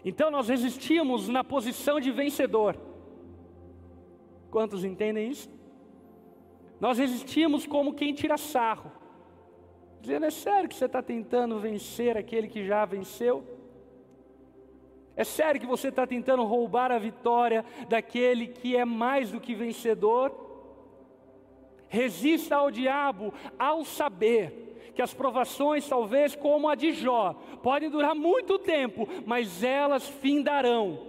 Então 0.03 0.30
nós 0.30 0.49
resistimos 0.49 1.28
na 1.28 1.45
posição 1.45 2.01
de 2.01 2.11
vencedor. 2.11 2.74
Quantos 4.51 4.82
entendem 4.82 5.28
isso? 5.28 5.51
Nós 6.80 6.97
resistimos 6.97 7.66
como 7.66 7.93
quem 7.93 8.14
tira 8.14 8.38
sarro, 8.38 8.91
dizendo: 10.01 10.24
é 10.24 10.30
sério 10.30 10.70
que 10.70 10.74
você 10.74 10.86
está 10.86 11.03
tentando 11.03 11.59
vencer 11.59 12.16
aquele 12.16 12.49
que 12.49 12.64
já 12.64 12.86
venceu? 12.86 13.59
É 15.20 15.24
sério 15.24 15.60
que 15.60 15.66
você 15.66 15.88
está 15.88 16.06
tentando 16.06 16.42
roubar 16.44 16.90
a 16.90 16.98
vitória 16.98 17.62
daquele 17.90 18.46
que 18.46 18.74
é 18.74 18.86
mais 18.86 19.30
do 19.30 19.38
que 19.38 19.54
vencedor? 19.54 20.32
Resista 21.90 22.56
ao 22.56 22.70
diabo 22.70 23.34
ao 23.58 23.84
saber 23.84 24.90
que 24.94 25.02
as 25.02 25.12
provações, 25.12 25.86
talvez 25.86 26.34
como 26.34 26.70
a 26.70 26.74
de 26.74 26.92
Jó, 26.92 27.34
podem 27.62 27.90
durar 27.90 28.14
muito 28.14 28.58
tempo, 28.58 29.06
mas 29.26 29.62
elas 29.62 30.08
findarão. 30.08 31.06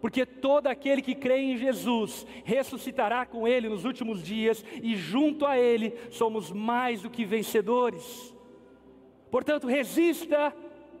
Porque 0.00 0.26
todo 0.26 0.66
aquele 0.66 1.00
que 1.00 1.14
crê 1.14 1.38
em 1.38 1.56
Jesus 1.56 2.26
ressuscitará 2.44 3.24
com 3.24 3.46
Ele 3.46 3.68
nos 3.68 3.84
últimos 3.84 4.24
dias, 4.24 4.64
e 4.82 4.96
junto 4.96 5.46
a 5.46 5.56
Ele 5.56 5.94
somos 6.10 6.50
mais 6.50 7.02
do 7.02 7.10
que 7.10 7.24
vencedores. 7.24 8.34
Portanto, 9.30 9.68
resista 9.68 10.52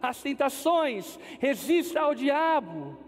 às 0.08 0.22
tentações, 0.22 1.18
resista 1.38 2.00
ao 2.00 2.14
diabo. 2.14 2.98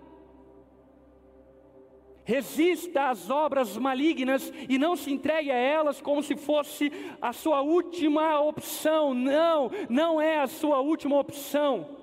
Resista 2.25 3.09
às 3.09 3.31
obras 3.31 3.77
malignas 3.79 4.53
e 4.69 4.77
não 4.77 4.95
se 4.97 5.11
entregue 5.11 5.51
a 5.51 5.57
elas 5.57 5.99
como 5.99 6.23
se 6.23 6.37
fosse 6.37 6.93
a 7.23 7.33
sua 7.33 7.63
última 7.63 8.39
opção. 8.41 9.15
Não, 9.15 9.71
não 9.89 10.21
é 10.21 10.39
a 10.39 10.47
sua 10.47 10.79
última 10.81 11.19
opção. 11.19 11.97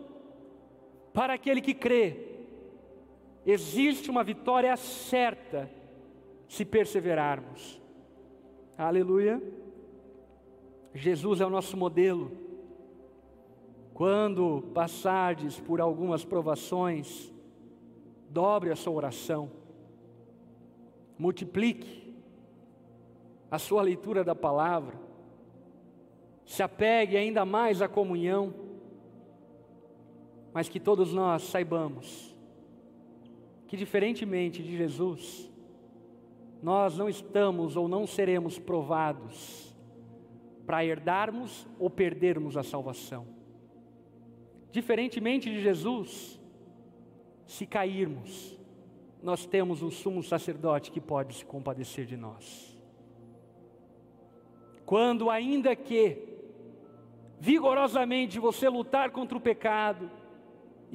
Para 1.13 1.35
aquele 1.35 1.61
que 1.61 1.75
crê, 1.75 2.17
existe 3.45 4.09
uma 4.09 4.23
vitória 4.23 4.75
certa 4.75 5.69
se 6.47 6.65
perseverarmos. 6.65 7.79
Aleluia. 8.77 9.41
Jesus 10.93 11.39
é 11.39 11.45
o 11.45 11.49
nosso 11.49 11.77
modelo. 11.77 12.44
Quando 13.95 14.61
passardes 14.73 15.57
por 15.57 15.79
algumas 15.79 16.25
provações, 16.25 17.31
dobre 18.29 18.69
a 18.69 18.75
sua 18.75 18.91
oração, 18.91 19.49
multiplique 21.17 22.13
a 23.49 23.57
sua 23.57 23.81
leitura 23.81 24.21
da 24.21 24.35
palavra, 24.35 24.99
se 26.45 26.61
apegue 26.61 27.15
ainda 27.15 27.45
mais 27.45 27.81
à 27.81 27.87
comunhão, 27.87 28.53
mas 30.53 30.67
que 30.67 30.77
todos 30.77 31.13
nós 31.13 31.43
saibamos 31.43 32.35
que, 33.65 33.77
diferentemente 33.77 34.61
de 34.61 34.75
Jesus, 34.75 35.49
nós 36.61 36.97
não 36.97 37.07
estamos 37.07 37.77
ou 37.77 37.87
não 37.87 38.05
seremos 38.05 38.59
provados 38.59 39.73
para 40.65 40.83
herdarmos 40.83 41.65
ou 41.79 41.89
perdermos 41.89 42.57
a 42.57 42.61
salvação. 42.61 43.34
Diferentemente 44.75 45.49
de 45.49 45.61
Jesus, 45.61 46.37
se 47.47 47.65
cairmos, 47.65 48.59
nós 49.23 49.45
temos 49.45 49.81
um 49.81 49.89
sumo 49.89 50.21
sacerdote 50.21 50.91
que 50.91 50.99
pode 50.99 51.33
se 51.33 51.45
compadecer 51.45 52.05
de 52.05 52.17
nós. 52.17 52.77
Quando, 54.85 55.29
ainda 55.29 55.73
que 55.77 56.17
vigorosamente 57.39 58.37
você 58.37 58.67
lutar 58.67 59.11
contra 59.11 59.37
o 59.37 59.39
pecado, 59.39 60.11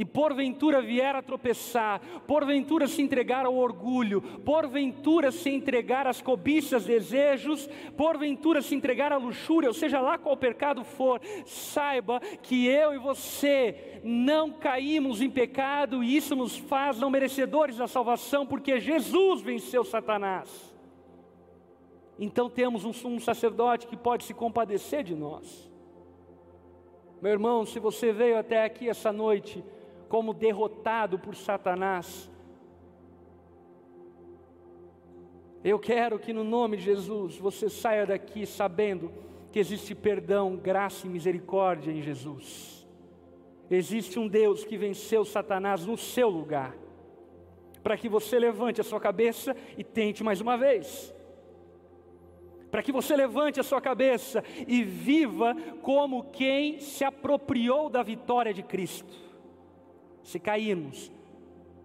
e 0.01 0.05
porventura 0.07 0.81
vier 0.81 1.15
a 1.15 1.21
tropeçar, 1.21 2.01
porventura 2.27 2.89
se 2.89 3.03
entregar 3.03 3.45
ao 3.45 3.55
orgulho, 3.55 4.23
porventura 4.23 5.31
se 5.31 5.51
entregar 5.51 6.07
às 6.07 6.23
cobiças, 6.23 6.87
desejos, 6.87 7.69
porventura 7.99 8.63
se 8.63 8.75
entregar 8.75 9.13
à 9.13 9.19
luxúria, 9.19 9.69
ou 9.69 9.75
seja 9.75 10.01
lá 10.01 10.17
qual 10.17 10.39
pecado 10.39 10.85
for, 10.85 11.21
saiba 11.45 12.19
que 12.43 12.67
eu 12.67 12.95
e 12.95 12.99
você 12.99 14.01
não 14.03 14.51
caímos 14.51 15.21
em 15.21 15.29
pecado 15.29 16.03
e 16.03 16.17
isso 16.17 16.35
nos 16.35 16.57
faz 16.57 16.99
não 16.99 17.11
merecedores 17.11 17.77
da 17.77 17.87
salvação, 17.87 18.47
porque 18.47 18.81
Jesus 18.81 19.43
venceu 19.43 19.85
Satanás. 19.85 20.75
Então 22.19 22.49
temos 22.49 22.87
um 22.87 22.93
sumo 22.95 23.21
sacerdote 23.21 23.87
que 23.87 23.99
pode 23.99 24.25
se 24.25 24.33
compadecer 24.33 25.05
de 25.05 25.15
nós. 25.15 25.71
Meu 27.21 27.33
irmão, 27.33 27.67
se 27.67 27.79
você 27.79 28.15
veio 28.15 28.39
até 28.39 28.65
aqui 28.65 28.89
essa 28.89 29.13
noite, 29.13 29.63
como 30.11 30.35
derrotado 30.35 31.21
por 31.21 31.37
Satanás. 31.37 32.29
Eu 35.63 35.79
quero 35.79 36.19
que 36.19 36.33
no 36.33 36.43
nome 36.43 36.77
de 36.77 36.83
Jesus 36.83 37.37
você 37.39 37.71
saia 37.71 38.05
daqui 38.05 38.45
sabendo 38.45 39.13
que 39.53 39.61
existe 39.61 39.95
perdão, 39.95 40.57
graça 40.57 41.07
e 41.07 41.11
misericórdia 41.11 41.93
em 41.93 42.03
Jesus. 42.03 42.85
Existe 43.71 44.19
um 44.19 44.27
Deus 44.27 44.65
que 44.65 44.77
venceu 44.77 45.25
Satanás 45.25 45.87
no 45.87 45.97
seu 45.97 46.29
lugar, 46.29 46.77
para 47.81 47.97
que 47.97 48.09
você 48.09 48.37
levante 48.37 48.81
a 48.81 48.85
sua 48.85 48.99
cabeça 48.99 49.55
e 49.79 49.85
tente 49.85 50.25
mais 50.25 50.41
uma 50.41 50.59
vez. 50.59 51.15
Para 52.69 52.83
que 52.83 52.91
você 52.91 53.15
levante 53.15 53.61
a 53.61 53.65
sua 53.65 53.81
cabeça 53.81 54.43
e 54.67 54.83
viva 54.83 55.55
como 55.83 56.25
quem 56.33 56.81
se 56.81 57.05
apropriou 57.05 57.89
da 57.89 58.03
vitória 58.03 58.53
de 58.53 58.65
Cristo. 58.65 59.30
Se 60.23 60.39
cairmos, 60.39 61.11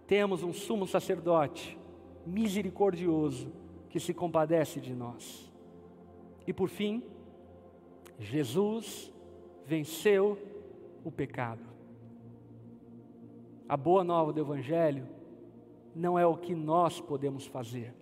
temos 0.06 0.42
um 0.42 0.52
sumo 0.52 0.86
sacerdote 0.86 1.78
misericordioso 2.24 3.52
que 3.88 4.00
se 4.00 4.12
compadece 4.12 4.80
de 4.80 4.94
nós. 4.94 5.50
E 6.46 6.52
por 6.52 6.68
fim, 6.68 7.02
Jesus 8.18 9.12
venceu 9.64 10.38
o 11.04 11.10
pecado. 11.10 11.62
A 13.68 13.76
boa 13.76 14.04
nova 14.04 14.32
do 14.32 14.40
Evangelho 14.40 15.08
não 15.94 16.18
é 16.18 16.26
o 16.26 16.36
que 16.36 16.54
nós 16.54 17.00
podemos 17.00 17.46
fazer, 17.46 17.92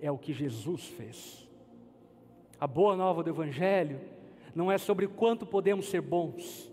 é 0.00 0.10
o 0.10 0.18
que 0.18 0.32
Jesus 0.32 0.86
fez. 0.86 1.48
A 2.60 2.66
boa 2.66 2.94
nova 2.96 3.22
do 3.22 3.30
Evangelho 3.30 4.00
não 4.54 4.70
é 4.70 4.78
sobre 4.78 5.08
quanto 5.08 5.44
podemos 5.44 5.86
ser 5.86 6.00
bons, 6.00 6.70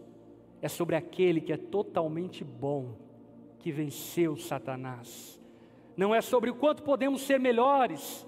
é 0.61 0.67
sobre 0.67 0.95
aquele 0.95 1.41
que 1.41 1.51
é 1.51 1.57
totalmente 1.57 2.43
bom, 2.43 2.95
que 3.59 3.71
venceu 3.71 4.37
Satanás. 4.37 5.39
Não 5.97 6.13
é 6.13 6.21
sobre 6.21 6.49
o 6.49 6.55
quanto 6.55 6.83
podemos 6.83 7.21
ser 7.21 7.39
melhores, 7.39 8.25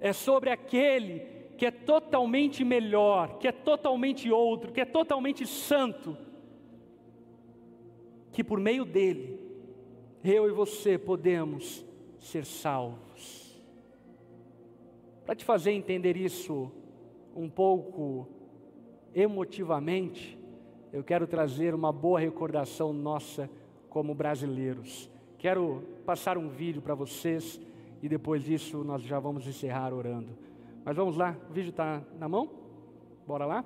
é 0.00 0.12
sobre 0.12 0.50
aquele 0.50 1.20
que 1.56 1.66
é 1.66 1.70
totalmente 1.70 2.64
melhor, 2.64 3.38
que 3.38 3.46
é 3.46 3.52
totalmente 3.52 4.30
outro, 4.30 4.72
que 4.72 4.80
é 4.80 4.84
totalmente 4.84 5.46
santo, 5.46 6.16
que 8.32 8.42
por 8.42 8.58
meio 8.58 8.84
dele, 8.84 9.38
eu 10.24 10.48
e 10.48 10.52
você 10.52 10.98
podemos 10.98 11.84
ser 12.18 12.44
salvos. 12.44 13.60
Para 15.24 15.34
te 15.34 15.44
fazer 15.44 15.72
entender 15.72 16.16
isso 16.16 16.72
um 17.36 17.48
pouco 17.48 18.26
emotivamente, 19.14 20.39
eu 20.92 21.04
quero 21.04 21.26
trazer 21.26 21.74
uma 21.74 21.92
boa 21.92 22.18
recordação 22.18 22.92
nossa 22.92 23.48
como 23.88 24.14
brasileiros. 24.14 25.10
Quero 25.38 25.82
passar 26.04 26.36
um 26.36 26.48
vídeo 26.48 26.82
para 26.82 26.94
vocês 26.94 27.60
e 28.02 28.08
depois 28.08 28.42
disso 28.42 28.82
nós 28.84 29.02
já 29.02 29.18
vamos 29.18 29.46
encerrar 29.46 29.92
orando. 29.92 30.36
Mas 30.84 30.96
vamos 30.96 31.16
lá, 31.16 31.36
o 31.48 31.52
vídeo 31.52 31.70
está 31.70 32.02
na 32.18 32.28
mão? 32.28 32.48
Bora 33.26 33.46
lá? 33.46 33.64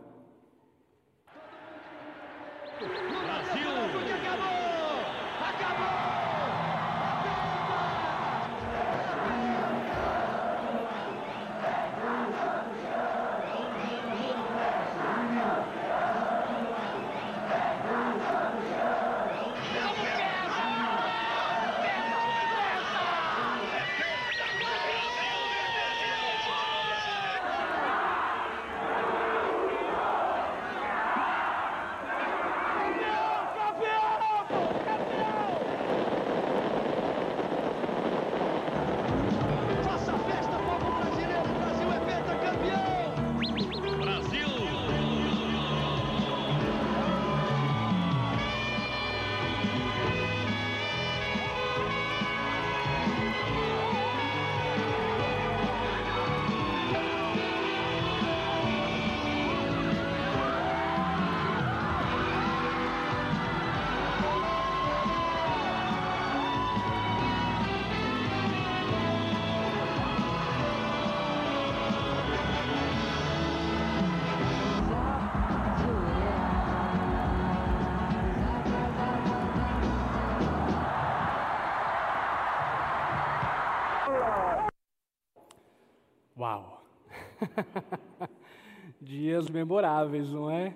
Dias 89.44 89.50
memoráveis, 89.50 90.30
não 90.30 90.50
é? 90.50 90.74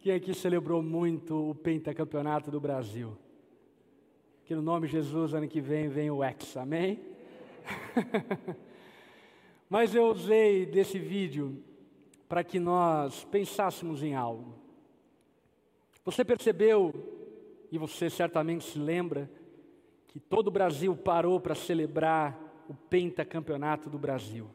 Quem 0.00 0.12
aqui 0.12 0.34
celebrou 0.34 0.82
muito 0.82 1.50
o 1.50 1.54
pentacampeonato 1.54 2.50
do 2.50 2.60
Brasil? 2.60 3.16
Que 4.44 4.54
no 4.54 4.60
nome 4.60 4.86
de 4.86 4.92
Jesus, 4.92 5.32
ano 5.32 5.48
que 5.48 5.60
vem, 5.60 5.88
vem 5.88 6.10
o 6.10 6.22
Ex, 6.22 6.56
amém? 6.56 7.00
Mas 9.70 9.94
eu 9.94 10.06
usei 10.06 10.66
desse 10.66 10.98
vídeo 10.98 11.62
para 12.28 12.44
que 12.44 12.58
nós 12.58 13.24
pensássemos 13.24 14.02
em 14.02 14.14
algo. 14.14 14.54
Você 16.04 16.22
percebeu, 16.22 16.92
e 17.72 17.78
você 17.78 18.10
certamente 18.10 18.64
se 18.64 18.78
lembra, 18.78 19.30
que 20.08 20.20
todo 20.20 20.48
o 20.48 20.52
Brasil 20.52 20.94
parou 20.94 21.40
para 21.40 21.54
celebrar 21.54 22.38
o 22.68 22.74
pentacampeonato 22.74 23.88
do 23.88 23.98
Brasil. 23.98 24.50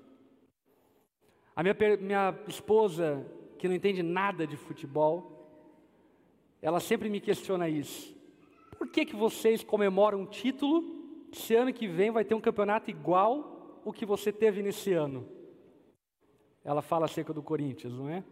A 1.55 1.63
minha, 1.63 1.75
minha 1.99 2.35
esposa, 2.47 3.25
que 3.57 3.67
não 3.67 3.75
entende 3.75 4.03
nada 4.03 4.45
de 4.45 4.55
futebol, 4.55 5.35
ela 6.61 6.79
sempre 6.79 7.09
me 7.09 7.19
questiona 7.19 7.69
isso. 7.69 8.15
Por 8.77 8.87
que, 8.87 9.05
que 9.05 9.15
vocês 9.15 9.63
comemoram 9.63 10.21
um 10.21 10.25
título 10.25 10.83
se 11.31 11.53
ano 11.55 11.73
que 11.73 11.87
vem 11.87 12.11
vai 12.11 12.25
ter 12.25 12.35
um 12.35 12.41
campeonato 12.41 12.89
igual 12.89 13.81
o 13.85 13.93
que 13.93 14.05
você 14.05 14.31
teve 14.31 14.61
nesse 14.61 14.93
ano? 14.93 15.27
Ela 16.63 16.81
fala 16.81 17.05
acerca 17.05 17.33
do 17.33 17.43
Corinthians, 17.43 17.93
não 17.93 18.09
é? 18.09 18.23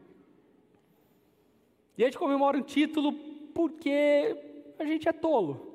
E 1.98 2.04
a 2.04 2.08
gente 2.08 2.18
comemora 2.18 2.58
um 2.58 2.64
título 2.64 3.14
porque 3.54 4.36
a 4.80 4.86
gente 4.86 5.08
é 5.08 5.14
tolo. 5.14 5.74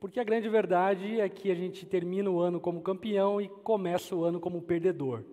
Porque 0.00 0.20
a 0.20 0.24
grande 0.24 0.48
verdade 0.48 1.20
é 1.20 1.28
que 1.28 1.50
a 1.50 1.54
gente 1.54 1.86
termina 1.86 2.30
o 2.30 2.40
ano 2.40 2.60
como 2.60 2.82
campeão 2.82 3.40
e 3.40 3.48
começa 3.48 4.14
o 4.14 4.24
ano 4.24 4.40
como 4.40 4.62
perdedor. 4.62 5.24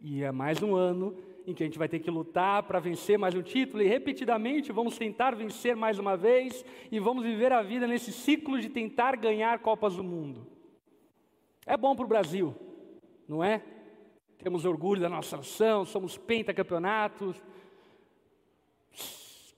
E 0.00 0.22
é 0.22 0.30
mais 0.30 0.62
um 0.62 0.74
ano 0.74 1.16
em 1.48 1.54
que 1.54 1.62
a 1.62 1.66
gente 1.66 1.78
vai 1.78 1.88
ter 1.88 1.98
que 1.98 2.10
lutar 2.10 2.62
para 2.64 2.78
vencer 2.78 3.18
mais 3.18 3.34
um 3.34 3.40
título, 3.40 3.82
e 3.82 3.86
repetidamente 3.86 4.70
vamos 4.70 4.98
tentar 4.98 5.34
vencer 5.34 5.74
mais 5.74 5.98
uma 5.98 6.14
vez, 6.14 6.62
e 6.92 7.00
vamos 7.00 7.24
viver 7.24 7.52
a 7.52 7.62
vida 7.62 7.86
nesse 7.86 8.12
ciclo 8.12 8.60
de 8.60 8.68
tentar 8.68 9.16
ganhar 9.16 9.58
Copas 9.60 9.96
do 9.96 10.04
Mundo. 10.04 10.46
É 11.64 11.74
bom 11.74 11.96
para 11.96 12.04
o 12.04 12.08
Brasil, 12.08 12.54
não 13.26 13.42
é? 13.42 13.62
Temos 14.36 14.66
orgulho 14.66 15.00
da 15.00 15.08
nossa 15.08 15.38
nação, 15.38 15.86
somos 15.86 16.18
pentacampeonatos. 16.18 17.42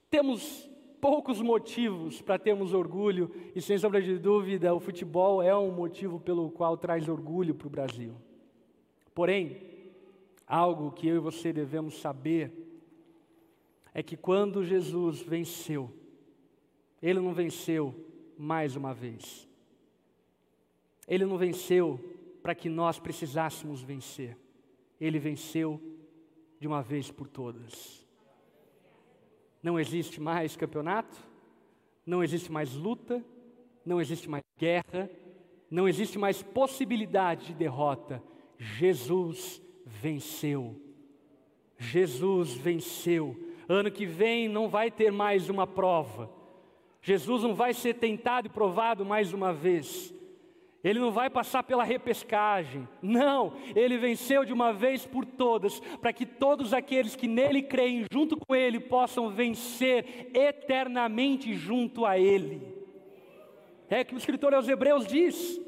Temos 0.09 0.71
poucos 1.01 1.43
motivos 1.43 2.23
para 2.23 2.39
termos 2.39 2.73
orgulho, 2.73 3.35
e 3.53 3.61
sem 3.61 3.77
sombra 3.77 4.01
de 4.01 4.17
dúvida, 4.17 4.73
o 4.73 4.79
futebol 4.79 5.43
é 5.43 5.57
um 5.57 5.73
motivo 5.73 6.21
pelo 6.21 6.53
qual 6.53 6.77
traz 6.77 7.09
orgulho 7.09 7.53
para 7.53 7.67
o 7.67 7.71
Brasil. 7.71 8.15
Porém, 9.13 9.70
Algo 10.51 10.91
que 10.91 11.07
eu 11.07 11.15
e 11.15 11.21
você 11.21 11.53
devemos 11.53 12.01
saber 12.01 12.51
é 13.95 14.03
que 14.03 14.17
quando 14.17 14.65
Jesus 14.65 15.23
venceu, 15.23 15.89
ele 17.01 17.21
não 17.21 17.33
venceu 17.33 17.95
mais 18.37 18.75
uma 18.75 18.93
vez. 18.93 19.49
Ele 21.07 21.25
não 21.25 21.39
venceu 21.39 22.01
para 22.43 22.53
que 22.53 22.69
nós 22.69 22.99
precisássemos 22.99 23.81
vencer. 23.81 24.37
Ele 25.01 25.21
venceu 25.21 25.81
de 26.59 26.67
uma 26.67 26.83
vez 26.83 27.13
por 27.13 27.29
todas. 27.29 28.05
Não 29.63 29.79
existe 29.79 30.21
mais 30.21 30.57
campeonato, 30.57 31.17
não 32.05 32.25
existe 32.25 32.51
mais 32.51 32.75
luta, 32.75 33.25
não 33.87 34.01
existe 34.01 34.29
mais 34.29 34.43
guerra, 34.59 35.09
não 35.71 35.89
existe 35.89 36.19
mais 36.19 36.43
possibilidade 36.43 37.47
de 37.47 37.55
derrota. 37.55 38.21
Jesus 38.59 39.63
venceu. 39.85 40.81
Jesus 41.79 42.53
venceu. 42.53 43.37
Ano 43.69 43.91
que 43.91 44.05
vem 44.05 44.49
não 44.49 44.69
vai 44.69 44.91
ter 44.91 45.11
mais 45.11 45.49
uma 45.49 45.67
prova. 45.67 46.31
Jesus 47.03 47.43
não 47.43 47.55
vai 47.55 47.73
ser 47.73 47.95
tentado 47.95 48.47
e 48.47 48.51
provado 48.51 49.05
mais 49.05 49.33
uma 49.33 49.53
vez. 49.53 50.13
Ele 50.83 50.99
não 50.99 51.13
vai 51.13 51.29
passar 51.29 51.63
pela 51.63 51.85
repescagem. 51.85 52.89
Não, 53.03 53.55
ele 53.77 53.99
venceu 53.99 54.45
de 54.45 54.53
uma 54.53 54.73
vez 54.73 55.07
por 55.07 55.27
todas, 55.27 55.79
para 56.01 56.13
que 56.13 56.25
todos 56.25 56.73
aqueles 56.73 57.15
que 57.15 57.29
nele 57.29 57.63
creem 57.63 58.05
junto 58.11 58.37
com 58.37 58.55
ele 58.55 58.81
possam 58.81 59.31
vencer 59.31 60.31
eternamente 60.35 61.55
junto 61.55 62.07
a 62.07 62.19
ele. 62.19 62.63
É 63.91 64.05
que 64.05 64.15
o 64.15 64.19
escritor 64.19 64.55
aos 64.55 64.69
Hebreus 64.69 65.07
diz: 65.07 65.61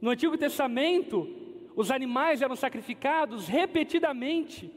no 0.00 0.10
Antigo 0.10 0.36
Testamento, 0.36 1.28
os 1.76 1.90
animais 1.90 2.40
eram 2.40 2.56
sacrificados 2.56 3.46
repetidamente, 3.46 4.72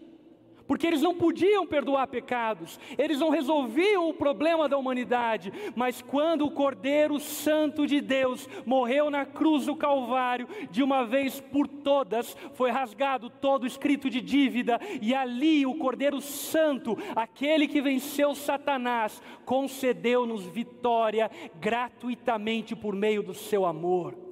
porque 0.67 0.85
eles 0.85 1.01
não 1.01 1.15
podiam 1.15 1.65
perdoar 1.65 2.05
pecados, 2.05 2.79
eles 2.95 3.19
não 3.19 3.31
resolviam 3.31 4.07
o 4.07 4.13
problema 4.13 4.69
da 4.69 4.77
humanidade, 4.77 5.51
mas 5.75 5.99
quando 5.99 6.45
o 6.45 6.51
Cordeiro 6.51 7.19
Santo 7.19 7.87
de 7.87 7.99
Deus 7.99 8.47
morreu 8.67 9.09
na 9.09 9.25
cruz 9.25 9.65
do 9.65 9.75
Calvário, 9.75 10.47
de 10.69 10.83
uma 10.83 11.03
vez 11.03 11.41
por 11.41 11.67
todas, 11.67 12.37
foi 12.53 12.69
rasgado 12.69 13.31
todo 13.31 13.63
o 13.63 13.67
escrito 13.67 14.11
de 14.11 14.21
dívida, 14.21 14.79
e 15.01 15.15
ali 15.15 15.65
o 15.65 15.73
Cordeiro 15.73 16.21
Santo, 16.21 16.95
aquele 17.15 17.67
que 17.67 17.81
venceu 17.81 18.35
Satanás, 18.35 19.19
concedeu-nos 19.45 20.45
vitória 20.45 21.31
gratuitamente 21.59 22.75
por 22.75 22.93
meio 22.93 23.23
do 23.23 23.33
seu 23.33 23.65
amor. 23.65 24.28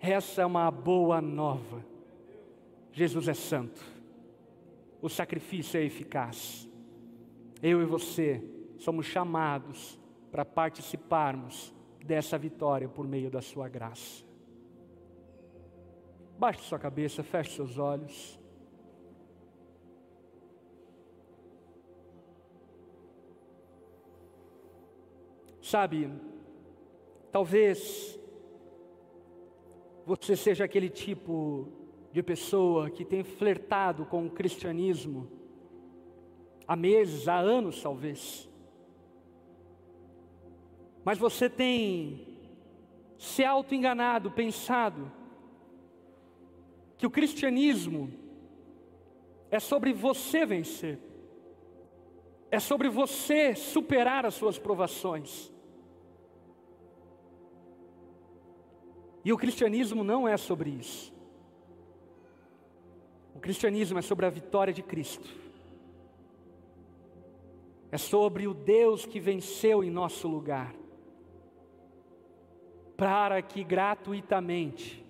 Essa 0.00 0.42
é 0.42 0.46
uma 0.46 0.70
boa 0.70 1.20
nova. 1.20 1.84
Jesus 2.92 3.28
é 3.28 3.34
santo 3.34 4.00
o 5.02 5.08
sacrifício 5.08 5.78
é 5.78 5.84
eficaz. 5.84 6.68
Eu 7.62 7.80
e 7.82 7.84
você 7.84 8.42
somos 8.78 9.06
chamados 9.06 9.98
para 10.30 10.44
participarmos 10.44 11.74
dessa 12.04 12.38
vitória 12.38 12.88
por 12.88 13.06
meio 13.06 13.30
da 13.30 13.40
Sua 13.40 13.68
graça. 13.68 14.24
Baixe 16.38 16.62
sua 16.62 16.78
cabeça, 16.78 17.22
feche 17.22 17.54
seus 17.54 17.76
olhos. 17.76 18.40
Sabe, 25.60 26.10
talvez 27.30 28.18
você 30.18 30.34
seja 30.34 30.64
aquele 30.64 30.88
tipo 30.88 31.68
de 32.12 32.20
pessoa 32.20 32.90
que 32.90 33.04
tem 33.04 33.22
flertado 33.22 34.04
com 34.04 34.26
o 34.26 34.30
cristianismo 34.30 35.30
há 36.66 36.74
meses, 36.74 37.28
há 37.28 37.38
anos 37.38 37.80
talvez. 37.80 38.48
Mas 41.04 41.16
você 41.16 41.48
tem 41.48 42.26
se 43.16 43.44
auto-enganado, 43.44 44.32
pensado 44.32 45.12
que 46.96 47.06
o 47.06 47.10
cristianismo 47.10 48.12
é 49.48 49.60
sobre 49.60 49.92
você 49.92 50.44
vencer, 50.44 50.98
é 52.50 52.58
sobre 52.58 52.88
você 52.88 53.54
superar 53.54 54.26
as 54.26 54.34
suas 54.34 54.58
provações. 54.58 55.52
E 59.24 59.32
o 59.32 59.36
cristianismo 59.36 60.02
não 60.02 60.26
é 60.26 60.36
sobre 60.36 60.70
isso. 60.70 61.12
O 63.34 63.40
cristianismo 63.40 63.98
é 63.98 64.02
sobre 64.02 64.26
a 64.26 64.30
vitória 64.30 64.72
de 64.72 64.82
Cristo. 64.82 65.28
É 67.90 67.98
sobre 67.98 68.46
o 68.46 68.54
Deus 68.54 69.04
que 69.04 69.20
venceu 69.20 69.82
em 69.84 69.90
nosso 69.90 70.28
lugar. 70.28 70.74
Para 72.96 73.40
que 73.42 73.64
gratuitamente 73.64 75.04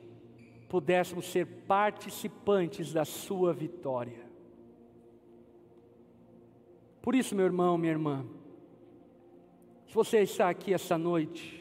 pudéssemos 0.68 1.26
ser 1.26 1.46
participantes 1.66 2.92
da 2.92 3.04
sua 3.04 3.52
vitória. 3.52 4.30
Por 7.02 7.14
isso, 7.14 7.34
meu 7.34 7.44
irmão, 7.44 7.76
minha 7.76 7.92
irmã, 7.92 8.24
se 9.86 9.94
você 9.94 10.20
está 10.20 10.48
aqui 10.48 10.72
essa 10.72 10.96
noite 10.96 11.59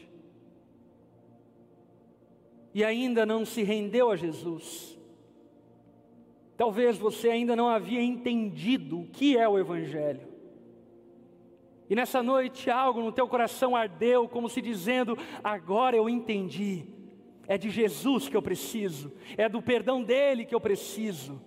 e 2.72 2.84
ainda 2.84 3.26
não 3.26 3.44
se 3.44 3.62
rendeu 3.62 4.10
a 4.10 4.16
Jesus, 4.16 4.90
Talvez 6.60 6.98
você 6.98 7.30
ainda 7.30 7.56
não 7.56 7.70
havia 7.70 8.02
entendido 8.02 9.00
o 9.00 9.06
que 9.06 9.34
é 9.34 9.48
o 9.48 9.58
Evangelho. 9.58 10.28
E 11.88 11.94
nessa 11.94 12.22
noite 12.22 12.70
algo 12.70 13.00
no 13.00 13.10
teu 13.10 13.26
coração 13.26 13.74
ardeu, 13.74 14.28
como 14.28 14.46
se 14.46 14.60
dizendo: 14.60 15.16
agora 15.42 15.96
eu 15.96 16.06
entendi. 16.06 16.84
É 17.48 17.56
de 17.56 17.70
Jesus 17.70 18.28
que 18.28 18.36
eu 18.36 18.42
preciso, 18.42 19.10
é 19.38 19.48
do 19.48 19.62
perdão 19.62 20.02
dele 20.02 20.44
que 20.44 20.54
eu 20.54 20.60
preciso. 20.60 21.40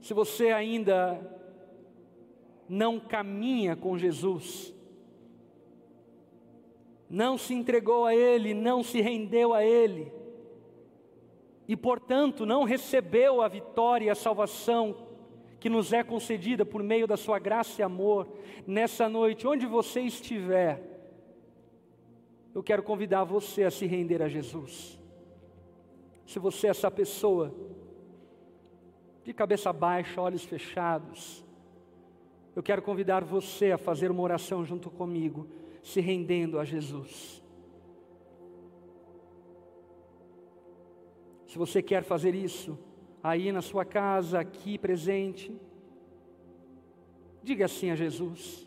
Se 0.00 0.14
você 0.14 0.52
ainda 0.52 1.20
não 2.68 3.00
caminha 3.00 3.74
com 3.74 3.98
Jesus, 3.98 4.72
não 7.12 7.36
se 7.36 7.52
entregou 7.52 8.06
a 8.06 8.16
Ele, 8.16 8.54
não 8.54 8.82
se 8.82 9.02
rendeu 9.02 9.52
a 9.52 9.62
Ele, 9.62 10.10
e, 11.68 11.76
portanto, 11.76 12.46
não 12.46 12.64
recebeu 12.64 13.42
a 13.42 13.48
vitória 13.48 14.06
e 14.06 14.10
a 14.10 14.14
salvação 14.14 14.96
que 15.60 15.68
nos 15.68 15.92
é 15.92 16.02
concedida 16.02 16.64
por 16.64 16.82
meio 16.82 17.06
da 17.06 17.16
Sua 17.18 17.38
graça 17.38 17.82
e 17.82 17.84
amor, 17.84 18.26
nessa 18.66 19.10
noite, 19.10 19.46
onde 19.46 19.66
você 19.66 20.00
estiver, 20.00 20.82
eu 22.54 22.62
quero 22.62 22.82
convidar 22.82 23.24
você 23.24 23.64
a 23.64 23.70
se 23.70 23.84
render 23.84 24.22
a 24.22 24.28
Jesus. 24.28 24.98
Se 26.26 26.38
você 26.38 26.68
é 26.68 26.70
essa 26.70 26.90
pessoa, 26.90 27.54
de 29.22 29.34
cabeça 29.34 29.70
baixa, 29.70 30.20
olhos 30.20 30.44
fechados, 30.44 31.44
eu 32.56 32.62
quero 32.62 32.80
convidar 32.80 33.22
você 33.22 33.70
a 33.70 33.78
fazer 33.78 34.10
uma 34.10 34.22
oração 34.22 34.64
junto 34.64 34.90
comigo, 34.90 35.46
se 35.82 36.00
rendendo 36.00 36.58
a 36.58 36.64
Jesus. 36.64 37.42
Se 41.46 41.58
você 41.58 41.82
quer 41.82 42.02
fazer 42.02 42.34
isso, 42.34 42.78
aí 43.22 43.52
na 43.52 43.60
sua 43.60 43.84
casa, 43.84 44.40
aqui 44.40 44.78
presente, 44.78 45.54
diga 47.42 47.66
assim 47.66 47.90
a 47.90 47.94
Jesus. 47.94 48.66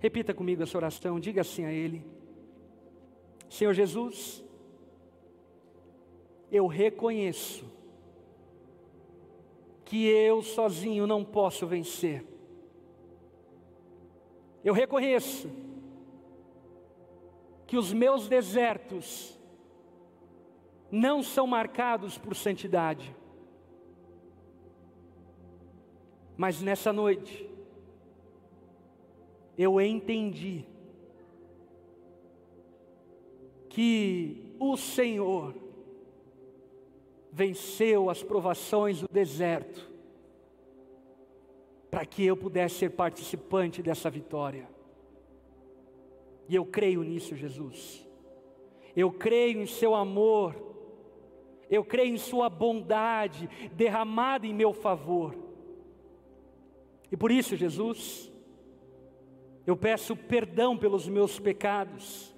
Repita 0.00 0.34
comigo 0.34 0.62
essa 0.62 0.76
oração, 0.76 1.20
diga 1.20 1.42
assim 1.42 1.64
a 1.64 1.72
Ele: 1.72 2.04
Senhor 3.48 3.74
Jesus, 3.74 4.42
eu 6.50 6.66
reconheço 6.66 7.64
que 9.84 10.06
eu 10.06 10.42
sozinho 10.42 11.06
não 11.06 11.24
posso 11.24 11.66
vencer. 11.66 12.24
Eu 14.64 14.74
reconheço 14.74 15.50
que 17.66 17.76
os 17.76 17.92
meus 17.92 18.28
desertos 18.28 19.38
não 20.90 21.22
são 21.22 21.46
marcados 21.46 22.18
por 22.18 22.34
santidade. 22.34 23.14
Mas 26.36 26.60
nessa 26.60 26.92
noite, 26.92 27.48
eu 29.56 29.80
entendi 29.80 30.64
que 33.68 34.54
o 34.58 34.76
Senhor 34.76 35.54
venceu 37.30 38.10
as 38.10 38.22
provações 38.22 39.00
do 39.00 39.08
deserto, 39.08 39.89
para 41.90 42.04
que 42.06 42.24
eu 42.24 42.36
pudesse 42.36 42.76
ser 42.76 42.90
participante 42.90 43.82
dessa 43.82 44.08
vitória. 44.08 44.68
E 46.48 46.54
eu 46.54 46.64
creio 46.64 47.02
nisso, 47.02 47.34
Jesus. 47.34 48.06
Eu 48.94 49.12
creio 49.12 49.62
em 49.62 49.66
Seu 49.66 49.94
amor 49.94 50.70
eu 51.70 51.84
creio 51.84 52.14
em 52.14 52.18
Sua 52.18 52.50
bondade 52.50 53.48
derramada 53.72 54.44
em 54.44 54.52
meu 54.52 54.72
favor. 54.72 55.36
E 57.12 57.16
por 57.16 57.30
isso, 57.30 57.54
Jesus, 57.54 58.30
eu 59.64 59.76
peço 59.76 60.16
perdão 60.16 60.76
pelos 60.76 61.08
meus 61.08 61.38
pecados 61.38 62.34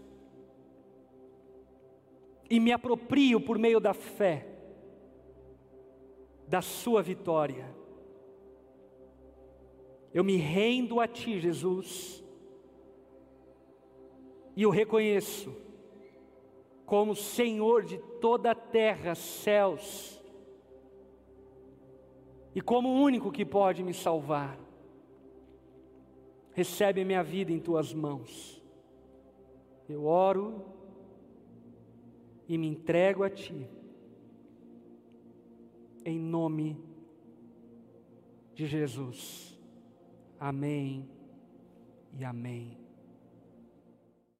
e 2.50 2.60
me 2.60 2.72
aproprio 2.72 3.40
por 3.40 3.58
meio 3.58 3.80
da 3.80 3.94
fé 3.94 4.46
da 6.46 6.60
Sua 6.60 7.02
vitória. 7.02 7.74
Eu 10.12 10.22
me 10.22 10.36
rendo 10.36 11.00
a 11.00 11.08
Ti, 11.08 11.40
Jesus, 11.40 12.22
e 14.54 14.62
eu 14.62 14.70
reconheço 14.70 15.54
como 16.84 17.16
Senhor 17.16 17.84
de 17.84 17.96
toda 18.20 18.50
a 18.50 18.54
terra, 18.54 19.14
céus, 19.14 20.20
e 22.54 22.60
como 22.60 22.90
o 22.90 23.00
único 23.00 23.32
que 23.32 23.46
pode 23.46 23.82
me 23.82 23.94
salvar. 23.94 24.58
Recebe 26.52 27.02
minha 27.02 27.22
vida 27.22 27.50
em 27.50 27.58
tuas 27.58 27.94
mãos. 27.94 28.62
Eu 29.88 30.04
oro 30.04 30.62
e 32.46 32.58
me 32.58 32.66
entrego 32.66 33.24
a 33.24 33.30
ti, 33.30 33.66
em 36.04 36.18
nome 36.18 36.76
de 38.54 38.66
Jesus. 38.66 39.51
Amém 40.42 41.08
e 42.18 42.24
amém. 42.24 42.81